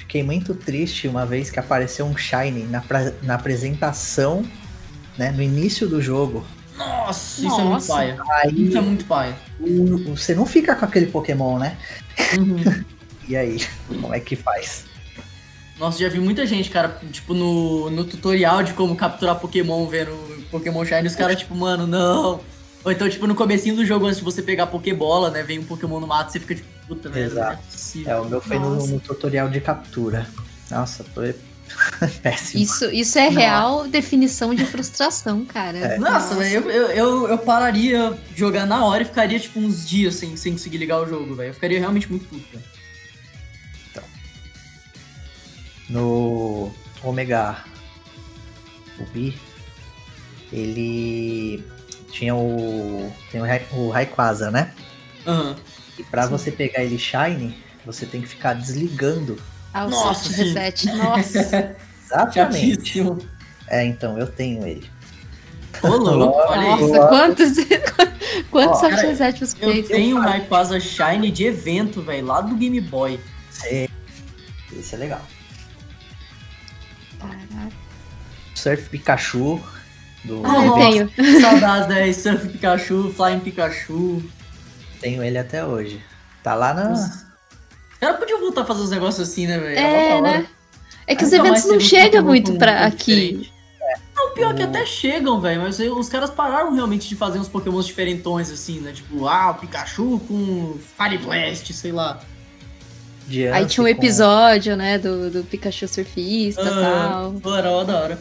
Fiquei 0.08 0.24
muito 0.24 0.56
triste 0.56 1.06
uma 1.06 1.26
vez 1.26 1.50
que 1.50 1.60
apareceu 1.60 2.06
um 2.06 2.16
Shine 2.16 2.64
na, 2.64 2.80
pra, 2.80 3.12
na 3.24 3.36
apresentação, 3.36 4.42
né? 5.18 5.32
No 5.32 5.44
início 5.44 5.86
do 5.86 6.02
jogo. 6.02 6.46
Nossa, 6.78 7.42
isso 7.42 7.50
Nossa. 7.50 7.62
é 7.62 7.66
muito 7.66 7.88
paia. 7.88 8.18
Aí, 8.42 8.68
isso 8.70 8.78
é 8.78 8.82
muito 8.82 9.06
paia. 9.06 9.36
Você 10.08 10.34
não 10.34 10.46
fica 10.46 10.74
com 10.78 10.86
aquele 10.86 11.08
Pokémon, 11.08 11.60
né? 11.60 11.78
Uhum. 12.40 12.86
e 13.28 13.36
aí, 13.36 13.58
como 13.90 14.14
é 14.14 14.22
que 14.22 14.38
faz? 14.38 14.86
Nossa, 15.78 16.00
já 16.00 16.08
vi 16.08 16.22
muita 16.22 16.46
gente, 16.46 16.70
cara, 16.70 17.02
tipo, 17.12 17.34
no, 17.34 17.90
no 17.90 18.06
tutorial 18.06 18.64
de 18.64 18.72
como 18.72 18.96
capturar 18.96 19.38
Pokémon, 19.38 19.88
vendo 19.88 20.12
Pokémon 20.50 20.86
Shine, 20.86 21.06
os 21.06 21.18
caras, 21.18 21.36
tipo, 21.36 21.54
mano, 21.54 21.86
não. 21.86 22.40
Ou 22.84 22.92
então, 22.92 23.10
tipo, 23.10 23.28
no 23.28 23.36
comecinho 23.36 23.76
do 23.76 23.86
jogo, 23.86 24.06
antes 24.06 24.20
de 24.20 24.24
você 24.24 24.42
pegar 24.42 24.68
Pokébola, 24.68 25.30
né? 25.30 25.44
Vem 25.44 25.60
um 25.60 25.64
Pokémon 25.64 26.00
no 26.00 26.08
mato, 26.08 26.32
você 26.32 26.40
fica 26.40 26.56
tipo, 26.56 26.68
puta 26.88 27.10
merda. 27.10 27.60
Exato. 27.74 28.10
É, 28.10 28.12
é, 28.12 28.20
o 28.20 28.26
meu 28.26 28.42
foi 28.42 28.60
no, 28.60 28.88
no, 28.88 29.00
tutorial 29.00 29.50
de 29.50 29.60
captura. 29.60 30.28
Nossa, 30.72 31.04
foi 31.04 31.36
péssimo. 32.24 32.64
Isso, 32.64 32.86
isso 32.86 33.20
é 33.20 33.30
real 33.30 33.88
definição 33.88 34.54
de 34.54 34.66
frustração, 34.66 35.44
cara. 35.46 35.78
É. 35.78 35.98
Nossa, 35.98 36.36
Nossa. 36.36 36.50
Eu, 36.50 36.70
eu, 36.70 36.88
eu, 36.88 37.28
eu, 37.28 37.38
pararia 37.38 38.18
jogar 38.36 38.66
na 38.66 38.86
hora 38.86 39.04
e 39.04 39.06
ficaria, 39.06 39.40
tipo, 39.40 39.60
uns 39.60 39.88
dias 39.88 40.16
sem, 40.16 40.38
sem 40.38 40.54
conseguir 40.54 40.78
ligar 40.78 41.02
o 41.02 41.08
jogo, 41.08 41.36
velho. 41.36 41.50
Eu 41.50 41.54
ficaria 41.54 41.80
realmente 41.80 42.10
muito 42.10 42.26
puto, 42.26 42.46
velho. 42.52 42.64
Então. 43.92 44.04
No 45.90 46.72
Omega 47.04 47.66
Ruby, 48.98 49.38
ele 50.52 51.64
tinha 52.18 52.36
o. 52.36 53.14
Tem 53.32 53.42
o, 53.42 53.90
Rayquaza, 53.90 54.50
né? 54.50 54.72
Uhum. 55.26 55.56
E 56.00 56.04
pra 56.04 56.24
sim. 56.24 56.30
você 56.30 56.52
pegar 56.52 56.84
ele 56.84 56.98
Shine, 56.98 57.56
você 57.86 58.06
tem 58.06 58.22
que 58.22 58.28
ficar 58.28 58.54
desligando. 58.54 59.40
Ah, 59.74 59.86
o 59.86 59.90
Nossa, 59.90 60.36
reset. 60.36 60.88
Nossa. 60.98 61.76
Exatamente. 62.06 63.04
É, 63.68 63.86
então, 63.86 64.18
eu 64.18 64.28
tenho 64.28 64.66
ele. 64.66 64.90
Ô, 65.84 65.90
louco, 65.90 66.40
olha 66.40 66.76
Nossa, 66.76 67.08
quantos, 67.08 67.52
quantos 68.50 68.80
soft 68.80 68.96
reset 68.96 69.40
você 69.40 69.56
fez? 69.56 69.90
Eu 69.90 69.96
tenho 69.96 70.18
o 70.18 70.22
Rayquaza 70.22 70.80
Shine 70.80 71.30
de 71.30 71.46
evento, 71.46 72.02
velho, 72.02 72.26
lá 72.26 72.42
do 72.42 72.56
Game 72.56 72.82
Boy. 72.82 73.20
Sim. 73.52 73.88
Esse 74.76 74.96
é 74.96 74.98
legal. 74.98 75.22
Caraca. 77.20 77.72
Surf 78.56 78.90
Pikachu, 78.90 79.62
do 80.28 80.42
ah, 80.46 80.66
eu 80.66 80.74
tenho. 80.74 81.12
Saudades, 81.42 81.88
né? 81.88 82.14
Surf 82.14 82.48
Pikachu, 82.50 83.14
Flying 83.16 83.40
Pikachu. 83.40 84.22
Tenho 85.02 85.24
ele 85.24 85.38
até 85.38 85.66
hoje. 85.66 86.02
Tá 86.44 86.54
lá 86.56 86.74
na. 86.74 86.92
Os 86.94 88.00
caras 88.00 88.18
podiam 88.20 88.40
voltar 88.40 88.62
a 88.62 88.66
fazer 88.66 88.82
uns 88.82 88.90
negócios 88.92 89.28
assim, 89.30 89.48
né, 89.48 89.58
velho? 89.58 89.78
É, 89.80 90.22
né? 90.22 90.48
É 91.08 91.16
que 91.16 91.24
os 91.24 91.32
eventos 91.34 91.66
não 91.66 91.80
chegam 91.80 92.24
muito 92.24 92.54
pra 92.58 92.86
aqui. 92.86 93.50
É. 93.82 93.94
Não, 94.16 94.34
pior 94.34 94.54
que 94.54 94.62
até 94.62 94.86
chegam, 94.86 95.40
velho, 95.40 95.62
mas 95.62 95.80
os 95.80 96.10
caras 96.10 96.30
pararam 96.30 96.74
realmente 96.74 97.08
de 97.08 97.16
fazer 97.16 97.40
uns 97.40 97.48
pokémons 97.48 97.86
diferentões, 97.86 98.52
assim, 98.52 98.80
né? 98.82 98.92
Tipo, 98.92 99.26
ah, 99.28 99.52
o 99.52 99.56
Pikachu 99.56 100.20
com 100.28 100.78
Fire 100.98 101.18
Blast, 101.20 101.72
sei 101.74 101.92
lá. 101.92 102.20
de 103.28 103.48
Aí 103.48 103.66
tinha 103.66 103.84
um 103.84 103.88
com- 103.88 103.92
episódio, 103.92 104.76
né, 104.76 104.98
do, 104.98 105.30
do 105.30 105.44
Pikachu 105.44 105.88
surfista 105.88 106.62
e 106.62 106.68
Ah, 106.68 106.72
tal. 106.72 107.32
da 107.34 107.50
hora, 107.72 107.86
da 107.86 108.00
hora. 108.02 108.20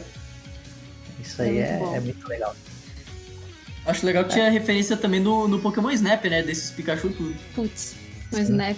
Isso 1.37 1.41
aí 1.41 1.57
É 1.57 1.61
é, 1.61 1.77
muito 1.77 1.85
bom. 1.85 1.95
é 1.95 1.99
muito 1.99 2.27
legal. 2.27 2.55
Acho 3.85 4.05
legal 4.05 4.25
que 4.25 4.31
tinha 4.31 4.49
referência 4.49 4.97
também 4.97 5.19
no, 5.19 5.47
no 5.47 5.59
Pokémon 5.59 5.89
Snap, 5.91 6.25
né? 6.25 6.43
Desses 6.43 6.71
Pikachu 6.71 7.09
tudo. 7.09 7.33
Putz, 7.55 7.95
Sim. 8.31 8.41
Snap. 8.41 8.77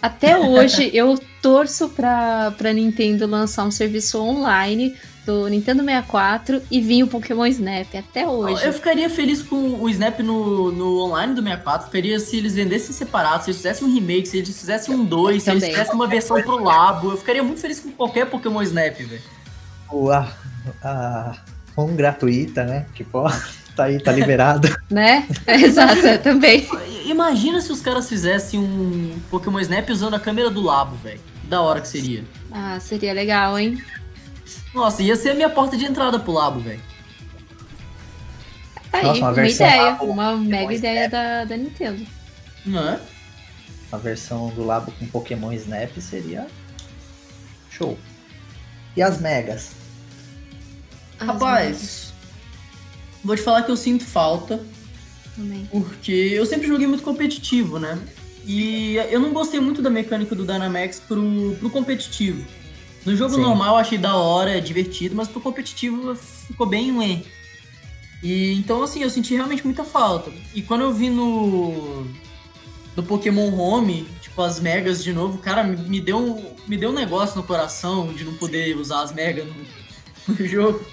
Até 0.00 0.38
hoje 0.38 0.90
eu 0.96 1.18
torço 1.42 1.90
pra, 1.90 2.52
pra 2.56 2.72
Nintendo 2.72 3.26
lançar 3.26 3.64
um 3.64 3.70
serviço 3.70 4.18
online 4.18 4.96
do 5.26 5.48
Nintendo 5.48 5.82
64 5.82 6.62
e 6.70 6.80
vir 6.80 7.02
o 7.02 7.06
Pokémon 7.06 7.44
Snap. 7.46 7.86
Até 7.96 8.26
hoje. 8.26 8.64
Eu 8.64 8.72
ficaria 8.72 9.10
feliz 9.10 9.42
com 9.42 9.56
o 9.82 9.88
Snap 9.90 10.20
no, 10.20 10.70
no 10.72 11.00
online 11.00 11.34
do 11.34 11.42
64. 11.42 11.88
Ficaria 11.88 12.18
se 12.18 12.36
eles 12.36 12.54
vendessem 12.54 12.94
separado, 12.94 13.44
se 13.44 13.50
eles 13.50 13.56
fizessem 13.58 13.86
um 13.86 13.92
remake, 13.92 14.26
se 14.26 14.38
eles 14.38 14.58
fizessem 14.58 14.94
um 14.94 15.04
2, 15.04 15.42
se 15.42 15.50
eles 15.50 15.64
fizessem 15.66 15.94
uma 15.94 16.06
versão 16.06 16.40
pro 16.40 16.62
Labo. 16.62 17.10
Eu 17.10 17.16
ficaria 17.18 17.42
muito 17.42 17.60
feliz 17.60 17.80
com 17.80 17.90
qualquer 17.90 18.26
Pokémon 18.26 18.62
Snap, 18.62 18.96
velho. 18.96 19.20
O, 19.90 20.10
a, 20.10 20.32
a 20.82 21.36
ROM 21.76 21.94
gratuita, 21.94 22.64
né? 22.64 22.86
Tipo, 22.94 23.18
ó, 23.18 23.30
tá 23.76 23.84
aí, 23.84 24.00
tá 24.00 24.10
liberado. 24.10 24.74
Né? 24.90 25.26
Exato, 25.46 26.06
eu 26.06 26.22
também. 26.22 26.66
Imagina 27.04 27.60
se 27.60 27.72
os 27.72 27.80
caras 27.80 28.08
fizessem 28.08 28.58
um 28.58 29.18
Pokémon 29.30 29.58
Snap 29.60 29.88
usando 29.90 30.14
a 30.14 30.20
câmera 30.20 30.48
do 30.48 30.62
Labo, 30.62 30.96
velho. 30.96 31.20
Da 31.44 31.60
hora 31.60 31.80
que 31.80 31.88
seria. 31.88 32.24
Ah, 32.52 32.78
seria 32.80 33.12
legal, 33.12 33.58
hein? 33.58 33.82
Nossa, 34.72 35.02
ia 35.02 35.16
ser 35.16 35.30
a 35.30 35.34
minha 35.34 35.50
porta 35.50 35.76
de 35.76 35.84
entrada 35.84 36.18
pro 36.18 36.32
Labo, 36.32 36.60
velho. 36.60 36.80
Tá 38.90 38.98
aí, 38.98 39.04
Nossa, 39.04 39.20
uma 39.20 39.32
uma, 39.32 39.48
ideia. 39.48 39.82
Labo, 39.82 40.04
Uma 40.06 40.36
mega 40.36 40.72
ideia 40.72 41.08
da, 41.08 41.44
da 41.44 41.56
Nintendo. 41.56 42.06
Não 42.64 42.88
é? 42.88 43.00
A 43.92 43.96
versão 43.96 44.48
do 44.50 44.64
Labo 44.64 44.92
com 44.92 45.06
Pokémon 45.06 45.52
Snap 45.52 45.96
seria 45.98 46.46
show. 47.70 47.98
E 48.96 49.02
as 49.02 49.20
megas? 49.20 49.72
As 51.18 51.26
Rapaz, 51.26 52.12
vou 53.24 53.36
te 53.36 53.42
falar 53.42 53.62
que 53.62 53.70
eu 53.70 53.76
sinto 53.76 54.04
falta, 54.04 54.64
Também. 55.34 55.66
porque 55.70 56.12
eu 56.12 56.44
sempre 56.46 56.66
joguei 56.66 56.86
muito 56.86 57.02
competitivo, 57.02 57.78
né? 57.78 57.98
E 58.44 58.96
eu 59.10 59.18
não 59.18 59.32
gostei 59.32 59.58
muito 59.58 59.82
da 59.82 59.90
mecânica 59.90 60.34
do 60.34 60.46
Dynamax 60.46 61.00
pro, 61.00 61.56
pro 61.58 61.68
competitivo. 61.70 62.44
No 63.04 63.16
jogo 63.16 63.34
Sim. 63.34 63.40
normal 63.40 63.74
eu 63.74 63.76
achei 63.76 63.98
da 63.98 64.16
hora, 64.16 64.56
é 64.56 64.60
divertido, 64.60 65.14
mas 65.14 65.28
pro 65.28 65.40
competitivo 65.40 66.14
ficou 66.14 66.66
bem 66.66 66.96
ué. 66.96 67.22
E 68.22 68.52
então 68.54 68.82
assim, 68.82 69.02
eu 69.02 69.10
senti 69.10 69.34
realmente 69.34 69.64
muita 69.64 69.84
falta. 69.84 70.30
E 70.54 70.62
quando 70.62 70.82
eu 70.82 70.92
vi 70.92 71.10
no 71.10 72.06
no 72.96 73.02
Pokémon 73.02 73.54
Home, 73.54 74.08
tipo 74.22 74.40
as 74.40 74.58
megas 74.58 75.04
de 75.04 75.12
novo, 75.12 75.38
cara, 75.38 75.62
me, 75.62 75.76
me 75.76 76.00
deu 76.00 76.18
um, 76.18 76.54
me 76.66 76.76
deu 76.76 76.90
um 76.90 76.94
negócio 76.94 77.36
no 77.36 77.42
coração 77.42 78.12
de 78.12 78.24
não 78.24 78.34
poder 78.34 78.76
usar 78.76 79.02
as 79.02 79.12
megas 79.12 79.46
no, 79.46 80.34
no 80.34 80.46
jogo. 80.46 80.84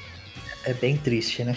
É 0.66 0.74
bem 0.74 0.98
triste, 0.98 1.44
né? 1.44 1.56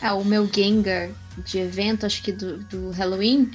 Ah, 0.00 0.14
o 0.14 0.24
meu 0.24 0.48
Gengar 0.52 1.10
de 1.44 1.58
evento, 1.58 2.06
acho 2.06 2.22
que 2.22 2.32
do, 2.32 2.58
do 2.64 2.90
Halloween. 2.90 3.50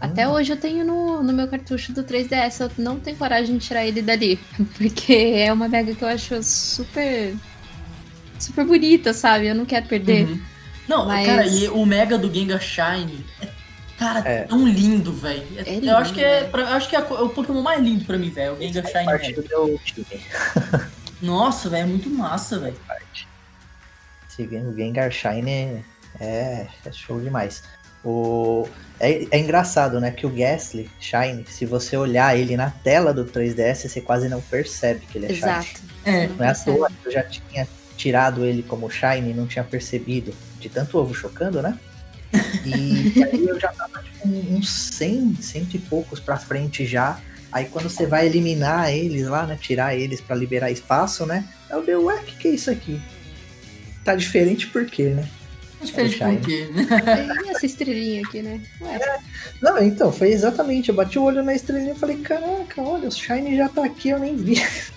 Até 0.00 0.26
Hum. 0.28 0.32
hoje 0.32 0.52
eu 0.52 0.56
tenho 0.56 0.84
no, 0.84 1.22
no 1.22 1.32
meu 1.32 1.48
cartucho 1.48 1.92
do 1.92 2.04
3DS. 2.04 2.60
Eu 2.60 2.70
não 2.78 3.00
tenho 3.00 3.16
coragem 3.16 3.56
de 3.58 3.66
tirar 3.66 3.84
ele 3.86 4.02
dali. 4.02 4.38
Porque 4.78 5.12
é 5.36 5.52
uma 5.52 5.68
mega 5.68 5.94
que 5.94 6.02
eu 6.02 6.08
acho 6.08 6.42
super. 6.42 7.34
Super 8.38 8.64
bonita, 8.66 9.12
sabe? 9.14 9.46
Eu 9.46 9.54
não 9.54 9.64
quero 9.64 9.86
perder. 9.86 10.26
Uhum. 10.26 10.40
Não, 10.88 11.06
Mas- 11.06 11.26
cara, 11.26 11.46
e 11.46 11.68
o 11.68 11.86
Mega 11.86 12.18
do 12.18 12.32
Gengar 12.32 12.60
Shine 12.60 13.24
é, 13.40 13.48
cara, 13.98 14.28
É. 14.28 14.42
tão 14.42 14.68
lindo, 14.68 15.12
velho. 15.12 15.46
É- 15.56 15.76
É 15.76 15.80
eu 15.90 15.96
acho 15.96 16.12
que 16.12 16.22
é, 16.22 16.42
né? 16.42 16.48
pra- 16.48 16.62
eu 16.62 16.68
acho 16.68 16.88
que 16.90 16.94
é 16.96 16.98
é 16.98 17.02
o 17.02 17.28
Pokémon 17.30 17.62
mais 17.62 17.80
lindo 17.82 18.04
pra 18.04 18.18
mim, 18.18 18.28
velho. 18.30 18.54
O 18.54 18.60
Gengar 18.60 18.86
Shine. 18.86 19.04
parte 19.06 19.32
do 19.32 19.44
meu 19.48 19.80
time. 19.84 20.06
Nossa, 21.22 21.70
velho, 21.70 21.84
é 21.84 21.86
muito 21.86 22.10
massa, 22.10 22.58
velho. 22.58 22.76
Esse 24.34 24.48
Gen- 24.48 24.66
o 24.66 24.74
Gengar 24.74 25.10
Shine 25.10 25.84
é, 26.20 26.66
é 26.84 26.92
show 26.92 27.20
demais. 27.20 27.62
O, 28.04 28.68
é, 29.00 29.26
é 29.30 29.38
engraçado, 29.38 30.00
né? 30.00 30.10
Que 30.10 30.26
o 30.26 30.30
Ghastly 30.30 30.90
Shine, 31.00 31.44
se 31.48 31.64
você 31.64 31.96
olhar 31.96 32.36
ele 32.36 32.56
na 32.56 32.70
tela 32.70 33.14
do 33.14 33.24
3DS, 33.24 33.88
você 33.88 34.00
quase 34.00 34.28
não 34.28 34.40
percebe 34.42 35.06
que 35.06 35.16
ele 35.16 35.26
é 35.26 35.28
Shine. 35.28 35.38
Exato. 35.38 35.80
É. 36.04 36.26
Não 36.26 36.44
é 36.44 36.48
à 36.50 36.54
toa 36.54 36.90
que 36.90 37.08
eu 37.08 37.12
já 37.12 37.22
tinha 37.22 37.66
tirado 37.96 38.44
ele 38.44 38.62
como 38.62 38.90
Shine 38.90 39.30
e 39.30 39.34
não 39.34 39.46
tinha 39.46 39.64
percebido. 39.64 40.34
De 40.60 40.68
tanto 40.68 40.98
ovo 40.98 41.14
chocando, 41.14 41.62
né? 41.62 41.78
E 42.64 43.22
aí 43.24 43.46
eu 43.46 43.58
já 43.58 43.72
tava 43.72 44.02
tipo, 44.02 44.26
uns 44.28 44.68
100, 44.68 45.36
cento 45.40 45.74
e 45.74 45.78
poucos 45.78 46.20
pra 46.20 46.36
frente 46.36 46.84
já. 46.84 47.18
Aí 47.52 47.66
quando 47.66 47.88
você 47.88 48.04
vai 48.04 48.26
eliminar 48.26 48.90
eles 48.92 49.28
lá, 49.28 49.46
né? 49.46 49.56
Tirar 49.60 49.94
eles 49.94 50.20
pra 50.20 50.34
liberar 50.34 50.70
espaço, 50.70 51.24
né? 51.24 51.48
Eu 51.70 51.84
dei, 51.84 51.94
ué, 51.94 52.16
o 52.16 52.24
que, 52.24 52.36
que 52.36 52.48
é 52.48 52.50
isso 52.50 52.70
aqui? 52.70 53.00
Tá 54.04 54.14
diferente 54.14 54.66
por 54.68 54.84
quê, 54.86 55.10
né? 55.10 55.28
É 55.80 55.84
diferente 55.86 56.18
por 56.18 56.40
quê? 56.40 56.68
E 57.44 57.48
essa 57.50 57.66
estrelinha 57.66 58.22
aqui, 58.26 58.40
né? 58.40 58.58
Ué, 58.80 59.18
Não, 59.60 59.82
então, 59.82 60.10
foi 60.10 60.28
exatamente. 60.30 60.88
Eu 60.88 60.94
bati 60.94 61.18
o 61.18 61.22
olho 61.22 61.42
na 61.42 61.54
estrelinha 61.54 61.92
e 61.92 61.98
falei, 61.98 62.16
caraca, 62.18 62.80
olha, 62.80 63.08
o 63.08 63.12
Shine 63.12 63.54
já 63.56 63.68
tá 63.68 63.84
aqui, 63.84 64.08
eu 64.10 64.18
nem 64.18 64.36
vi. 64.36 64.54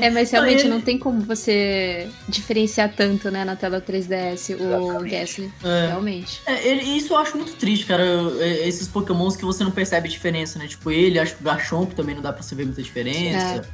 É, 0.00 0.08
mas 0.08 0.30
realmente 0.30 0.60
ele- 0.62 0.70
não 0.70 0.80
tem 0.80 0.96
como 0.98 1.20
você 1.20 2.08
diferenciar 2.26 2.90
tanto, 2.96 3.30
né, 3.30 3.44
na 3.44 3.54
tela 3.54 3.82
3DS 3.82 4.54
o. 4.58 5.02
Ghastly. 5.04 5.52
É. 5.62 5.88
Realmente. 5.88 6.40
É, 6.46 6.66
ele- 6.66 6.82
isso 6.96 7.12
eu 7.12 7.18
acho 7.18 7.36
muito 7.36 7.52
triste, 7.54 7.84
cara. 7.84 8.02
é, 8.40 8.66
Esses 8.66 8.88
Pokémons 8.88 9.36
que 9.36 9.44
você 9.44 9.62
não 9.62 9.70
percebe 9.70 10.08
diferença, 10.08 10.58
né? 10.58 10.66
Tipo 10.66 10.90
ele, 10.90 11.18
acho 11.18 11.34
que 11.36 11.42
o 11.42 11.44
Garchomp 11.44 11.92
também 11.94 12.14
não 12.14 12.22
dá 12.22 12.32
pra 12.32 12.42
você 12.42 12.54
ver 12.54 12.64
muita 12.64 12.80
diferença. 12.82 13.68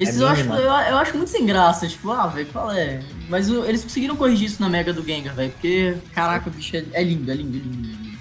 Esses 0.00 0.18
É 0.18 0.24
eu, 0.24 0.28
acho, 0.28 0.42
eu, 0.44 0.62
eu 0.62 0.96
acho 0.96 1.16
muito 1.16 1.28
sem 1.30 1.44
graça, 1.44 1.86
tipo, 1.86 2.10
ah, 2.10 2.26
velho, 2.26 2.48
qual 2.50 2.70
é? 2.72 3.02
Mas 3.28 3.50
o- 3.50 3.64
eles 3.66 3.82
conseguiram 3.82 4.16
corrigir 4.16 4.46
isso 4.46 4.60
na 4.60 4.68
Mega 4.68 4.92
do 4.94 5.04
Gengar, 5.04 5.34
velho, 5.34 5.52
porque, 5.52 5.94
caraca, 6.14 6.48
o 6.48 6.52
bicho 6.52 6.74
é, 6.76 6.84
é 6.92 7.02
lindo, 7.02 7.30
é 7.30 7.34
lindo, 7.34 7.56
é 7.56 7.60
lindo, 7.60 7.88
é 7.88 7.92
lindo. 7.92 8.18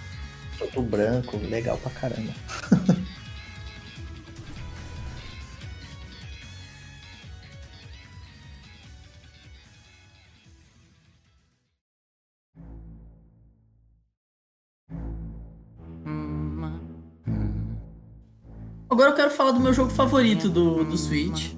Todo 0.74 0.82
branco, 0.82 1.38
legal 1.50 1.78
pra 1.78 1.90
caramba. 1.92 2.34
Agora 18.90 19.12
eu 19.12 19.16
quero 19.16 19.30
falar 19.32 19.52
do 19.52 19.60
meu 19.60 19.74
jogo 19.74 19.92
favorito 19.92 20.50
do, 20.50 20.84
do 20.84 20.98
Switch. 20.98 21.54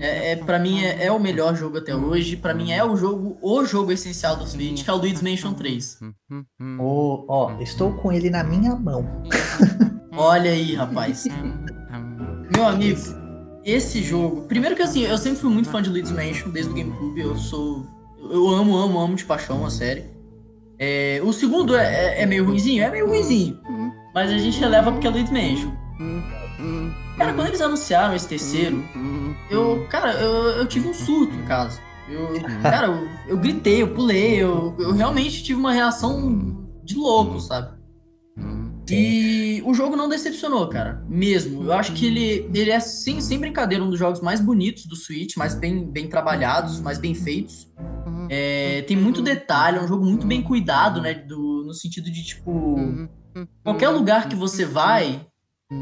É, 0.00 0.32
é, 0.32 0.36
pra 0.36 0.58
mim 0.58 0.82
é, 0.82 1.06
é 1.06 1.12
o 1.12 1.18
melhor 1.18 1.54
jogo 1.54 1.78
até 1.78 1.94
hoje. 1.94 2.36
Pra 2.36 2.54
mim 2.54 2.72
é 2.72 2.84
o 2.84 2.96
jogo, 2.96 3.38
o 3.42 3.64
jogo 3.64 3.92
essencial 3.92 4.36
do 4.36 4.46
Switch, 4.46 4.84
que 4.84 4.90
é 4.90 4.92
o 4.92 4.96
Luigi's 4.96 5.22
Mansion 5.22 5.52
3. 5.54 6.00
O, 6.78 7.24
ó, 7.28 7.58
estou 7.60 7.92
com 7.94 8.12
ele 8.12 8.30
na 8.30 8.44
minha 8.44 8.74
mão. 8.74 9.06
Olha 10.16 10.50
aí, 10.50 10.74
rapaz. 10.74 11.26
Meu 12.54 12.66
amigo, 12.66 13.00
esse 13.64 14.02
jogo. 14.02 14.42
Primeiro 14.42 14.74
que 14.74 14.82
assim, 14.82 15.02
eu 15.02 15.18
sempre 15.18 15.38
fui 15.38 15.50
muito 15.50 15.68
fã 15.70 15.82
de 15.82 15.90
Luigi's 15.90 16.12
Mansion 16.12 16.50
desde 16.50 16.72
o 16.72 16.74
GameCube. 16.74 17.20
Eu 17.20 17.36
sou. 17.36 17.86
Eu 18.30 18.48
amo, 18.48 18.76
amo, 18.76 18.98
amo 18.98 19.14
de 19.14 19.24
paixão 19.24 19.64
a 19.64 19.70
série. 19.70 20.04
É, 20.78 21.20
o 21.24 21.32
segundo 21.32 21.76
é, 21.76 22.18
é, 22.18 22.22
é 22.22 22.26
meio 22.26 22.44
ruizinho? 22.44 22.82
É 22.82 22.90
meio 22.90 23.06
ruizinho. 23.06 23.58
Mas 24.14 24.30
a 24.30 24.38
gente 24.38 24.58
releva 24.58 24.90
porque 24.90 25.06
é 25.06 25.10
Luigi's 25.10 25.30
Mansion. 25.30 25.72
Cara, 27.16 27.32
quando 27.32 27.48
eles 27.48 27.60
anunciaram 27.60 28.14
esse 28.14 28.28
terceiro, 28.28 28.84
eu. 29.50 29.86
Cara, 29.88 30.12
eu, 30.14 30.32
eu 30.50 30.66
tive 30.66 30.88
um 30.88 30.94
surto 30.94 31.34
em 31.34 31.44
casa. 31.44 31.80
Eu, 32.08 32.28
cara, 32.62 32.86
eu, 32.86 33.08
eu 33.28 33.36
gritei, 33.36 33.82
eu 33.82 33.92
pulei, 33.94 34.36
eu, 34.36 34.74
eu 34.78 34.92
realmente 34.92 35.42
tive 35.42 35.58
uma 35.58 35.72
reação 35.72 36.66
de 36.82 36.94
louco, 36.94 37.38
sabe? 37.38 37.78
E 38.90 39.62
o 39.66 39.74
jogo 39.74 39.96
não 39.96 40.08
decepcionou, 40.08 40.66
cara. 40.68 41.04
Mesmo. 41.08 41.64
Eu 41.64 41.72
acho 41.74 41.92
que 41.92 42.06
ele, 42.06 42.50
ele 42.54 42.70
é, 42.70 42.80
sem, 42.80 43.20
sem 43.20 43.38
brincadeira, 43.38 43.84
um 43.84 43.90
dos 43.90 43.98
jogos 43.98 44.20
mais 44.20 44.40
bonitos 44.40 44.86
do 44.86 44.96
Switch, 44.96 45.36
mais 45.36 45.54
bem, 45.54 45.86
bem 45.86 46.08
trabalhados, 46.08 46.80
mais 46.80 46.98
bem 46.98 47.14
feitos. 47.14 47.68
É, 48.30 48.82
tem 48.82 48.96
muito 48.96 49.22
detalhe, 49.22 49.78
é 49.78 49.82
um 49.82 49.88
jogo 49.88 50.04
muito 50.04 50.26
bem 50.26 50.42
cuidado, 50.42 51.00
né? 51.00 51.14
Do, 51.14 51.64
no 51.64 51.74
sentido 51.74 52.10
de, 52.10 52.24
tipo, 52.24 52.76
qualquer 53.62 53.90
lugar 53.90 54.28
que 54.28 54.36
você 54.36 54.64
vai, 54.64 55.26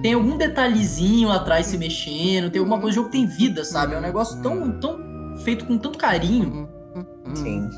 tem 0.03 0.15
algum 0.15 0.37
detalhezinho 0.37 1.31
atrás 1.31 1.67
se 1.67 1.79
mexendo, 1.79 2.51
tem 2.51 2.59
alguma 2.59 2.81
coisa, 2.81 2.99
o 2.99 3.03
jogo 3.03 3.09
tem 3.11 3.25
vida, 3.27 3.65
sabe? 3.65 3.95
É 3.95 3.99
um 3.99 4.01
negócio 4.01 4.43
tão, 4.43 4.73
tão 4.81 4.99
feito 5.45 5.65
com 5.65 5.79
tanto 5.79 5.97
carinho. 5.97 6.69
Sim. 7.35 7.69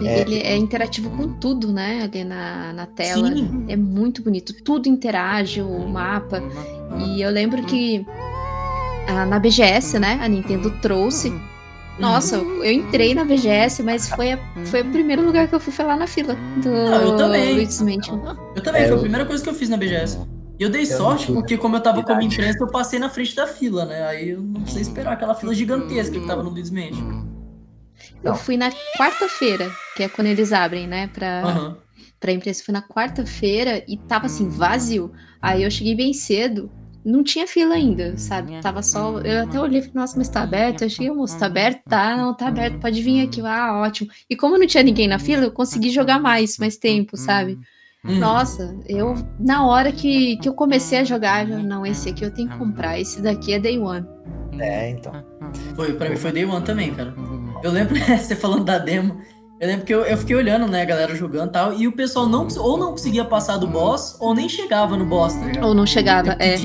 E 0.00 0.08
É. 0.08 0.20
Ele 0.22 0.38
é 0.38 0.56
interativo 0.56 1.08
com 1.10 1.34
tudo, 1.38 1.72
né? 1.72 2.02
Ali 2.02 2.24
na, 2.24 2.72
na 2.72 2.86
tela. 2.86 3.28
Sim. 3.28 3.64
É 3.68 3.76
muito 3.76 4.22
bonito. 4.22 4.52
Tudo 4.64 4.88
interage, 4.88 5.62
o 5.62 5.88
mapa. 5.88 6.42
E 7.06 7.22
eu 7.22 7.30
lembro 7.30 7.62
que 7.64 8.04
ah, 9.06 9.24
na 9.26 9.38
BGS, 9.38 9.98
né? 10.00 10.18
A 10.20 10.26
Nintendo 10.26 10.70
trouxe. 10.80 11.32
Nossa, 11.98 12.36
eu 12.36 12.72
entrei 12.72 13.14
na 13.14 13.24
BGS, 13.24 13.82
mas 13.82 14.08
foi, 14.08 14.32
a- 14.32 14.38
foi 14.64 14.80
o 14.82 14.86
primeiro 14.90 15.22
lugar 15.24 15.46
que 15.46 15.54
eu 15.54 15.60
fui 15.60 15.84
lá 15.84 15.94
na 15.96 16.06
fila 16.06 16.34
do 16.62 16.70
Ah, 16.70 17.02
eu 17.02 17.16
também. 17.16 17.54
Luigi's 17.54 17.82
Mansion. 17.82 18.18
Eu 18.56 18.62
também, 18.62 18.82
É, 18.82 18.86
foi 18.86 18.94
a 18.94 18.96
eu- 18.96 19.00
primeira 19.02 19.26
coisa 19.26 19.44
que 19.44 19.50
eu 19.50 19.54
fiz 19.54 19.68
na 19.68 19.76
BGS. 19.76 20.18
E 20.60 20.62
eu 20.62 20.68
dei 20.68 20.82
Eu 20.82 20.86
sorte 20.86 21.32
não 21.32 21.40
porque, 21.40 21.56
como 21.56 21.76
eu 21.76 21.80
tava 21.80 22.02
como 22.02 22.20
imprensa, 22.20 22.58
eu 22.62 22.66
passei 22.66 22.98
na 22.98 23.08
frente 23.08 23.34
da 23.34 23.46
fila, 23.46 23.86
né? 23.86 24.06
Aí 24.06 24.28
eu 24.28 24.42
não 24.42 24.60
precisei 24.60 24.82
esperar 24.82 25.14
aquela 25.14 25.34
fila 25.34 25.54
gigantesca 25.54 26.20
que 26.20 26.26
tava 26.26 26.42
no 26.42 26.50
Luiz 26.50 26.68
Mansion. 26.68 27.24
Eu 28.22 28.32
Não. 28.32 28.36
fui 28.36 28.58
na 28.58 28.70
quarta-feira, 28.98 29.70
que 29.96 30.02
é 30.02 30.08
quando 30.10 30.26
eles 30.26 30.52
abrem, 30.52 30.86
né? 30.86 31.06
Pra, 31.06 31.40
Aham. 31.40 31.76
pra 32.20 32.32
imprensa. 32.32 32.60
Eu 32.60 32.64
fui 32.66 32.72
na 32.74 32.82
quarta-feira 32.82 33.82
e 33.88 33.96
tava 33.96 34.26
assim, 34.26 34.50
vazio. 34.50 35.10
Aí 35.40 35.62
eu 35.62 35.70
cheguei 35.70 35.94
bem 35.94 36.12
cedo. 36.12 36.70
Não 37.02 37.24
tinha 37.24 37.46
fila 37.46 37.76
ainda, 37.76 38.18
sabe? 38.18 38.60
Tava 38.60 38.82
só. 38.82 39.18
Eu 39.20 39.44
até 39.44 39.58
olhei 39.58 39.78
e 39.78 39.82
falei, 39.82 39.94
nossa, 39.94 40.18
mas 40.18 40.28
tá 40.28 40.42
aberto? 40.42 40.82
Eu 40.82 40.90
cheguei, 40.90 41.10
moço, 41.10 41.38
tá 41.38 41.46
aberto? 41.46 41.80
Tá, 41.88 42.14
não, 42.18 42.34
tá 42.36 42.48
aberto, 42.48 42.78
pode 42.78 43.00
vir 43.02 43.26
aqui. 43.26 43.40
Ah, 43.40 43.78
ótimo. 43.80 44.10
E 44.28 44.36
como 44.36 44.58
não 44.58 44.66
tinha 44.66 44.82
ninguém 44.82 45.08
na 45.08 45.18
fila, 45.18 45.44
eu 45.44 45.50
consegui 45.52 45.88
jogar 45.88 46.20
mais, 46.20 46.58
mais 46.58 46.76
tempo, 46.76 47.16
sabe? 47.16 47.58
Hum. 48.04 48.18
Nossa, 48.18 48.76
eu, 48.86 49.14
na 49.38 49.66
hora 49.66 49.92
que, 49.92 50.36
que 50.38 50.48
eu 50.48 50.54
comecei 50.54 50.98
a 50.98 51.04
jogar, 51.04 51.48
eu, 51.48 51.62
não, 51.62 51.84
esse 51.84 52.08
aqui 52.08 52.24
eu 52.24 52.30
tenho 52.30 52.48
que 52.48 52.56
comprar, 52.56 52.98
esse 52.98 53.20
daqui 53.20 53.52
é 53.52 53.58
Day 53.58 53.78
One. 53.78 54.06
É, 54.58 54.90
então. 54.90 55.12
Foi, 55.76 55.92
pra 55.92 56.08
mim 56.08 56.16
foi 56.16 56.32
Day 56.32 56.44
One 56.44 56.64
também, 56.64 56.94
cara. 56.94 57.14
Eu 57.62 57.70
lembro, 57.70 57.94
você 58.16 58.34
falando 58.34 58.64
da 58.64 58.78
demo, 58.78 59.20
eu 59.60 59.68
lembro 59.68 59.84
que 59.84 59.92
eu, 59.92 60.02
eu 60.04 60.16
fiquei 60.16 60.34
olhando, 60.34 60.66
né, 60.66 60.80
a 60.80 60.86
galera 60.86 61.14
jogando 61.14 61.50
e 61.50 61.52
tal, 61.52 61.74
e 61.74 61.86
o 61.86 61.92
pessoal 61.92 62.26
não, 62.26 62.48
ou 62.56 62.78
não 62.78 62.92
conseguia 62.92 63.24
passar 63.24 63.58
do 63.58 63.66
boss, 63.66 64.16
ou 64.18 64.34
nem 64.34 64.48
chegava 64.48 64.96
no 64.96 65.04
boss, 65.04 65.34
tá 65.34 65.44
ligado? 65.44 65.66
Ou 65.66 65.74
não 65.74 65.84
chegava, 65.84 66.36
é. 66.38 66.56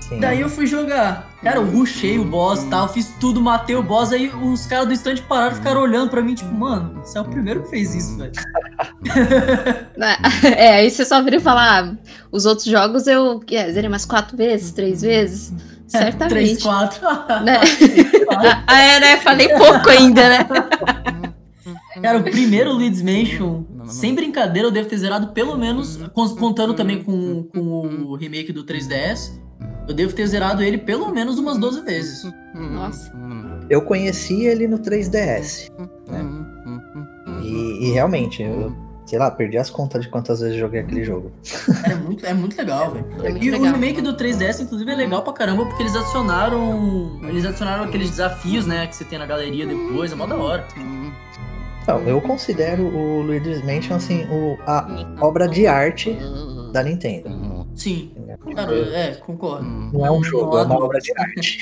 Sim. 0.00 0.20
Daí 0.20 0.40
eu 0.40 0.48
fui 0.48 0.66
jogar. 0.66 1.30
Cara, 1.42 1.56
eu 1.58 1.64
rushei 1.64 2.18
o 2.18 2.24
boss 2.24 2.62
e 2.62 2.66
tal, 2.66 2.88
fiz 2.88 3.14
tudo, 3.20 3.40
matei 3.40 3.74
o 3.76 3.82
boss, 3.82 4.12
aí 4.12 4.28
os 4.28 4.66
caras 4.66 4.86
do 4.86 4.92
stand 4.94 5.16
pararam 5.28 5.52
e 5.52 5.56
ficaram 5.56 5.80
olhando 5.80 6.10
pra 6.10 6.20
mim, 6.22 6.34
tipo, 6.34 6.52
mano, 6.52 7.00
você 7.02 7.16
é 7.16 7.20
o 7.20 7.24
primeiro 7.24 7.62
que 7.62 7.70
fez 7.70 7.94
isso, 7.94 8.16
velho. 8.18 8.32
É, 10.56 10.76
aí 10.76 10.90
você 10.90 11.04
só 11.04 11.22
vira 11.22 11.36
e 11.36 11.40
fala, 11.40 11.80
ah, 11.80 11.94
os 12.30 12.46
outros 12.46 12.66
jogos 12.66 13.06
eu 13.06 13.40
é, 13.50 13.72
zerei 13.72 13.88
umas 13.88 14.04
quatro 14.04 14.36
vezes, 14.36 14.72
três 14.72 15.02
vezes. 15.02 15.52
Três, 15.86 16.02
Certamente. 16.16 16.62
quatro. 16.62 17.00
Né? 17.44 17.60
ah, 18.66 18.80
é, 18.82 19.00
né? 19.00 19.16
Falei 19.18 19.48
pouco 19.50 19.88
ainda, 19.90 20.28
né? 20.28 20.46
Cara, 22.02 22.18
o 22.18 22.22
primeiro 22.24 22.72
Luigi's 22.72 23.02
Mansion, 23.02 23.62
sem 23.86 24.14
brincadeira, 24.14 24.66
eu 24.68 24.72
devo 24.72 24.88
ter 24.88 24.96
zerado 24.96 25.28
pelo 25.28 25.56
menos, 25.56 25.98
con- 26.12 26.34
contando 26.36 26.74
também 26.74 27.02
com, 27.04 27.44
com 27.44 27.60
o 28.06 28.16
remake 28.16 28.50
do 28.52 28.64
3DS, 28.64 29.38
eu 29.88 29.94
devo 29.94 30.12
ter 30.14 30.26
zerado 30.26 30.62
ele 30.62 30.78
pelo 30.78 31.10
menos 31.12 31.38
umas 31.38 31.58
12 31.58 31.80
vezes. 31.82 32.30
Nossa. 32.54 33.12
Eu 33.68 33.82
conheci 33.82 34.44
ele 34.44 34.66
no 34.68 34.78
3DS. 34.78 35.70
E, 37.42 37.88
e 37.88 37.92
realmente, 37.92 38.42
eu, 38.42 38.74
sei 39.06 39.18
lá, 39.18 39.30
perdi 39.30 39.58
as 39.58 39.68
contas 39.70 40.02
de 40.02 40.08
quantas 40.08 40.40
vezes 40.40 40.56
joguei 40.56 40.80
aquele 40.80 41.04
jogo. 41.04 41.30
É 41.84 41.94
muito, 41.94 42.24
é 42.26 42.32
muito 42.34 42.56
legal, 42.56 42.92
velho. 42.92 43.06
É 43.22 43.30
E 43.30 43.50
o 43.50 43.52
legal. 43.52 43.72
remake 43.74 44.00
do 44.00 44.14
3DS, 44.16 44.60
inclusive, 44.60 44.90
é 44.90 44.94
legal 44.94 45.22
pra 45.22 45.32
caramba, 45.32 45.66
porque 45.66 45.82
eles 45.82 45.94
adicionaram. 45.94 47.20
Eles 47.24 47.44
adicionaram 47.44 47.84
aqueles 47.84 48.10
desafios, 48.10 48.66
né, 48.66 48.86
que 48.86 48.96
você 48.96 49.04
tem 49.04 49.18
na 49.18 49.26
galeria 49.26 49.66
depois, 49.66 50.12
é 50.12 50.14
mó 50.14 50.26
da 50.26 50.36
hora. 50.36 50.64
Não, 51.86 52.00
eu 52.00 52.18
considero 52.20 52.82
o 52.84 53.20
Luigi's 53.20 53.62
Mansion, 53.62 53.96
assim, 53.96 54.24
o, 54.30 54.56
a 54.66 54.86
obra 55.20 55.46
de 55.46 55.66
arte 55.66 56.16
da 56.72 56.82
Nintendo. 56.82 57.66
Sim. 57.76 58.10
Cara, 58.54 58.74
é, 58.96 59.14
concordo. 59.16 59.64
Não 59.64 60.04
é 60.06 60.10
um 60.10 60.22
jogo, 60.22 60.58
é 60.58 60.62
uma 60.62 60.84
obra 60.84 61.00
de 61.00 61.12
arte. 61.18 61.58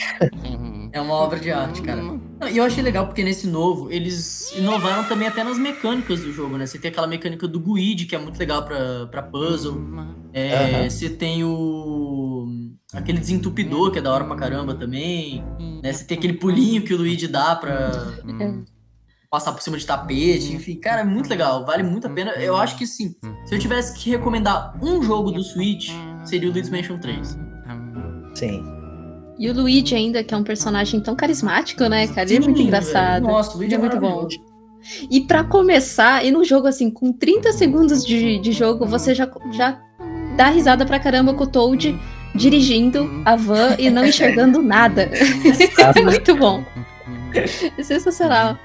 É 0.93 1.01
uma 1.01 1.15
obra 1.15 1.41
de 1.41 1.51
arte, 1.51 1.81
cara. 1.81 2.03
Não, 2.03 2.49
E 2.49 2.59
eu 2.59 2.65
achei 2.65 2.83
legal 2.83 3.07
porque 3.07 3.25
nesse 3.25 3.47
novo, 3.47 3.91
eles 3.91 4.53
inovaram 4.53 5.05
também 5.05 5.27
até 5.27 5.43
nas 5.43 5.59
mecânicas 5.59 6.21
do 6.21 6.33
jogo, 6.33 6.59
né? 6.59 6.67
Você 6.67 6.79
tem 6.79 6.91
aquela 6.91 7.07
mecânica 7.07 7.49
do 7.49 7.59
Guide, 7.59 8.05
que 8.05 8.15
é 8.15 8.19
muito 8.19 8.39
legal 8.39 8.63
pra, 8.63 9.07
pra 9.07 9.23
puzzle. 9.23 9.81
É. 10.35 10.89
Você 10.89 11.09
tem 11.09 11.43
o. 11.45 12.47
aquele 12.93 13.19
desentupidor, 13.19 13.91
que 13.91 13.99
é 13.99 14.03
da 14.03 14.13
hora 14.13 14.25
pra 14.25 14.37
caramba 14.37 14.75
também. 14.75 15.43
Né? 15.83 15.93
Você 15.93 16.05
tem 16.05 16.19
aquele 16.19 16.35
pulinho 16.35 16.83
que 16.83 16.93
o 16.93 16.99
Luigi 16.99 17.27
dá 17.27 17.57
pra 17.57 17.91
passar 19.31 19.53
por 19.53 19.63
cima 19.63 19.79
de 19.79 19.87
tapete. 19.87 20.53
Enfim, 20.53 20.77
cara, 20.77 21.01
é 21.01 21.05
muito 21.05 21.29
legal. 21.31 21.65
Vale 21.65 21.83
muito 21.83 22.07
a 22.07 22.11
pena. 22.11 22.33
Eu 22.33 22.55
acho 22.55 22.77
que 22.77 22.87
sim. 22.87 23.15
Se 23.47 23.55
eu 23.55 23.59
tivesse 23.59 23.99
que 23.99 24.11
recomendar 24.11 24.79
um 24.83 25.03
jogo 25.03 25.31
do 25.33 25.43
Switch, 25.43 25.91
seria 26.25 26.49
o 26.49 26.53
Luigi's 26.53 26.71
Mansion 26.71 26.99
3. 26.99 27.39
Sim. 28.35 28.65
E 29.39 29.51
o 29.51 29.55
Luigi 29.55 29.95
ainda, 29.95 30.23
que 30.23 30.33
é 30.33 30.37
um 30.37 30.45
personagem 30.45 31.01
tão 31.01 31.17
carismático, 31.17 31.85
né, 31.89 32.07
cara? 32.07 32.23
Ele 32.29 32.37
é 32.37 32.41
muito 32.41 32.61
engraçado. 32.63 33.23
velho. 33.23 33.35
Nossa, 33.35 33.55
o 33.55 33.59
Luigi 33.59 33.75
Ele 33.75 33.83
é 33.83 33.87
é 33.87 33.89
muito 33.91 34.01
bom. 34.01 34.29
E 35.11 35.21
pra 35.23 35.45
começar, 35.45 36.25
e 36.25 36.31
no 36.31 36.45
jogo, 36.45 36.67
assim, 36.67 36.91
com 36.91 37.13
30 37.13 37.53
segundos 37.53 38.05
de, 38.05 38.39
de 38.39 38.53
jogo, 38.53 38.85
você 38.87 39.15
já, 39.15 39.29
já 39.53 39.81
dá 40.37 40.49
risada 40.49 40.85
pra 40.85 40.99
caramba 40.99 41.35
com 41.35 41.45
o 41.45 41.47
Toad 41.47 41.99
dirigindo 42.35 43.09
a 43.25 43.37
van 43.37 43.77
e 43.79 43.91
não 43.91 44.05
enxergando 44.07 44.63
nada. 44.63 45.11
É 45.97 46.03
muito 46.03 46.35
bom. 46.37 46.65
É 47.35 47.83
sensacional. 47.83 48.59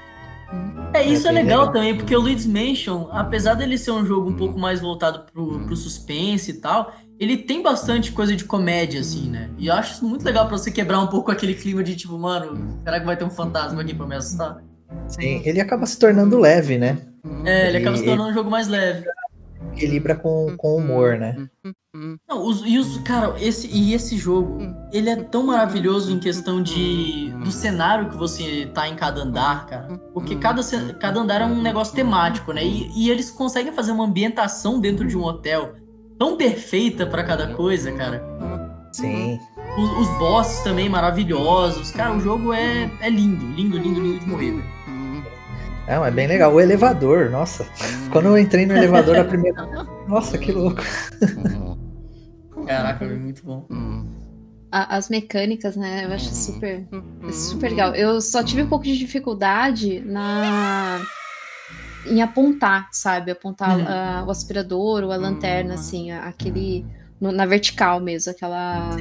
É, 0.94 1.04
isso 1.06 1.26
é, 1.26 1.30
É 1.30 1.32
legal, 1.34 1.58
legal. 1.60 1.72
também, 1.72 1.96
porque 1.96 2.16
o 2.16 2.20
Luigi's 2.20 2.46
Mansion, 2.46 3.08
apesar 3.12 3.54
dele 3.54 3.76
ser 3.76 3.90
um 3.90 4.04
jogo 4.04 4.30
um 4.30 4.36
pouco 4.36 4.58
mais 4.58 4.80
voltado 4.80 5.24
pro, 5.32 5.60
pro 5.60 5.76
suspense 5.76 6.50
e 6.50 6.54
tal, 6.54 6.92
ele 7.18 7.36
tem 7.36 7.62
bastante 7.62 8.12
coisa 8.12 8.34
de 8.36 8.44
comédia, 8.44 9.00
assim, 9.00 9.28
né? 9.28 9.50
E 9.58 9.66
eu 9.66 9.74
acho 9.74 9.94
isso 9.94 10.06
muito 10.06 10.24
legal 10.24 10.46
pra 10.46 10.56
você 10.56 10.70
quebrar 10.70 11.00
um 11.00 11.08
pouco 11.08 11.30
aquele 11.30 11.54
clima 11.54 11.82
de 11.82 11.96
tipo, 11.96 12.16
mano, 12.16 12.78
será 12.84 13.00
que 13.00 13.06
vai 13.06 13.16
ter 13.16 13.24
um 13.24 13.30
fantasma 13.30 13.82
aqui 13.82 13.94
pra 13.94 14.06
me 14.06 14.14
assustar? 14.14 14.62
Sim, 15.08 15.42
ele 15.44 15.60
acaba 15.60 15.84
se 15.84 15.98
tornando 15.98 16.38
leve, 16.38 16.78
né? 16.78 16.98
É, 17.44 17.68
ele 17.68 17.78
acaba 17.78 17.96
se 17.96 18.04
tornando 18.04 18.30
um 18.30 18.34
jogo 18.34 18.50
mais 18.50 18.68
leve. 18.68 19.04
Equilibra 19.72 20.14
com, 20.14 20.56
com 20.56 20.76
humor, 20.76 21.18
né? 21.18 21.48
Não, 22.28 22.46
os, 22.46 22.62
e 22.64 22.78
os, 22.78 22.98
cara, 22.98 23.34
esse, 23.40 23.66
e 23.66 23.92
esse 23.94 24.16
jogo, 24.16 24.58
ele 24.92 25.10
é 25.10 25.16
tão 25.16 25.44
maravilhoso 25.44 26.12
em 26.12 26.20
questão 26.20 26.62
de 26.62 27.32
do 27.42 27.50
cenário 27.50 28.08
que 28.08 28.16
você 28.16 28.66
tá 28.72 28.88
em 28.88 28.94
cada 28.94 29.22
andar, 29.22 29.66
cara. 29.66 29.98
Porque 30.14 30.36
cada, 30.36 30.62
cada 31.00 31.20
andar 31.20 31.40
é 31.40 31.44
um 31.44 31.60
negócio 31.60 31.94
temático, 31.94 32.52
né? 32.52 32.64
E, 32.64 32.88
e 32.94 33.10
eles 33.10 33.30
conseguem 33.30 33.72
fazer 33.72 33.90
uma 33.90 34.04
ambientação 34.04 34.80
dentro 34.80 35.06
de 35.06 35.16
um 35.16 35.24
hotel 35.24 35.74
tão 36.18 36.36
perfeita 36.36 37.06
pra 37.06 37.22
cada 37.24 37.54
coisa, 37.54 37.92
cara. 37.92 38.22
Sim. 38.92 39.38
Os, 39.76 40.08
os 40.08 40.18
bosses 40.18 40.62
também 40.64 40.88
maravilhosos. 40.88 41.90
Cara, 41.92 42.14
o 42.16 42.20
jogo 42.20 42.52
é, 42.52 42.90
é 43.00 43.08
lindo, 43.08 43.46
lindo, 43.46 43.78
lindo, 43.78 44.00
lindo 44.00 44.18
de 44.20 44.26
morrer, 44.28 44.50
velho. 44.52 44.78
Não, 45.88 46.04
é 46.04 46.10
bem 46.10 46.26
legal. 46.26 46.52
O 46.52 46.60
elevador, 46.60 47.30
nossa. 47.30 47.66
Quando 48.12 48.26
eu 48.26 48.38
entrei 48.38 48.66
no 48.66 48.76
elevador 48.76 49.16
a 49.16 49.24
primeira. 49.24 49.66
Nossa, 50.06 50.36
que 50.38 50.52
louco. 50.52 50.82
Caraca, 52.66 53.04
é 53.04 53.08
muito 53.08 53.42
bom. 53.44 53.66
A- 54.70 54.96
as 54.96 55.08
mecânicas, 55.08 55.76
né? 55.76 56.04
Eu 56.04 56.12
acho 56.12 56.34
super, 56.34 56.86
super 57.32 57.70
legal. 57.70 57.94
Eu 57.94 58.20
só 58.20 58.42
tive 58.42 58.62
um 58.62 58.68
pouco 58.68 58.84
de 58.84 58.98
dificuldade 58.98 60.00
na 60.00 61.00
em 62.06 62.22
apontar, 62.22 62.88
sabe? 62.92 63.30
Apontar 63.30 63.76
Uhum. 63.78 63.84
ah, 63.86 64.24
o 64.26 64.30
aspirador 64.30 65.02
ou 65.04 65.12
a 65.12 65.16
lanterna, 65.16 65.74
assim, 65.74 66.10
a- 66.10 66.24
aquele 66.24 66.84
no- 67.20 67.32
na 67.32 67.44
vertical 67.44 67.98
mesmo, 68.00 68.30
aquela 68.30 68.96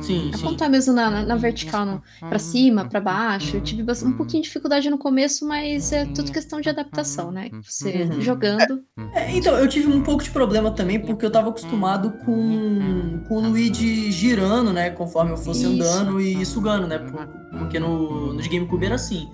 sim. 0.00 0.30
apontar 0.34 0.68
mesmo 0.68 0.92
na, 0.92 1.08
na- 1.10 1.22
na 1.24 1.36
vertical, 1.36 1.86
no, 1.86 2.02
pra 2.28 2.38
cima, 2.38 2.84
pra 2.88 3.00
baixo. 3.00 3.56
Eu 3.56 3.60
tive 3.60 3.82
um 4.04 4.12
pouquinho 4.12 4.42
de 4.42 4.48
dificuldade 4.48 4.90
no 4.90 4.98
começo, 4.98 5.46
mas 5.46 5.92
é 5.92 6.04
tudo 6.06 6.32
questão 6.32 6.60
de 6.60 6.68
adaptação, 6.68 7.30
né? 7.30 7.50
Você 7.62 8.08
Uhum. 8.10 8.20
jogando. 8.20 8.82
É, 9.14 9.34
então, 9.36 9.56
eu 9.56 9.68
tive 9.68 9.86
um 9.88 10.02
pouco 10.02 10.22
de 10.24 10.30
problema 10.30 10.70
também, 10.72 10.98
porque 11.00 11.24
eu 11.24 11.30
tava 11.30 11.50
acostumado 11.50 12.10
com, 12.24 13.22
com 13.28 13.34
o 13.36 13.48
Luigi 13.48 14.10
girando, 14.10 14.72
né? 14.72 14.90
Conforme 14.90 15.30
eu 15.32 15.36
fosse 15.36 15.60
Isso. 15.64 15.68
andando 15.68 16.20
e 16.20 16.44
sugando, 16.44 16.86
né? 16.86 16.98
por- 16.98 17.26
Porque 17.58 17.78
no, 17.78 18.32
no 18.34 18.42
de 18.42 18.48
GameCube 18.48 18.84
era 18.86 18.96
assim. 18.96 19.28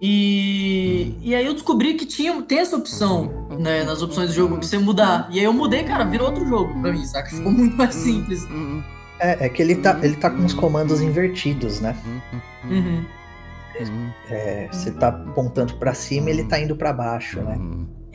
E, 0.00 1.14
e 1.22 1.34
aí 1.34 1.46
eu 1.46 1.54
descobri 1.54 1.94
que 1.94 2.04
tinha, 2.04 2.42
tem 2.42 2.58
essa 2.58 2.76
opção, 2.76 3.46
né? 3.58 3.82
Nas 3.84 4.02
opções 4.02 4.28
do 4.28 4.34
jogo, 4.34 4.56
pra 4.58 4.66
você 4.66 4.78
mudar. 4.78 5.28
E 5.30 5.38
aí 5.38 5.44
eu 5.44 5.52
mudei, 5.52 5.84
cara, 5.84 6.04
virou 6.04 6.28
outro 6.28 6.46
jogo 6.46 6.80
pra 6.80 6.92
mim, 6.92 7.04
saca? 7.06 7.30
Ficou 7.30 7.50
muito 7.52 7.76
mais 7.76 7.94
simples. 7.94 8.46
É, 9.18 9.46
é 9.46 9.48
que 9.48 9.62
ele 9.62 9.76
tá, 9.76 9.98
ele 10.02 10.16
tá 10.16 10.28
com 10.30 10.44
os 10.44 10.52
comandos 10.52 11.00
invertidos, 11.00 11.80
né? 11.80 11.96
Uhum. 12.64 13.04
É, 14.30 14.68
você 14.70 14.90
tá 14.90 15.08
apontando 15.08 15.74
pra 15.74 15.92
cima 15.94 16.30
ele 16.30 16.44
tá 16.44 16.58
indo 16.58 16.76
pra 16.76 16.92
baixo, 16.92 17.40
né? 17.40 17.58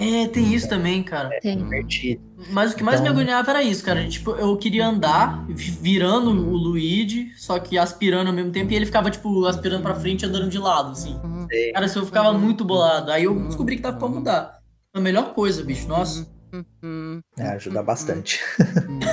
É, 0.01 0.27
tem 0.27 0.53
isso 0.53 0.67
também, 0.67 1.03
cara. 1.03 1.29
Tem. 1.41 1.59
Invertido. 1.59 2.21
Mas 2.49 2.73
o 2.73 2.75
que 2.75 2.83
mais 2.83 2.99
Então- 2.99 3.13
me 3.13 3.19
agoniava 3.19 3.51
era 3.51 3.61
isso, 3.61 3.83
cara. 3.85 4.07
Tipo, 4.07 4.31
eu 4.31 4.57
queria 4.57 4.87
andar 4.87 5.45
vi- 5.47 5.71
virando 5.71 6.29
o 6.31 6.53
Luigi, 6.57 7.29
só 7.37 7.59
que 7.59 7.77
aspirando 7.77 8.27
ao 8.29 8.33
mesmo 8.33 8.51
tempo, 8.51 8.71
e 8.71 8.75
ele 8.75 8.85
ficava, 8.85 9.11
tipo, 9.11 9.45
aspirando 9.45 9.83
pra 9.83 9.93
frente 9.95 10.23
e 10.23 10.25
andando 10.25 10.49
de 10.49 10.57
lado, 10.57 10.91
assim. 10.91 11.19
Sei. 11.49 11.71
Cara, 11.71 11.85
isso 11.85 11.99
eu 11.99 12.05
ficava 12.05 12.33
muito 12.33 12.65
bolado. 12.65 13.11
Aí 13.11 13.25
eu 13.25 13.39
descobri 13.47 13.75
que 13.75 13.81
dava 13.83 13.97
pra 13.97 14.07
mudar. 14.07 14.57
A 14.93 14.99
melhor 14.99 15.33
coisa, 15.33 15.63
bicho. 15.63 15.87
Nossa. 15.87 16.27
É, 17.39 17.47
ajuda 17.49 17.81
bastante. 17.83 18.39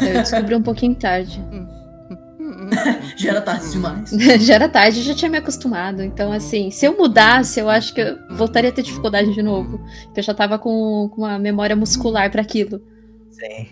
Eu 0.03 0.14
descobri 0.22 0.55
um 0.57 0.62
pouquinho 0.62 0.95
tarde. 0.97 1.41
Já 3.16 3.31
era 3.31 3.41
tarde 3.41 3.71
demais. 3.71 4.11
já 4.41 4.55
era 4.55 4.69
tarde, 4.69 5.03
já 5.03 5.14
tinha 5.14 5.31
me 5.31 5.39
acostumado. 5.39 6.03
Então, 6.03 6.33
assim, 6.33 6.71
se 6.71 6.87
eu 6.87 6.97
mudasse, 6.97 7.61
eu 7.61 7.69
acho 7.69 7.93
que 7.95 8.01
eu 8.01 8.16
voltaria 8.37 8.71
a 8.71 8.73
ter 8.73 8.83
dificuldade 8.83 9.33
de 9.33 9.43
novo. 9.43 9.79
Porque 10.05 10.21
eu 10.21 10.25
já 10.25 10.35
tava 10.35 10.59
com, 10.59 11.11
com 11.12 11.23
uma 11.23 11.39
memória 11.39 11.75
muscular 11.75 12.31
pra 12.31 12.43
aquilo. 12.43 12.81
Sim. 13.31 13.69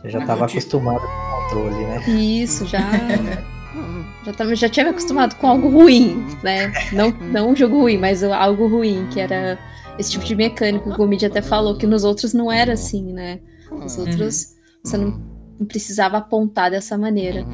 Você 0.00 0.08
já 0.08 0.20
estava 0.20 0.46
acostumado 0.46 1.00
com 1.00 1.06
o 1.06 1.42
controle, 1.42 1.84
né? 1.84 2.08
Isso, 2.08 2.66
já. 2.66 2.80
já, 4.24 4.32
tava, 4.32 4.54
já 4.54 4.68
tinha 4.68 4.84
me 4.84 4.90
acostumado 4.90 5.36
com 5.36 5.46
algo 5.46 5.68
ruim, 5.68 6.26
né? 6.42 6.72
Não, 6.92 7.10
não 7.10 7.50
um 7.50 7.56
jogo 7.56 7.80
ruim, 7.80 7.98
mas 7.98 8.22
algo 8.22 8.66
ruim, 8.66 9.06
que 9.12 9.20
era 9.20 9.58
esse 9.98 10.12
tipo 10.12 10.24
de 10.24 10.34
mecânico. 10.34 10.88
O 10.88 10.96
Gomid 10.96 11.26
até 11.26 11.42
falou 11.42 11.76
que 11.76 11.86
nos 11.86 12.02
outros 12.02 12.32
não 12.32 12.50
era 12.50 12.72
assim, 12.72 13.12
né? 13.12 13.40
Nos 13.70 13.98
outros 13.98 14.56
você 14.82 14.96
não 14.96 15.29
precisava 15.66 16.18
apontar 16.18 16.70
dessa 16.70 16.96
maneira. 16.96 17.46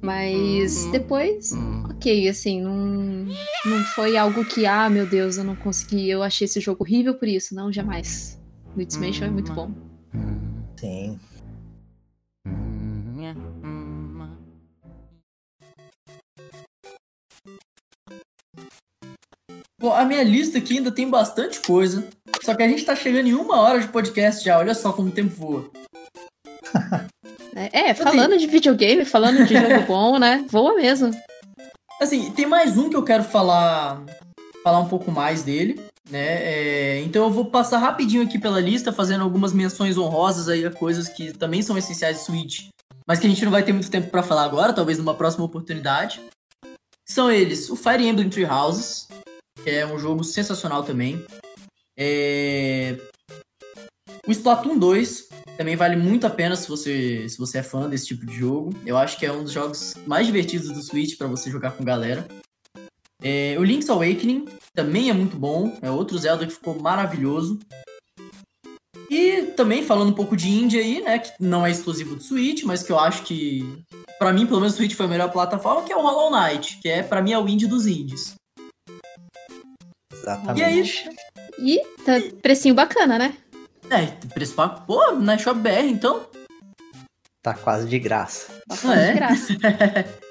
Mas 0.00 0.86
depois, 0.92 1.52
ok, 1.90 2.28
assim, 2.28 2.62
não, 2.62 3.26
não 3.64 3.84
foi 3.94 4.16
algo 4.16 4.44
que, 4.44 4.66
ah, 4.66 4.88
meu 4.88 5.06
Deus, 5.06 5.36
eu 5.36 5.44
não 5.44 5.56
consegui, 5.56 6.08
eu 6.08 6.22
achei 6.22 6.44
esse 6.44 6.60
jogo 6.60 6.84
horrível 6.84 7.14
por 7.14 7.26
isso. 7.26 7.54
Não, 7.54 7.72
jamais. 7.72 8.40
Luigi's 8.76 8.96
Mansion 8.98 9.26
é 9.26 9.30
muito 9.30 9.52
bom. 9.52 9.70
Sim. 10.78 11.18
Bom, 19.78 19.92
a 19.92 20.04
minha 20.04 20.22
lista 20.22 20.58
aqui 20.58 20.78
ainda 20.78 20.90
tem 20.90 21.08
bastante 21.08 21.60
coisa. 21.60 22.08
Só 22.42 22.54
que 22.54 22.62
a 22.62 22.68
gente 22.68 22.84
tá 22.84 22.96
chegando 22.96 23.28
em 23.28 23.34
uma 23.34 23.60
hora 23.60 23.80
de 23.80 23.88
podcast 23.88 24.44
já. 24.44 24.58
Olha 24.58 24.74
só 24.74 24.92
como 24.92 25.08
o 25.08 25.12
tempo 25.12 25.34
voa. 25.34 25.70
É, 27.72 27.90
é 27.90 27.94
falando 27.94 28.34
assim, 28.34 28.38
de 28.38 28.46
videogame, 28.46 29.04
falando 29.04 29.44
de 29.46 29.54
jogo 29.54 29.82
bom, 29.86 30.18
né? 30.18 30.44
Voa 30.48 30.74
mesmo. 30.74 31.10
Assim, 32.00 32.30
tem 32.32 32.46
mais 32.46 32.76
um 32.76 32.90
que 32.90 32.96
eu 32.96 33.02
quero 33.02 33.24
falar, 33.24 34.04
falar 34.62 34.80
um 34.80 34.88
pouco 34.88 35.10
mais 35.10 35.42
dele, 35.42 35.80
né? 36.10 36.42
É, 36.42 37.00
então 37.00 37.24
eu 37.24 37.30
vou 37.30 37.46
passar 37.46 37.78
rapidinho 37.78 38.22
aqui 38.22 38.38
pela 38.38 38.60
lista, 38.60 38.92
fazendo 38.92 39.24
algumas 39.24 39.52
menções 39.52 39.96
honrosas 39.96 40.48
aí 40.48 40.64
a 40.66 40.70
coisas 40.70 41.08
que 41.08 41.32
também 41.32 41.62
são 41.62 41.76
essenciais 41.78 42.18
de 42.18 42.24
Switch, 42.24 42.68
mas 43.06 43.18
que 43.18 43.26
a 43.26 43.30
gente 43.30 43.44
não 43.44 43.52
vai 43.52 43.62
ter 43.62 43.72
muito 43.72 43.90
tempo 43.90 44.10
para 44.10 44.22
falar 44.22 44.44
agora, 44.44 44.72
talvez 44.72 44.98
numa 44.98 45.14
próxima 45.14 45.44
oportunidade. 45.44 46.20
São 47.08 47.30
eles 47.30 47.70
o 47.70 47.76
Fire 47.76 48.06
Emblem 48.06 48.28
Three 48.28 48.44
Houses, 48.44 49.08
que 49.62 49.70
é 49.70 49.86
um 49.86 49.98
jogo 49.98 50.22
sensacional 50.24 50.82
também. 50.82 51.24
É... 51.96 52.96
O 54.26 54.32
Splatoon 54.32 54.76
2 54.76 55.28
também 55.56 55.76
vale 55.76 55.96
muito 55.96 56.26
a 56.26 56.30
pena 56.30 56.54
se 56.56 56.68
você, 56.68 57.28
se 57.28 57.38
você 57.38 57.58
é 57.58 57.62
fã 57.62 57.88
desse 57.88 58.06
tipo 58.06 58.26
de 58.26 58.34
jogo. 58.34 58.74
Eu 58.84 58.96
acho 58.96 59.18
que 59.18 59.26
é 59.26 59.32
um 59.32 59.42
dos 59.42 59.52
jogos 59.52 59.94
mais 60.06 60.26
divertidos 60.26 60.70
do 60.70 60.82
Switch 60.82 61.16
para 61.16 61.26
você 61.26 61.50
jogar 61.50 61.72
com 61.72 61.84
galera. 61.84 62.26
É... 63.22 63.56
O 63.58 63.64
Link's 63.64 63.88
Awakening 63.88 64.46
também 64.74 65.10
é 65.10 65.12
muito 65.12 65.36
bom. 65.36 65.76
É 65.80 65.90
outro 65.90 66.18
Zelda 66.18 66.46
que 66.46 66.52
ficou 66.52 66.78
maravilhoso. 66.78 67.58
E 69.10 69.42
também 69.56 69.84
falando 69.84 70.10
um 70.10 70.14
pouco 70.14 70.36
de 70.36 70.48
indie 70.48 70.78
aí, 70.78 71.00
né, 71.00 71.18
que 71.20 71.30
não 71.38 71.64
é 71.64 71.70
exclusivo 71.70 72.16
do 72.16 72.22
Switch, 72.22 72.64
mas 72.64 72.82
que 72.82 72.90
eu 72.90 72.98
acho 72.98 73.22
que 73.22 73.64
para 74.18 74.32
mim, 74.32 74.46
pelo 74.46 74.60
menos 74.60 74.74
o 74.74 74.76
Switch 74.76 74.94
foi 74.94 75.06
a 75.06 75.08
melhor 75.08 75.30
plataforma, 75.30 75.82
que 75.82 75.92
é 75.92 75.96
o 75.96 76.00
Hollow 76.00 76.30
Knight, 76.30 76.78
que 76.80 76.88
é 76.88 77.02
para 77.02 77.22
mim 77.22 77.32
é 77.32 77.38
o 77.38 77.48
indie 77.48 77.66
dos 77.66 77.86
indies. 77.86 78.34
Exatamente. 80.12 80.60
E 80.60 80.64
aí? 80.64 81.16
E 81.58 81.80
tá 82.04 82.14
precinho 82.42 82.74
bacana, 82.74 83.18
né? 83.18 83.36
É, 83.90 84.06
preço 84.34 84.54
pago. 84.54 84.82
Pô, 84.86 85.12
na 85.12 85.38
Shop 85.38 85.58
BR, 85.60 85.86
então. 85.88 86.26
Tá 87.42 87.54
quase 87.54 87.88
de 87.88 87.98
graça. 87.98 88.52
Tá 88.68 88.76
quase 88.76 89.00
É. 89.00 89.12
de 89.12 89.18
graça. 89.18 90.16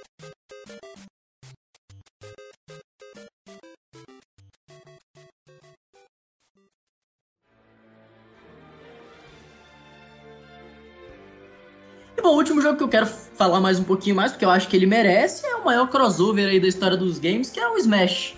E 12.17 12.21
bom, 12.21 12.29
o 12.29 12.37
último 12.37 12.61
jogo 12.61 12.77
que 12.77 12.83
eu 12.83 12.87
quero 12.87 13.05
falar 13.05 13.59
mais 13.59 13.79
um 13.79 13.83
pouquinho 13.83 14.15
mais, 14.15 14.31
porque 14.31 14.45
eu 14.45 14.49
acho 14.49 14.67
que 14.67 14.75
ele 14.75 14.85
merece, 14.85 15.45
é 15.45 15.55
o 15.55 15.65
maior 15.65 15.87
crossover 15.89 16.47
aí 16.47 16.59
da 16.59 16.67
história 16.67 16.95
dos 16.95 17.19
games, 17.19 17.49
que 17.49 17.59
é 17.59 17.67
o 17.67 17.77
Smash. 17.77 18.35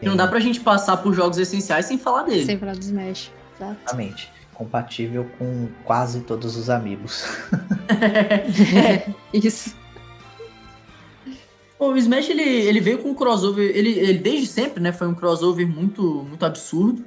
E 0.00 0.06
não 0.06 0.16
dá 0.16 0.26
pra 0.26 0.40
gente 0.40 0.58
passar 0.58 0.96
por 0.96 1.14
jogos 1.14 1.38
essenciais 1.38 1.86
sem 1.86 1.96
falar 1.96 2.24
dele. 2.24 2.44
Sem 2.44 2.58
falar 2.58 2.74
do 2.74 2.80
Smash. 2.82 3.30
Exato. 3.62 3.76
Exatamente. 3.84 4.32
Compatível 4.54 5.30
com 5.38 5.68
quase 5.84 6.20
todos 6.20 6.56
os 6.56 6.68
amigos. 6.70 7.26
É, 7.94 9.10
isso. 9.32 9.76
O 11.78 11.96
Smash 11.96 12.30
ele, 12.30 12.42
ele 12.42 12.80
veio 12.80 12.98
com 12.98 13.10
um 13.10 13.14
crossover, 13.14 13.70
ele, 13.76 13.90
ele 13.90 14.18
desde 14.18 14.46
sempre, 14.46 14.82
né, 14.82 14.92
foi 14.92 15.06
um 15.06 15.14
crossover 15.14 15.68
muito, 15.68 16.24
muito 16.28 16.44
absurdo. 16.46 17.04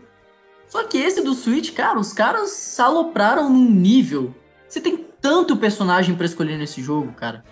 Só 0.67 0.83
que 0.83 0.97
esse 0.97 1.21
do 1.21 1.33
Switch, 1.33 1.73
cara, 1.73 1.99
os 1.99 2.13
caras 2.13 2.51
salopraram 2.51 3.49
num 3.49 3.69
nível. 3.69 4.33
Você 4.67 4.79
tem 4.79 5.05
tanto 5.21 5.57
personagem 5.57 6.13
pra 6.15 6.25
escolher 6.25 6.57
nesse 6.57 6.81
jogo, 6.81 7.13
cara. 7.13 7.43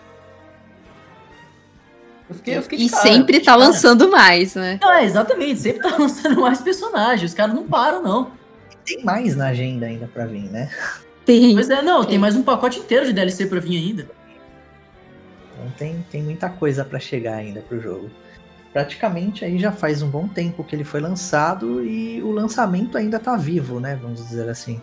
Eu 2.29 2.35
fiquei, 2.35 2.57
eu 2.57 2.61
fiquei 2.61 2.77
de 2.77 2.85
E 2.85 2.89
cara, 2.89 3.01
sempre 3.03 3.39
de 3.39 3.45
tá 3.45 3.53
cara. 3.53 3.65
lançando 3.65 4.09
mais, 4.11 4.55
né? 4.55 4.79
Não, 4.81 4.91
é, 4.91 5.05
exatamente, 5.05 5.59
sempre 5.59 5.81
tá 5.81 5.95
lançando 5.97 6.41
mais 6.41 6.61
personagens, 6.61 7.31
os 7.31 7.35
caras 7.35 7.55
não 7.55 7.63
param, 7.67 8.01
não. 8.03 8.31
Tem 8.85 9.03
mais 9.03 9.35
na 9.35 9.47
agenda 9.47 9.85
ainda 9.85 10.07
pra 10.07 10.25
vir, 10.25 10.49
né? 10.51 10.69
Tem. 11.25 11.53
Pois 11.53 11.69
é, 11.69 11.81
não, 11.81 12.01
tem 12.01 12.11
Tem. 12.11 12.19
mais 12.19 12.35
um 12.35 12.43
pacote 12.43 12.79
inteiro 12.79 13.05
de 13.05 13.13
DLC 13.13 13.45
pra 13.45 13.59
vir 13.59 13.77
ainda. 13.77 14.07
Então 15.53 15.71
tem, 15.77 16.05
tem 16.11 16.23
muita 16.23 16.49
coisa 16.49 16.83
pra 16.83 16.99
chegar 16.99 17.35
ainda 17.35 17.61
pro 17.61 17.79
jogo. 17.79 18.09
Praticamente 18.73 19.45
aí 19.45 19.59
já 19.59 19.71
faz 19.71 20.01
um 20.01 20.09
bom 20.09 20.27
tempo 20.27 20.63
que 20.63 20.75
ele 20.75 20.83
foi 20.83 20.99
lançado 20.99 21.83
e 21.83 22.21
o 22.23 22.31
lançamento 22.31 22.97
ainda 22.97 23.19
tá 23.19 23.37
vivo, 23.37 23.79
né? 23.79 23.97
Vamos 24.01 24.27
dizer 24.27 24.49
assim. 24.49 24.81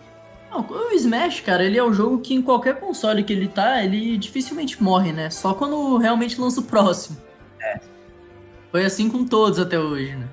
Não, 0.49 0.65
o 0.67 0.93
Smash, 0.93 1.41
cara, 1.41 1.63
ele 1.63 1.77
é 1.77 1.83
um 1.83 1.93
jogo 1.93 2.19
que 2.19 2.33
em 2.33 2.41
qualquer 2.41 2.79
console 2.79 3.23
que 3.23 3.31
ele 3.31 3.47
tá, 3.47 3.83
ele 3.83 4.17
dificilmente 4.17 4.81
morre, 4.81 5.11
né? 5.11 5.29
Só 5.29 5.53
quando 5.53 5.97
realmente 5.97 6.39
lança 6.39 6.59
o 6.59 6.63
próximo. 6.63 7.17
É. 7.61 7.79
Foi 8.71 8.85
assim 8.85 9.09
com 9.09 9.25
todos 9.25 9.59
até 9.59 9.77
hoje, 9.77 10.15
né? 10.15 10.27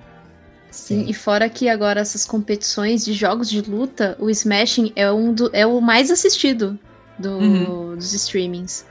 Sim, 0.70 1.06
e 1.08 1.14
fora 1.14 1.48
que 1.48 1.68
agora 1.68 2.00
essas 2.00 2.24
competições 2.24 3.04
de 3.04 3.12
jogos 3.12 3.48
de 3.48 3.60
luta, 3.62 4.16
o 4.20 4.28
Smashing 4.30 4.92
é, 4.94 5.10
um 5.10 5.32
do, 5.32 5.50
é 5.52 5.66
o 5.66 5.80
mais 5.80 6.10
assistido 6.10 6.78
do- 7.18 7.30
Uhum. 7.38 7.94
dos 7.96 8.12
streamings. 8.12 8.86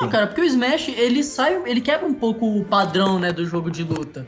Não, 0.00 0.08
cara, 0.10 0.26
porque 0.26 0.42
o 0.42 0.44
Smash, 0.44 0.88
ele 0.88 1.22
sai, 1.24 1.62
ele 1.64 1.80
quebra 1.80 2.06
um 2.06 2.12
pouco 2.12 2.46
o 2.46 2.64
padrão, 2.64 3.18
né, 3.18 3.32
do 3.32 3.46
jogo 3.46 3.70
de 3.70 3.82
luta. 3.82 4.26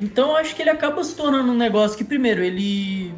Então 0.00 0.30
eu 0.30 0.36
acho 0.36 0.54
que 0.56 0.62
ele 0.62 0.70
acaba 0.70 1.04
se 1.04 1.14
tornando 1.14 1.52
um 1.52 1.56
negócio 1.56 1.96
que, 1.96 2.02
primeiro, 2.04 2.42
ele 2.42 3.14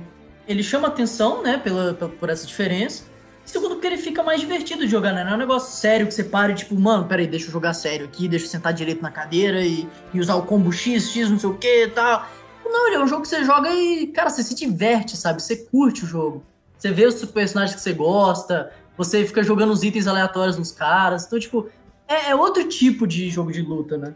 ele 0.47 0.63
chama 0.63 0.89
atenção, 0.89 1.43
né, 1.43 1.57
pela, 1.57 1.95
pela- 1.95 2.11
por 2.11 2.29
essa 2.29 2.47
diferença. 2.47 3.05
Segundo, 3.53 3.75
porque 3.75 3.87
ele 3.87 3.99
fica 3.99 4.23
mais 4.23 4.41
divertido 4.41 4.81
de 4.83 4.91
jogar, 4.91 5.13
né? 5.13 5.23
Não 5.25 5.33
é 5.33 5.35
um 5.35 5.39
negócio 5.39 5.77
sério 5.77 6.07
que 6.07 6.15
você 6.15 6.25
para 6.25 6.53
e, 6.53 6.55
tipo, 6.55 6.75
mano, 6.75 7.05
peraí, 7.05 7.27
deixa 7.27 7.49
eu 7.49 7.53
jogar 7.53 7.75
sério 7.75 8.07
aqui, 8.07 8.27
deixa 8.27 8.47
eu 8.47 8.49
sentar 8.49 8.73
direito 8.73 9.03
na 9.03 9.11
cadeira 9.11 9.61
e, 9.61 9.87
e 10.15 10.19
usar 10.19 10.37
o 10.37 10.43
combo 10.47 10.73
X, 10.73 11.11
X, 11.11 11.29
não 11.29 11.39
sei 11.39 11.51
o 11.51 11.59
que 11.59 11.85
e 11.85 11.89
tal. 11.89 12.27
Não, 12.65 12.87
ele 12.87 12.97
é 12.97 13.05
um 13.05 13.07
jogo 13.07 13.21
que 13.21 13.29
você 13.29 13.45
joga 13.45 13.69
e, 13.71 14.07
cara, 14.07 14.31
você 14.31 14.43
se 14.43 14.55
diverte, 14.55 15.19
sabe? 15.19 15.43
Você 15.43 15.55
curte 15.55 16.03
o 16.03 16.07
jogo. 16.07 16.43
Você 16.79 16.91
vê 16.93 17.05
os 17.05 17.23
personagens 17.27 17.77
que 17.77 17.83
você 17.83 17.93
gosta, 17.93 18.73
você 18.97 19.23
fica 19.27 19.43
jogando 19.43 19.71
os 19.71 19.83
itens 19.83 20.07
aleatórios 20.07 20.57
nos 20.57 20.73
caras. 20.73 21.27
Então, 21.27 21.39
tipo, 21.39 21.69
é, 22.09 22.31
é 22.31 22.35
outro 22.35 22.67
tipo 22.67 23.07
de 23.07 23.29
jogo 23.29 23.53
de 23.53 23.61
luta, 23.61 23.99
né? 23.99 24.15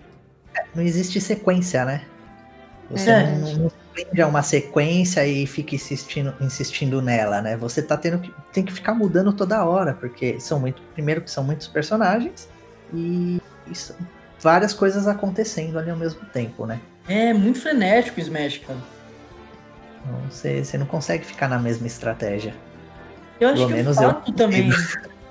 Não 0.74 0.82
existe 0.82 1.20
sequência, 1.20 1.84
né? 1.84 2.06
Você 2.90 3.10
É. 3.10 3.36
não, 3.36 3.52
não 3.52 3.70
prende 3.96 4.20
a 4.20 4.26
uma 4.26 4.42
sequência 4.42 5.26
e 5.26 5.46
fica 5.46 5.74
insistindo, 5.74 6.34
insistindo 6.40 7.00
nela, 7.00 7.40
né? 7.40 7.56
Você 7.56 7.80
tá 7.80 7.96
tendo 7.96 8.18
que, 8.18 8.32
tem 8.52 8.62
que 8.62 8.72
ficar 8.72 8.94
mudando 8.94 9.32
toda 9.32 9.64
hora, 9.64 9.94
porque 9.94 10.38
são 10.38 10.60
muito. 10.60 10.82
Primeiro 10.92 11.22
que 11.22 11.30
são 11.30 11.42
muitos 11.42 11.66
personagens 11.66 12.48
e, 12.92 13.40
são 13.72 13.96
várias 14.38 14.74
coisas 14.74 15.08
acontecendo 15.08 15.78
ali 15.78 15.90
ao 15.90 15.96
mesmo 15.96 16.20
tempo, 16.26 16.66
né? 16.66 16.78
É 17.08 17.32
muito 17.32 17.60
frenético 17.60 18.20
o 18.20 18.22
Smash, 18.22 18.58
cara. 18.58 18.78
Então 20.04 20.20
você, 20.30 20.62
você 20.62 20.76
não 20.76 20.86
consegue 20.86 21.24
ficar 21.24 21.48
na 21.48 21.58
mesma 21.58 21.86
estratégia. 21.86 22.54
Eu 23.40 23.48
acho 23.48 23.56
Pelo 23.58 23.68
que 23.68 23.74
menos 23.74 23.96
o 23.96 24.02
eu 24.02 24.08
fato 24.10 24.32
também. 24.32 24.70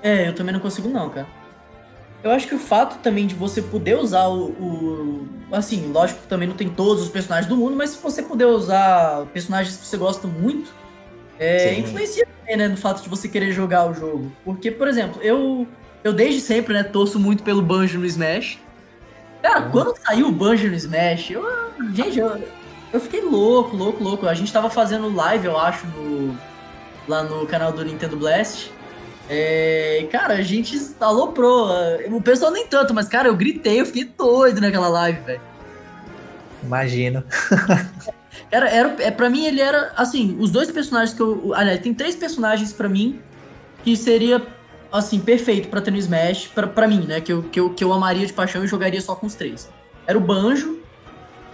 É, 0.02 0.28
eu 0.28 0.34
também 0.34 0.52
não 0.52 0.60
consigo, 0.60 0.88
não, 0.88 1.10
cara. 1.10 1.26
Eu 2.24 2.30
acho 2.30 2.48
que 2.48 2.54
o 2.54 2.58
fato 2.58 2.98
também 3.02 3.26
de 3.26 3.34
você 3.34 3.62
poder 3.62 3.96
usar 3.98 4.26
o, 4.28 4.46
o- 4.50 5.28
Assim, 5.52 5.92
lógico 5.92 6.22
que 6.22 6.26
também 6.26 6.48
não 6.48 6.56
tem 6.56 6.68
todos 6.68 7.04
os 7.04 7.08
personagens 7.08 7.46
do 7.48 7.56
mundo, 7.56 7.76
mas 7.76 7.90
se 7.90 8.02
você 8.02 8.20
puder 8.20 8.46
usar 8.46 9.24
personagens 9.32 9.76
que 9.76 9.86
você 9.86 9.96
gosta 9.96 10.26
muito, 10.26 10.74
é, 11.38 11.68
Sim. 11.74 11.80
influencia 11.82 12.26
também, 12.40 12.56
né, 12.56 12.66
no 12.66 12.76
fato 12.76 13.00
de 13.00 13.08
você 13.08 13.28
querer 13.28 13.52
jogar 13.52 13.88
o 13.88 13.94
jogo. 13.94 14.32
Porque, 14.44 14.70
por 14.72 14.88
exemplo, 14.88 15.20
eu. 15.22 15.66
Eu 16.02 16.12
desde 16.12 16.40
sempre, 16.40 16.72
né, 16.74 16.82
torço 16.84 17.18
muito 17.20 17.42
pelo 17.44 17.60
Banjo 17.62 17.98
no 17.98 18.06
Smash. 18.06 18.58
Cara, 19.42 19.66
Hum. 19.66 19.70
quando 19.70 19.94
saiu 20.04 20.26
o 20.28 20.32
Banjo 20.32 20.68
no 20.68 20.74
Smash, 20.74 21.30
eu. 21.30 21.44
Gente, 21.94 22.18
eu, 22.18 22.42
eu 22.92 23.00
fiquei 23.00 23.20
louco, 23.22 23.76
louco, 23.76 24.02
louco. 24.02 24.26
A 24.26 24.34
gente 24.34 24.52
tava 24.52 24.68
fazendo 24.68 25.12
live, 25.14 25.46
eu 25.46 25.56
acho, 25.58 25.86
no, 25.88 26.36
lá 27.08 27.22
no 27.22 27.46
canal 27.46 27.70
do 27.72 27.84
Nintendo 27.84 28.16
Blast. 28.16 28.70
É, 29.28 30.06
cara, 30.10 30.34
a 30.34 30.42
gente 30.42 30.78
aloprou. 31.00 31.68
O 32.10 32.22
pessoal 32.22 32.52
nem 32.52 32.66
tanto, 32.66 32.94
mas, 32.94 33.08
cara, 33.08 33.28
eu 33.28 33.36
gritei, 33.36 33.80
eu 33.80 33.86
fiquei 33.86 34.04
doido 34.04 34.60
naquela 34.60 34.88
live, 34.88 35.20
velho. 35.20 35.40
Imagino. 36.62 37.24
Era, 38.50 38.68
era, 38.68 38.96
é, 39.00 39.10
pra 39.10 39.28
mim, 39.28 39.44
ele 39.44 39.60
era, 39.60 39.92
assim, 39.96 40.36
os 40.38 40.50
dois 40.50 40.70
personagens 40.70 41.14
que 41.14 41.20
eu. 41.20 41.52
Aliás, 41.54 41.80
tem 41.80 41.92
três 41.92 42.14
personagens 42.14 42.72
pra 42.72 42.88
mim 42.88 43.20
que 43.82 43.96
seria, 43.96 44.40
assim, 44.92 45.18
perfeito 45.18 45.68
pra 45.68 45.80
ter 45.80 45.90
no 45.90 45.96
Smash, 45.96 46.46
pra, 46.48 46.66
pra 46.66 46.86
mim, 46.86 47.06
né? 47.06 47.20
Que 47.20 47.32
eu, 47.32 47.42
que, 47.42 47.58
eu, 47.58 47.70
que 47.70 47.82
eu 47.82 47.92
amaria 47.92 48.26
de 48.26 48.32
paixão 48.32 48.62
e 48.62 48.68
jogaria 48.68 49.00
só 49.00 49.16
com 49.16 49.26
os 49.26 49.34
três. 49.34 49.68
Era 50.06 50.16
o 50.16 50.20
Banjo, 50.20 50.78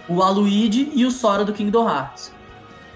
o 0.07 0.21
Aluigi 0.21 0.91
e 0.93 1.05
o 1.05 1.09
Sora 1.09 1.43
do 1.43 1.53
Kingdom 1.53 1.89
Hearts. 1.89 2.31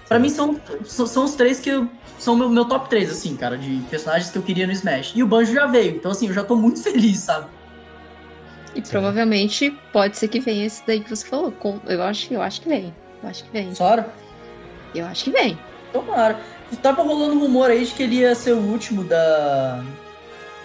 Pra 0.08 0.18
mim 0.18 0.28
são, 0.30 0.58
são, 0.84 1.06
são 1.06 1.24
os 1.24 1.34
três 1.34 1.60
que 1.60 1.68
eu, 1.68 1.86
são 2.18 2.34
meu, 2.34 2.48
meu 2.48 2.64
top 2.64 2.88
3, 2.88 3.10
assim, 3.10 3.36
cara, 3.36 3.58
de 3.58 3.80
personagens 3.90 4.30
que 4.30 4.38
eu 4.38 4.42
queria 4.42 4.66
no 4.66 4.72
Smash. 4.72 5.12
E 5.14 5.22
o 5.22 5.26
Banjo 5.26 5.52
já 5.52 5.66
veio, 5.66 5.96
então 5.96 6.10
assim, 6.10 6.28
eu 6.28 6.32
já 6.34 6.42
tô 6.42 6.56
muito 6.56 6.80
feliz, 6.82 7.18
sabe? 7.18 7.46
E 8.74 8.80
provavelmente 8.82 9.76
pode 9.92 10.16
ser 10.16 10.28
que 10.28 10.40
venha 10.40 10.64
esse 10.66 10.82
daí 10.86 11.00
que 11.00 11.10
você 11.10 11.26
falou. 11.26 11.50
Com- 11.52 11.80
Eu 11.86 12.02
acho, 12.02 12.32
eu 12.32 12.40
acho 12.40 12.60
que 12.60 12.68
vem. 12.68 12.94
Eu 13.22 13.28
acho 13.28 13.44
que 13.44 13.50
vem. 13.50 13.74
Sora? 13.74 14.08
Eu 14.94 15.04
acho 15.06 15.24
que 15.24 15.30
vem. 15.30 15.58
Tomara. 15.92 16.38
Tava 16.82 17.02
rolando 17.02 17.34
um 17.34 17.40
rumor 17.40 17.70
aí 17.70 17.84
de 17.84 17.92
que 17.92 18.02
ele 18.02 18.16
ia 18.16 18.34
ser 18.34 18.52
o 18.52 18.58
último 18.58 19.02
da 19.04 19.82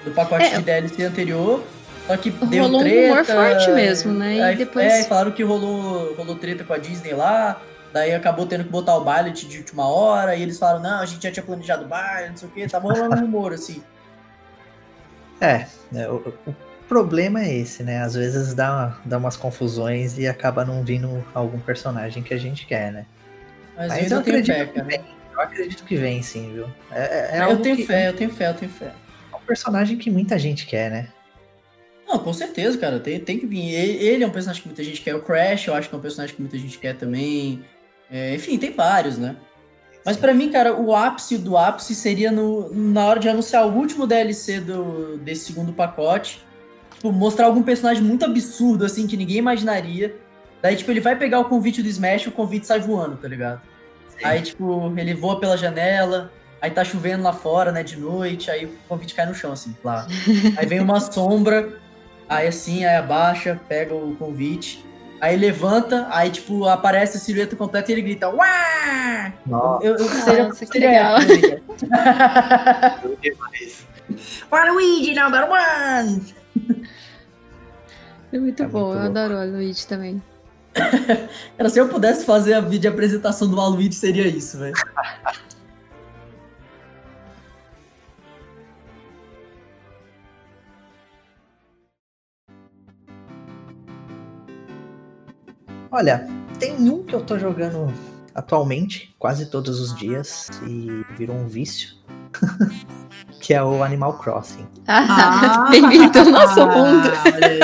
do 0.04 0.12
pacote 0.12 0.44
É. 0.46 0.58
de 0.58 0.62
DLC 0.64 1.04
anterior. 1.04 1.64
Só 2.06 2.18
que 2.18 2.30
deu 2.30 2.64
Rolou 2.64 2.82
um 2.82 2.84
treta. 2.84 3.08
rumor 3.10 3.26
forte 3.26 3.72
mesmo, 3.72 4.12
né? 4.14 4.36
E 4.36 4.42
Aí, 4.42 4.56
depois- 4.58 4.86
É, 4.86 5.02
e 5.02 5.04
falaram 5.06 5.32
que 5.32 5.42
rolou, 5.42 6.14
rolou 6.16 6.36
treta 6.36 6.64
com 6.66 6.74
a 6.74 6.78
Disney 6.78 7.14
lá. 7.14 7.62
Daí 7.94 8.14
acabou 8.14 8.46
tendo 8.48 8.64
que 8.64 8.70
botar 8.72 8.96
o 8.98 9.06
Byleth 9.06 9.34
de 9.48 9.60
última 9.60 9.88
hora. 9.88 10.36
E 10.36 10.42
eles 10.42 10.58
falaram, 10.58 10.82
não, 10.82 11.00
a 11.00 11.06
gente 11.06 11.22
já 11.24 11.32
tinha 11.32 11.44
planejado 11.46 11.86
o 11.86 11.88
Byleth, 11.88 12.30
não 12.30 12.38
sei 12.38 12.48
o 12.50 12.52
quê. 12.52 12.68
Tava 12.68 12.92
rolando 12.92 13.16
um 13.16 13.20
rumor, 13.22 13.54
assim. 13.54 13.84
É, 15.40 15.68
né, 15.92 16.10
o, 16.10 16.16
o 16.48 16.56
problema 16.88 17.42
é 17.44 17.54
esse, 17.54 17.84
né? 17.84 18.02
Às 18.02 18.16
vezes 18.16 18.54
dá, 18.54 18.98
dá 19.06 19.18
umas 19.18 19.36
confusões 19.36 20.18
e 20.18 20.28
acaba 20.28 20.64
não 20.66 20.84
vindo 20.84 21.24
algum 21.34 21.60
personagem 21.60 22.24
que 22.24 22.34
a 22.34 22.38
gente 22.38 22.66
quer, 22.66 22.92
né? 22.92 23.06
Mas, 23.76 23.88
Mas 23.90 24.12
eu 24.12 24.18
eu 24.18 24.22
acredito 24.22 24.56
fé, 24.56 24.66
que 24.66 24.74
cara. 24.74 24.88
vem. 24.88 25.02
Eu 25.34 25.42
acredito 25.42 25.84
que 25.84 25.96
vem, 25.96 26.22
sim, 26.22 26.54
viu? 26.54 26.68
É, 26.92 27.38
é- 27.38 27.40
é 27.40 27.52
eu 27.52 27.62
tenho 27.62 27.76
que- 27.76 27.86
fé, 27.86 28.08
eu 28.10 28.14
tenho 28.16 28.30
fé, 28.32 28.50
eu 28.50 28.54
tenho 28.54 28.72
fé. 28.72 28.92
É 29.32 29.36
um 29.36 29.40
personagem 29.40 29.98
que 29.98 30.10
muita 30.12 30.38
gente 30.38 30.66
quer, 30.66 30.92
né? 30.92 31.08
Não, 32.08 32.20
com 32.20 32.32
certeza, 32.34 32.78
cara. 32.78 33.00
Tem, 33.00 33.20
tem 33.20 33.40
que 33.40 33.46
vir. 33.48 33.74
Ele, 33.74 33.98
ele 34.06 34.24
é 34.24 34.28
um 34.28 34.32
personagem 34.32 34.62
que 34.62 34.68
muita 34.68 34.84
gente 34.84 35.02
quer. 35.02 35.16
O 35.16 35.22
Crash, 35.22 35.68
eu 35.68 35.74
acho 35.74 35.90
que 35.90 35.96
é 35.96 35.98
um 35.98 36.02
personagem 36.02 36.36
que 36.36 36.42
muita 36.42 36.58
gente 36.58 36.78
quer 36.78 36.96
também. 36.96 37.64
É, 38.14 38.36
enfim, 38.36 38.60
tem 38.60 38.72
vários, 38.72 39.18
né? 39.18 39.36
Mas 40.06 40.16
pra 40.18 40.36
mim, 40.36 40.52
cara, 40.52 40.80
o 40.80 40.96
ápice 40.96 41.36
do 41.36 41.58
ápice 41.58 41.96
seria 41.96 42.32
no, 42.32 42.72
na 42.72 43.06
hora 43.06 43.20
de 43.20 43.28
anunciar 43.28 43.66
o 43.66 43.74
último 43.74 44.06
DLC 44.06 44.60
do, 44.60 45.18
desse 45.18 45.46
segundo 45.46 45.74
pacote. 45.74 46.46
Tipo, 46.94 47.12
mostrar 47.12 47.48
algum 47.48 47.64
personagem 47.64 48.04
muito 48.04 48.24
absurdo, 48.24 48.86
assim, 48.86 49.08
que 49.08 49.18
ninguém 49.18 49.38
imaginaria. 49.38 50.16
Daí, 50.62 50.76
tipo, 50.76 50.92
ele 50.92 51.00
vai 51.00 51.18
pegar 51.18 51.40
o 51.40 51.46
convite 51.46 51.82
do 51.82 51.90
Smash 51.90 52.24
e 52.24 52.30
o 52.30 52.32
convite 52.32 52.68
sai 52.68 52.80
voando, 52.80 53.18
tá 53.18 53.28
ligado? 53.28 53.62
Aí, 54.24 54.42
tipo, 54.42 54.94
ele 54.96 55.14
voa 55.16 55.40
pela 55.40 55.58
janela, 55.58 56.32
aí 56.62 56.70
tá 56.70 56.84
chovendo 56.84 57.24
lá 57.24 57.34
fora, 57.34 57.72
né, 57.72 57.82
de 57.82 57.98
noite, 57.98 58.52
aí 58.52 58.66
o 58.66 58.72
convite 58.88 59.16
cai 59.16 59.26
no 59.26 59.34
chão, 59.34 59.52
assim, 59.52 59.76
lá. 59.84 60.08
Aí 60.56 60.66
vem 60.66 60.80
uma 60.80 61.00
sombra, 61.00 61.78
aí 62.30 62.48
assim, 62.48 62.86
aí 62.86 62.96
abaixa, 62.96 63.60
pega 63.68 63.94
o 63.94 64.16
convite, 64.16 64.86
aí 65.24 65.38
levanta, 65.38 66.06
aí, 66.12 66.30
tipo, 66.30 66.68
aparece 66.68 67.16
a 67.18 67.20
silhueta 67.20 67.56
completa 67.56 67.90
e 67.92 67.94
ele 67.96 68.02
grita, 68.02 68.30
Uá! 68.30 69.34
Nossa, 69.46 69.86
Eu, 69.86 69.96
eu 69.96 70.08
seria, 70.10 70.44
Nossa, 70.48 70.66
que 70.66 70.72
seria 70.72 70.90
legal. 70.90 71.18
épico, 71.20 71.88
né? 71.88 73.00
demais. 73.22 73.88
Para 74.50 74.72
Luigi, 74.74 75.14
number 75.16 75.48
one! 75.50 76.36
É 78.34 78.38
muito 78.38 78.64
É 78.64 78.68
bom. 78.68 78.80
muito 78.88 78.98
eu 78.98 79.04
louco. 79.04 79.20
adoro 79.20 79.36
o 79.36 79.52
Luigi 79.52 79.88
também. 79.88 80.22
Cara, 81.58 81.70
se 81.70 81.80
eu 81.80 81.88
pudesse 81.88 82.26
fazer 82.26 82.56
a 82.56 82.60
vídeo 82.60 82.90
apresentação 82.92 83.48
do 83.48 83.60
Aluigi, 83.62 83.94
seria 83.94 84.28
isso, 84.28 84.58
velho. 84.58 84.74
Olha, 95.94 96.28
tem 96.58 96.74
um 96.90 97.04
que 97.04 97.14
eu 97.14 97.22
tô 97.22 97.38
jogando 97.38 97.94
atualmente, 98.34 99.14
quase 99.20 99.46
todos 99.46 99.80
os 99.80 99.96
dias, 99.96 100.50
e 100.66 101.06
virou 101.16 101.36
um 101.36 101.46
vício. 101.46 101.94
que 103.40 103.54
é 103.54 103.64
o 103.64 103.84
Animal 103.84 104.18
Crossing. 104.18 104.66
Ah, 104.88 105.68
bem-vindo 105.70 106.18
ao 106.18 106.26
nosso 106.26 106.66
mundo. 106.66 107.10
Olha 107.24 107.48
aí. 107.48 107.60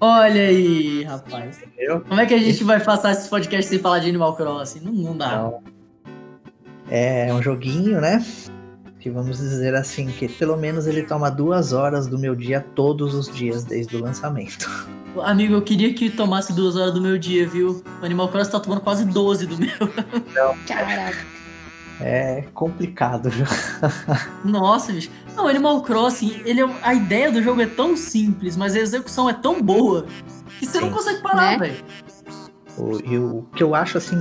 Olha 0.00 0.40
aí, 0.42 1.02
rapaz. 1.02 1.60
Entendeu? 1.60 2.00
Como 2.02 2.20
é 2.20 2.26
que 2.26 2.34
a 2.34 2.38
gente 2.38 2.62
vai 2.62 2.78
passar 2.78 3.10
esses 3.10 3.26
podcasts 3.26 3.68
sem 3.68 3.80
falar 3.80 3.98
de 3.98 4.08
Animal 4.08 4.36
Crossing? 4.36 4.78
Não, 4.78 4.92
não 4.92 5.16
dá. 5.16 5.32
Então, 5.32 5.62
é 6.88 7.34
um 7.34 7.42
joguinho, 7.42 8.00
né? 8.00 8.24
Que 9.00 9.10
vamos 9.10 9.38
dizer 9.38 9.74
assim, 9.74 10.06
que 10.06 10.28
pelo 10.28 10.56
menos 10.56 10.86
ele 10.86 11.02
toma 11.02 11.28
duas 11.28 11.72
horas 11.72 12.06
do 12.06 12.16
meu 12.16 12.36
dia 12.36 12.64
todos 12.76 13.14
os 13.14 13.28
dias 13.34 13.64
desde 13.64 13.96
o 13.96 14.00
lançamento. 14.00 14.70
Amigo, 15.22 15.54
eu 15.54 15.62
queria 15.62 15.92
que 15.92 16.08
tomasse 16.08 16.52
duas 16.52 16.76
horas 16.76 16.94
do 16.94 17.00
meu 17.00 17.18
dia, 17.18 17.46
viu? 17.48 17.82
O 18.00 18.04
Animal 18.04 18.28
Crossing 18.28 18.50
tá 18.52 18.60
tomando 18.60 18.80
quase 18.80 19.04
12 19.04 19.46
do 19.46 19.58
meu. 19.58 19.70
Caraca. 20.66 21.18
É 22.00 22.44
complicado, 22.54 23.28
viu? 23.28 23.44
Nossa, 24.44 24.92
bicho. 24.92 25.10
Não, 25.36 25.46
Animal 25.46 25.82
Crossing, 25.82 26.40
ele 26.44 26.62
é- 26.62 26.76
a 26.82 26.94
ideia 26.94 27.30
do 27.30 27.42
jogo 27.42 27.60
é 27.60 27.66
tão 27.66 27.96
simples, 27.96 28.56
mas 28.56 28.74
a 28.74 28.78
execução 28.78 29.28
é 29.28 29.34
tão 29.34 29.60
boa 29.60 30.06
que 30.58 30.66
você 30.66 30.80
não 30.80 30.88
Sim. 30.88 30.94
consegue 30.94 31.20
parar, 31.22 31.58
Né? 31.58 31.68
velho. 31.68 31.84
O, 32.78 33.00
e 33.04 33.18
o 33.18 33.42
que 33.54 33.62
eu 33.62 33.74
acho 33.74 33.98
assim 33.98 34.16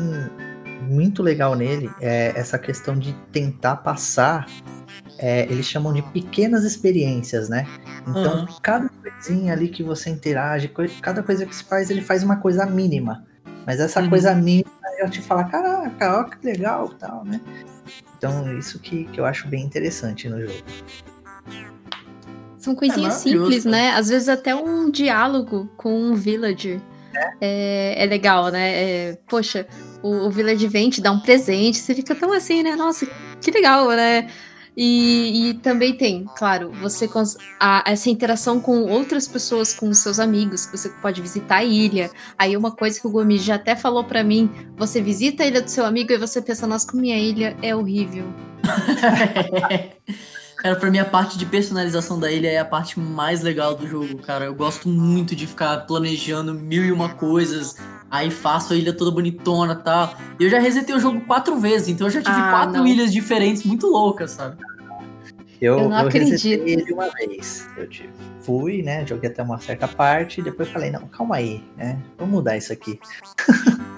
muito 0.89 1.21
legal 1.23 1.55
nele 1.55 1.89
é 2.01 2.33
essa 2.35 2.57
questão 2.57 2.97
de 2.97 3.13
tentar 3.31 3.77
passar. 3.77 4.47
É, 5.21 5.43
eles 5.51 5.65
chamam 5.65 5.91
de 5.93 6.01
pequenas 6.01 6.63
experiências, 6.63 7.49
né? 7.49 7.67
Então, 8.07 8.31
Aham. 8.33 8.47
cada 8.63 8.89
coisinha 8.89 9.53
ali 9.53 9.67
que 9.67 9.83
você 9.83 10.09
interage, 10.09 10.71
cada 11.01 11.21
coisa 11.21 11.45
que 11.45 11.53
se 11.53 11.63
faz, 11.65 11.89
ele 11.89 12.01
faz 12.01 12.23
uma 12.23 12.37
coisa 12.37 12.65
mínima. 12.65 13.25
Mas 13.65 13.79
essa 13.79 14.01
Uhum. 14.01 14.09
coisa 14.09 14.33
mínima 14.33 14.69
já 14.99 15.09
te 15.09 15.21
fala, 15.21 15.43
caraca, 15.43 16.19
ó 16.19 16.23
que 16.23 16.45
legal 16.45 16.89
tal, 16.89 17.23
né? 17.25 17.39
Então, 18.17 18.57
isso 18.57 18.79
que, 18.79 19.05
que 19.05 19.19
eu 19.19 19.25
acho 19.25 19.47
bem 19.47 19.63
interessante 19.63 20.27
no 20.29 20.39
jogo. 20.41 20.63
São 22.57 22.75
coisinhas 22.75 23.13
maravilhoso, 23.15 23.45
simples, 23.45 23.63
cara. 23.63 23.75
né? 23.75 23.89
Às 23.91 24.09
vezes 24.09 24.29
até 24.29 24.55
um 24.55 24.89
diálogo 24.89 25.69
com 25.77 25.93
um 25.93 26.13
villager 26.13 26.81
é, 27.41 28.03
é 28.03 28.05
legal, 28.05 28.49
né? 28.49 28.71
É, 28.73 29.17
poxa, 29.27 29.65
o, 30.01 30.27
o 30.27 30.29
villager 30.29 30.69
vem 30.69 30.89
te 30.89 31.01
dar 31.01 31.11
um 31.11 31.19
presente, 31.19 31.77
você 31.77 31.95
fica 31.95 32.13
tão 32.15 32.33
assim, 32.33 32.63
né? 32.63 32.75
Nossa, 32.75 33.07
que 33.41 33.51
legal, 33.51 33.87
né? 33.89 34.29
E, 34.81 35.49
e 35.49 35.53
também 35.55 35.93
tem, 35.97 36.25
claro, 36.37 36.71
você 36.79 37.05
a- 37.59 37.83
essa 37.85 38.09
interação 38.09 38.61
com 38.61 38.83
outras 38.83 39.27
pessoas, 39.27 39.73
com 39.73 39.93
seus 39.93 40.19
amigos, 40.21 40.65
que 40.65 40.77
você 40.77 40.87
pode 40.87 41.21
visitar 41.21 41.57
a 41.57 41.63
ilha. 41.65 42.09
Aí 42.37 42.55
uma 42.55 42.71
coisa 42.71 42.97
que 42.97 43.05
o 43.05 43.09
Gomi 43.11 43.37
já 43.37 43.55
até 43.55 43.75
falou 43.75 44.05
pra 44.05 44.23
mim, 44.23 44.49
você 44.77 45.01
visita 45.01 45.43
a 45.43 45.47
ilha 45.47 45.61
do 45.61 45.67
seu 45.69 45.85
amigo 45.85 46.13
e 46.13 46.17
você 46.17 46.41
pensa, 46.41 46.65
nossa, 46.65 46.87
como 46.87 47.01
minha 47.01 47.17
ilha 47.17 47.57
é 47.61 47.75
horrível. 47.75 48.23
Cara, 50.59 50.75
pra 50.75 50.91
mim 50.91 50.97
a 50.99 51.05
parte 51.05 51.37
de 51.37 51.45
personalização 51.45 52.19
da 52.19 52.29
ilha 52.29 52.49
é 52.49 52.57
a 52.59 52.65
parte 52.65 52.99
mais 52.99 53.41
legal 53.41 53.75
do 53.75 53.87
jogo, 53.87 54.17
cara. 54.17 54.43
Eu 54.43 54.53
gosto 54.53 54.89
muito 54.89 55.33
de 55.33 55.47
ficar 55.47 55.77
planejando 55.87 56.53
mil 56.53 56.83
e 56.83 56.91
uma 56.91 57.07
coisas, 57.07 57.75
aí 58.11 58.29
faço 58.29 58.73
a 58.73 58.75
ilha 58.75 58.91
toda 58.91 59.09
bonitona 59.09 59.71
e 59.71 59.83
tal. 59.83 60.13
E 60.37 60.43
eu 60.43 60.49
já 60.49 60.59
resetei 60.59 60.93
o 60.93 60.99
jogo 60.99 61.21
quatro 61.21 61.57
vezes, 61.57 61.87
então 61.87 62.07
eu 62.07 62.11
já 62.11 62.21
tive 62.21 62.35
Ah, 62.37 62.49
quatro 62.51 62.79
não. 62.79 62.85
ilhas 62.87 63.13
diferentes 63.13 63.63
muito 63.63 63.87
loucas, 63.87 64.31
sabe? 64.31 64.57
Eu, 65.61 65.77
Eu 65.79 65.89
não 65.89 66.03
resetei 66.09 66.53
acredito. 66.55 66.67
ele 66.83 66.93
uma 66.93 67.09
vez. 67.09 67.67
Eu 67.77 67.87
tive, 67.89 68.09
fui, 68.41 68.81
né? 68.81 69.05
Joguei 69.05 69.29
até 69.29 69.43
uma 69.43 69.59
certa 69.59 69.87
parte, 69.87 70.39
e 70.39 70.43
depois 70.43 70.69
falei, 70.69 70.89
não, 70.89 71.07
calma 71.07 71.35
aí, 71.35 71.63
né? 71.75 71.97
Vamos 72.17 72.33
mudar 72.35 72.55
isso 72.57 72.71
aqui. 72.71 72.99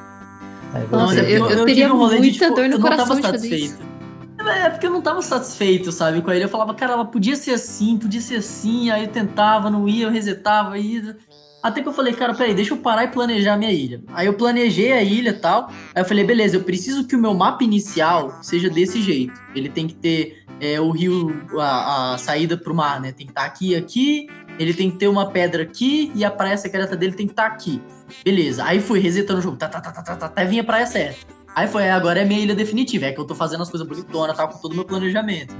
Aí 0.74 0.88
Nossa, 0.90 1.20
eu- 1.20 1.50
eu 1.50 1.66
teria 1.66 1.94
um 1.94 1.98
rolê 1.98 2.16
de, 2.22 2.30
muita 2.30 2.50
dor 2.50 2.60
no 2.60 2.64
eu 2.64 2.70
não 2.70 2.80
coração 2.80 3.08
tava 3.08 3.16
de 3.18 3.28
fazer 3.28 3.50
satisfeito. 3.50 3.92
É 4.40 4.70
porque 4.70 4.88
eu 4.88 4.92
não 4.92 5.02
tava 5.02 5.22
satisfeito, 5.22 5.92
sabe, 5.92 6.22
com 6.22 6.32
a 6.32 6.36
ilha. 6.36 6.46
Eu 6.46 6.50
falava, 6.50 6.74
cara, 6.74 6.94
ela 6.94 7.06
podia 7.06 7.36
ser 7.36 7.52
assim, 7.52 7.98
podia 7.98 8.22
ser 8.22 8.38
assim. 8.38 8.90
Aí 8.90 9.04
eu 9.04 9.10
tentava, 9.10 9.70
não 9.70 9.88
ia, 9.88 10.06
eu 10.06 10.10
resetava, 10.10 10.78
ia. 10.80 11.16
Até 11.62 11.82
que 11.82 11.88
eu 11.88 11.94
falei, 11.94 12.14
cara, 12.14 12.34
peraí, 12.34 12.56
deixa 12.56 12.74
eu 12.74 12.78
parar 12.78 13.04
e 13.04 13.10
planejar 13.10 13.56
minha 13.56 13.72
ilha. 13.72 14.02
Aí 14.14 14.26
eu 14.26 14.34
planejei 14.34 14.94
a 14.94 15.04
ilha 15.04 15.30
e 15.30 15.34
tal. 15.34 15.70
Aí 15.94 16.02
eu 16.02 16.06
falei, 16.06 16.24
beleza, 16.24 16.56
eu 16.56 16.64
preciso 16.64 17.06
que 17.06 17.16
o 17.16 17.20
meu 17.20 17.36
mapa 17.36 17.64
inicial 17.64 18.40
seja 18.42 18.68
desse 18.68 19.00
jeito. 19.02 19.34
Ele 19.54 19.70
tem 19.70 19.86
que 19.88 19.94
ter 19.94 20.41
é, 20.62 20.80
o 20.80 20.92
rio, 20.92 21.44
a, 21.60 22.14
a 22.14 22.18
saída 22.20 22.56
pro 22.56 22.74
mar, 22.74 23.02
né? 23.02 23.12
Tem 23.12 23.26
que 23.26 23.32
estar 23.32 23.44
aqui, 23.46 23.76
aqui. 23.76 24.28
Ele 24.60 24.74
tem 24.74 24.92
que 24.92 24.98
ter 24.98 25.08
uma 25.08 25.30
pedra 25.32 25.64
aqui 25.64 26.12
e 26.14 26.24
a 26.24 26.30
praia 26.30 26.56
secreta 26.56 26.96
dele 26.96 27.14
tem 27.14 27.26
que 27.26 27.34
estar 27.34 27.48
aqui. 27.48 27.82
Beleza. 28.24 28.64
Aí 28.64 28.80
fui 28.80 29.00
resetando 29.00 29.40
o 29.40 29.42
jogo, 29.42 29.58
tá, 29.58 29.68
tá, 29.68 29.82
tá, 29.82 29.92
tá, 29.92 30.04
tá, 30.04 30.16
tá, 30.16 30.26
até 30.28 30.46
vinha 30.46 30.62
a 30.62 30.66
praia 30.66 30.86
certa. 30.86 31.18
Aí 31.56 31.68
foi, 31.68 31.84
"É, 31.84 31.92
agora 31.92 32.22
é 32.22 32.26
minha 32.26 32.40
ilha 32.40 32.54
definitiva, 32.56 33.08
é 33.08 33.12
que 33.12 33.20
eu 33.20 33.26
tô 33.26 33.34
fazendo 33.36 33.64
as 33.64 33.70
coisas 33.70 33.86
bonitonas, 33.88 34.38
tá, 34.38 34.48
com 34.48 34.60
todo 34.60 34.72
o 34.74 34.76
meu 34.76 34.86
planejamento. 34.86 35.54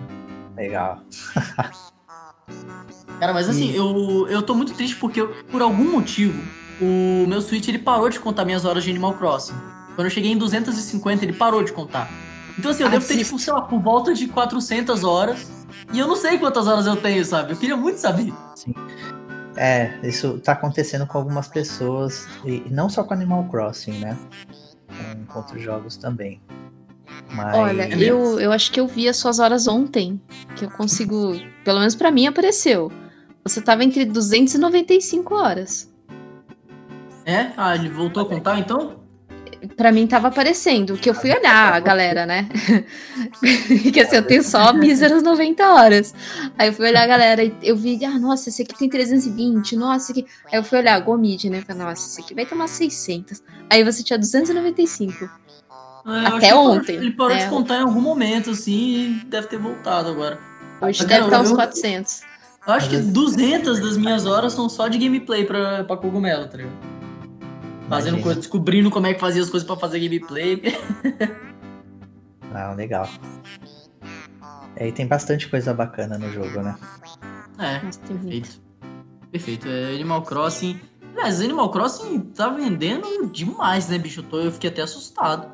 Legal. 0.56 1.02
Cara, 3.20 3.34
mas 3.34 3.50
assim, 3.50 3.72
eu, 3.74 4.28
eu 4.30 4.42
tô 4.42 4.54
muito 4.54 4.74
triste 4.74 4.96
porque, 4.98 5.22
eu- 5.22 5.30
por 5.52 5.62
algum 5.62 5.92
motivo, 5.92 6.42
o 6.82 7.26
meu 7.28 7.42
Switch 7.42 7.68
ele 7.68 7.78
parou 7.80 8.10
de 8.10 8.20
contar 8.20 8.46
minhas 8.46 8.66
horas 8.66 8.84
de 8.84 8.90
Animal 8.90 9.14
Crossing. 9.14 9.54
Quando 9.96 10.06
eu 10.08 10.10
cheguei 10.12 10.32
em 10.32 10.38
250, 10.38 11.24
ele 11.26 11.34
parou 11.34 11.64
de 11.64 11.72
contar. 11.72 12.10
Então 12.62 12.70
assim, 12.70 12.84
eu 12.84 12.90
devo 12.92 13.04
ter, 13.04 13.14
Assista. 13.16 13.24
tipo, 13.24 13.40
sei 13.40 13.54
lá, 13.54 13.62
por 13.64 13.82
volta 13.82 14.14
de 14.14 14.28
400 14.28 15.04
horas. 15.04 15.66
E 15.92 15.98
eu 15.98 16.08
não 16.08 16.16
sei 16.16 16.38
quantas 16.38 16.68
horas 16.68 16.86
eu 16.86 16.96
tenho, 16.96 17.26
sabe? 17.26 17.54
Eu 17.54 17.58
queria 17.58 17.76
muito 17.76 17.98
saber. 17.98 18.32
Sim. 18.56 18.76
É, 19.56 19.98
isso 20.04 20.38
tá 20.38 20.52
acontecendo 20.52 21.08
com 21.08 21.18
algumas 21.18 21.48
pessoas, 21.48 22.28
e 22.46 22.64
não 22.70 22.88
só 22.88 23.04
com 23.04 23.16
Animal 23.16 23.46
Crossing, 23.46 23.94
né? 23.94 24.16
Com, 24.88 25.26
com 25.26 25.40
outros 25.40 25.60
jogos 25.60 25.98
também. 25.98 26.40
Mas... 27.34 27.56
Olha, 27.56 27.90
eu, 28.00 28.40
eu 28.40 28.52
acho 28.52 28.72
que 28.72 28.80
eu 28.80 28.88
vi 28.88 29.10
as 29.10 29.18
suas 29.18 29.40
horas 29.40 29.68
ontem, 29.68 30.22
que 30.56 30.64
eu 30.64 30.70
consigo, 30.70 31.34
pelo 31.66 31.80
menos 31.80 31.96
para 31.96 32.12
mim 32.12 32.28
apareceu. 32.28 32.92
Você 33.44 33.60
tava 33.60 33.84
entre 33.84 34.06
295 34.06 35.34
horas. 35.34 35.92
É? 37.26 37.52
Ah, 37.58 37.76
ele 37.76 37.90
voltou 37.90 38.22
a 38.22 38.30
contar 38.30 38.60
então? 38.60 39.01
Pra 39.78 39.92
mim 39.92 40.08
tava 40.08 40.28
aparecendo, 40.30 40.98
que 40.98 41.10
eu 41.10 41.14
fui 41.14 41.32
olhar 41.32 41.74
a 41.74 41.80
galera, 41.80 42.26
né? 42.26 42.50
que 43.94 44.00
assim, 44.00 44.16
eu 44.16 44.24
tenho 44.26 44.44
só 44.44 44.74
míseras 44.74 45.22
90 45.22 45.64
horas. 45.74 46.14
Aí 46.58 46.70
eu 46.70 46.74
fui 46.74 46.88
olhar 46.88 47.04
a 47.04 47.08
galera 47.08 47.44
e 47.44 47.54
eu 47.62 47.76
vi, 47.76 48.04
ah, 48.04 48.18
nossa, 48.18 48.50
esse 48.50 48.64
aqui 48.64 48.78
tem 48.78 48.90
320, 48.90 49.76
nossa, 49.76 50.12
esse 50.12 50.20
aqui. 50.22 50.32
Aí 50.52 50.58
eu 50.58 50.64
fui 50.64 50.80
olhar 50.80 50.96
a 50.96 51.00
Gomid, 51.00 51.50
né? 51.50 51.62
Falei, 51.62 51.84
nossa, 51.84 52.08
esse 52.10 52.22
aqui 52.22 52.34
vai 52.34 52.46
tomar 52.46 52.68
600. 52.68 53.44
Aí 53.70 53.84
você 53.84 54.02
tinha 54.04 54.18
295. 54.18 55.30
É, 56.08 56.28
Até 56.28 56.56
ontem. 56.56 56.96
Ele 56.96 57.12
parou, 57.12 57.12
ele 57.12 57.12
parou 57.12 57.36
né? 57.36 57.44
de 57.44 57.50
contar 57.50 57.76
em 57.78 57.82
algum 57.84 58.02
momento, 58.02 58.50
assim, 58.50 59.22
e 59.22 59.26
deve 59.26 59.46
ter 59.48 59.60
voltado 59.60 60.10
agora. 60.10 60.40
Hoje 60.82 61.00
Mas, 61.00 61.08
deve 61.08 61.26
estar 61.26 61.40
uns 61.42 61.50
eu- 61.52 61.56
400. 61.56 62.22
Eu 62.68 62.74
acho 62.74 62.90
que 62.90 62.96
Às 62.96 63.02
vezes- 63.02 63.14
200 63.14 63.80
das 63.80 63.98
minhas 63.98 64.26
horas 64.26 64.54
são 64.54 64.68
só 64.68 64.88
de 64.88 64.98
gameplay 64.98 65.46
pra, 65.46 65.84
pra 65.84 65.98
cogumelo, 65.98 66.48
tá 66.48 66.58
ligado? 66.58 66.74
Fazendo 67.92 68.22
coisa, 68.22 68.40
descobrindo 68.40 68.90
como 68.90 69.08
é 69.08 69.14
que 69.14 69.20
fazia 69.20 69.42
as 69.42 69.50
coisas 69.50 69.66
pra 69.68 69.76
fazer 69.78 70.00
gameplay. 70.00 70.62
Ah, 72.54 72.74
legal. 72.74 73.08
E 74.78 74.84
aí 74.84 74.92
tem 74.92 75.08
bastante 75.08 75.48
coisa 75.48 75.74
bacana 75.74 76.18
no 76.18 76.30
jogo, 76.32 76.62
né? 76.62 76.76
É, 77.58 77.82
Nossa, 77.82 78.00
tem 78.02 78.18
muito. 78.18 78.30
perfeito. 78.30 78.62
Perfeito. 79.32 79.68
É, 79.70 79.96
Animal 79.96 80.22
Crossing. 80.24 80.78
Mas 81.16 81.40
Animal 81.40 81.72
Crossing 81.72 82.20
tá 82.36 82.50
vendendo 82.50 83.28
demais, 83.32 83.88
né, 83.88 83.98
bicho? 83.98 84.20
Eu, 84.20 84.24
tô, 84.26 84.40
eu 84.42 84.52
fiquei 84.52 84.70
até 84.70 84.82
assustado. 84.82 85.48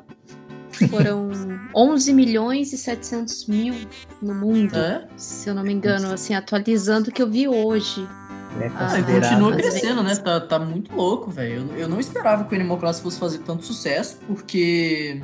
Foram 0.90 1.30
11 1.74 2.12
milhões 2.12 2.72
e 2.72 2.76
700 2.78 3.46
mil 3.46 3.74
no 4.20 4.34
mundo, 4.34 4.76
É? 4.76 5.06
se 5.16 5.48
eu 5.48 5.54
não 5.54 5.62
me 5.62 5.72
engano, 5.72 6.12
assim, 6.12 6.34
atualizando 6.34 7.10
o 7.10 7.12
que 7.12 7.22
eu 7.22 7.30
vi 7.30 7.46
hoje. 7.46 8.06
Ele 8.54 8.64
é 8.64 8.72
Ah, 8.76 9.02
continua 9.02 9.50
Às 9.50 9.56
crescendo, 9.56 10.02
né? 10.02 10.14
Tá, 10.16 10.40
tá 10.40 10.58
muito 10.58 10.94
louco, 10.94 11.30
velho. 11.30 11.68
Eu, 11.70 11.76
eu 11.76 11.88
não 11.88 12.00
esperava 12.00 12.44
que 12.44 12.52
o 12.52 12.54
Animal 12.54 12.78
Crossing 12.78 13.02
fosse 13.02 13.18
fazer 13.18 13.38
tanto 13.38 13.64
sucesso, 13.64 14.18
porque. 14.26 15.22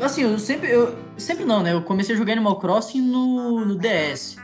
Assim, 0.00 0.22
eu 0.22 0.38
sempre. 0.38 0.70
Eu, 0.70 0.94
sempre 1.16 1.44
não, 1.44 1.62
né? 1.62 1.72
Eu 1.72 1.82
comecei 1.82 2.14
a 2.14 2.18
jogar 2.18 2.32
Animal 2.32 2.58
Crossing 2.58 3.00
no, 3.00 3.64
no 3.64 3.78
DS. 3.78 4.36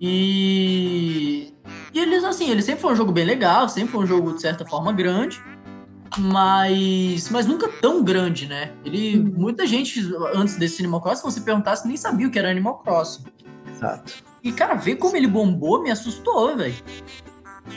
E. 0.00 1.52
E 1.94 1.98
eles, 1.98 2.24
assim, 2.24 2.50
ele 2.50 2.62
sempre 2.62 2.80
foi 2.80 2.92
um 2.92 2.96
jogo 2.96 3.12
bem 3.12 3.24
legal, 3.24 3.68
sempre 3.68 3.92
foi 3.92 4.04
um 4.04 4.06
jogo 4.06 4.34
de 4.34 4.40
certa 4.40 4.64
forma 4.64 4.92
grande. 4.92 5.42
Mas. 6.18 7.30
Mas 7.30 7.46
nunca 7.46 7.68
tão 7.68 8.02
grande, 8.02 8.46
né? 8.46 8.72
Ele. 8.84 9.18
Uhum. 9.18 9.32
Muita 9.36 9.66
gente, 9.66 10.00
antes 10.34 10.56
desse 10.56 10.82
Animal 10.82 11.00
Crossing, 11.00 11.30
se 11.30 11.34
você 11.34 11.40
perguntasse, 11.40 11.86
nem 11.86 11.96
sabia 11.96 12.26
o 12.26 12.30
que 12.30 12.38
era 12.38 12.50
Animal 12.50 12.78
Crossing. 12.78 13.24
Exato. 13.82 14.24
E, 14.42 14.52
cara, 14.52 14.74
ver 14.74 14.96
como 14.96 15.16
ele 15.16 15.26
bombou 15.26 15.82
me 15.82 15.90
assustou, 15.90 16.56
velho. 16.56 16.74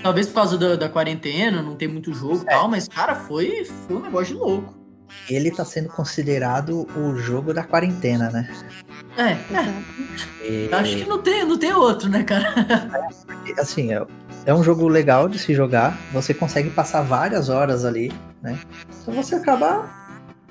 Talvez 0.02 0.28
por 0.28 0.36
causa 0.36 0.58
da, 0.58 0.76
da 0.76 0.90
quarentena, 0.90 1.62
não 1.62 1.76
tem 1.76 1.88
muito 1.88 2.14
jogo 2.14 2.42
e 2.42 2.46
tal, 2.46 2.68
mas, 2.68 2.88
cara, 2.88 3.16
foi, 3.16 3.66
foi 3.66 3.98
um 3.98 4.02
negócio 4.02 4.34
de 4.34 4.42
louco. 4.42 4.74
Ele 5.30 5.52
tá 5.52 5.64
sendo 5.64 5.90
considerado 5.90 6.88
o 6.98 7.16
jogo 7.16 7.54
da 7.54 7.64
quarentena, 7.64 8.30
né? 8.30 8.50
É, 9.16 9.32
é. 9.32 10.44
E, 10.44 10.70
acho 10.74 10.98
que 10.98 11.06
não 11.06 11.22
tem, 11.22 11.46
não 11.46 11.58
tem 11.58 11.72
outro, 11.74 12.10
né, 12.10 12.24
cara? 12.24 12.54
assim, 13.58 13.94
é, 13.94 14.06
é 14.46 14.54
um 14.54 14.64
jogo 14.64 14.88
legal 14.88 15.30
de 15.30 15.38
se 15.40 15.54
jogar. 15.54 15.98
Você 16.12 16.34
consegue 16.34 16.70
passar 16.72 17.02
várias 17.02 17.48
horas 17.48 17.86
ali, 17.86 18.12
né? 18.42 18.60
Então 19.02 19.14
você 19.14 19.36
acaba 19.36 19.90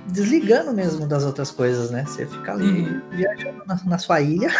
desligando 0.09 0.73
mesmo 0.73 1.07
das 1.07 1.25
outras 1.25 1.51
coisas, 1.51 1.91
né? 1.91 2.05
Você 2.07 2.27
fica 2.27 2.53
ali 2.53 2.65
Uhum. 2.83 3.03
viajando 3.11 3.63
na, 3.67 3.83
na 3.85 3.99
sua 3.99 4.21
ilha 4.21 4.51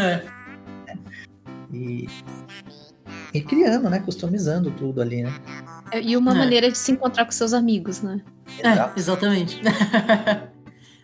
É, 0.00 0.22
e, 1.72 2.08
e 3.32 3.40
criando, 3.40 3.88
né? 3.90 4.00
Customizando 4.00 4.70
tudo 4.72 5.00
ali, 5.00 5.22
né? 5.22 5.32
E 6.02 6.16
uma 6.16 6.32
É. 6.32 6.34
maneira 6.34 6.70
de 6.70 6.78
se 6.78 6.92
encontrar 6.92 7.24
com 7.24 7.32
seus 7.32 7.52
amigos, 7.52 8.00
né? 8.02 8.20
é 8.62 8.98
exatamente. 8.98 9.60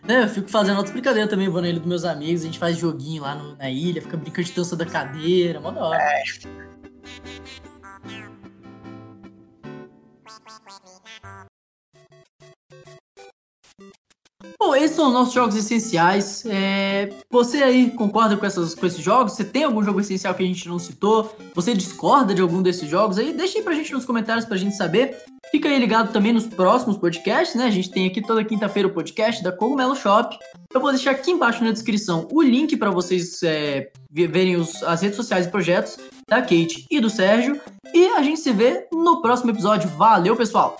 É, 0.07 0.23
eu 0.23 0.27
fico 0.29 0.49
fazendo 0.49 0.77
outra 0.77 0.91
brincadeira 0.91 1.29
também, 1.29 1.47
vou 1.49 1.61
na 1.61 1.69
ilha 1.69 1.77
dos 1.79 1.87
meus 1.87 2.03
amigos, 2.03 2.41
a 2.41 2.45
gente 2.45 2.57
faz 2.57 2.75
joguinho 2.75 3.21
lá 3.21 3.35
no- 3.35 3.55
na 3.57 3.69
ilha, 3.69 4.01
fica 4.01 4.17
brincando 4.17 4.47
de 4.47 4.53
dança 4.55 4.75
da 4.75 4.83
cadeira, 4.83 5.59
mó 5.59 5.69
da 5.69 5.83
hora. 5.83 5.99
Bom, 10.41 11.18
esses 14.83 14.95
são 14.95 15.07
os 15.07 15.13
nossos 15.13 15.33
jogos 15.33 15.55
essenciais. 15.55 16.43
É, 16.45 17.09
você 17.29 17.63
aí 17.63 17.91
concorda 17.91 18.35
com, 18.37 18.45
essas, 18.45 18.73
com 18.75 18.85
esses 18.85 19.01
jogos? 19.03 19.33
Você 19.33 19.43
tem 19.43 19.63
algum 19.63 19.83
jogo 19.83 19.99
essencial 19.99 20.33
que 20.33 20.43
a 20.43 20.45
gente 20.45 20.67
não 20.67 20.79
citou? 20.79 21.35
Você 21.55 21.73
discorda 21.73 22.33
de 22.33 22.41
algum 22.41 22.61
desses 22.61 22.89
jogos 22.89 23.17
aí? 23.17 23.33
Deixa 23.33 23.57
aí 23.57 23.63
pra 23.63 23.73
gente 23.73 23.91
nos 23.93 24.05
comentários 24.05 24.45
pra 24.45 24.57
gente 24.57 24.75
saber. 24.75 25.17
Fica 25.51 25.67
aí 25.67 25.79
ligado 25.79 26.11
também 26.11 26.31
nos 26.31 26.45
próximos 26.45 26.97
podcasts, 26.97 27.55
né? 27.55 27.65
A 27.65 27.71
gente 27.71 27.89
tem 27.89 28.05
aqui 28.07 28.21
toda 28.21 28.43
quinta-feira 28.43 28.87
o 28.87 28.91
podcast 28.93 29.43
da 29.43 29.51
Cogumelo 29.51 29.95
Shop. 29.95 30.37
Eu 30.73 30.79
vou 30.79 30.91
deixar 30.91 31.11
aqui 31.11 31.31
embaixo 31.31 31.63
na 31.63 31.71
descrição 31.71 32.27
o 32.31 32.41
link 32.41 32.77
para 32.77 32.91
vocês 32.91 33.41
é, 33.43 33.89
ve- 34.11 34.27
verem 34.27 34.55
os- 34.57 34.83
as 34.83 35.01
redes 35.01 35.15
sociais 35.17 35.45
e 35.47 35.49
projetos 35.49 35.97
da 36.27 36.41
Kate 36.41 36.85
e 36.91 36.99
do 36.99 37.09
Sérgio. 37.09 37.59
E 37.93 38.05
a 38.09 38.21
gente 38.21 38.39
se 38.39 38.51
vê 38.51 38.87
no 38.93 39.21
próximo 39.21 39.49
episódio. 39.49 39.89
Valeu, 39.97 40.35
pessoal! 40.35 40.77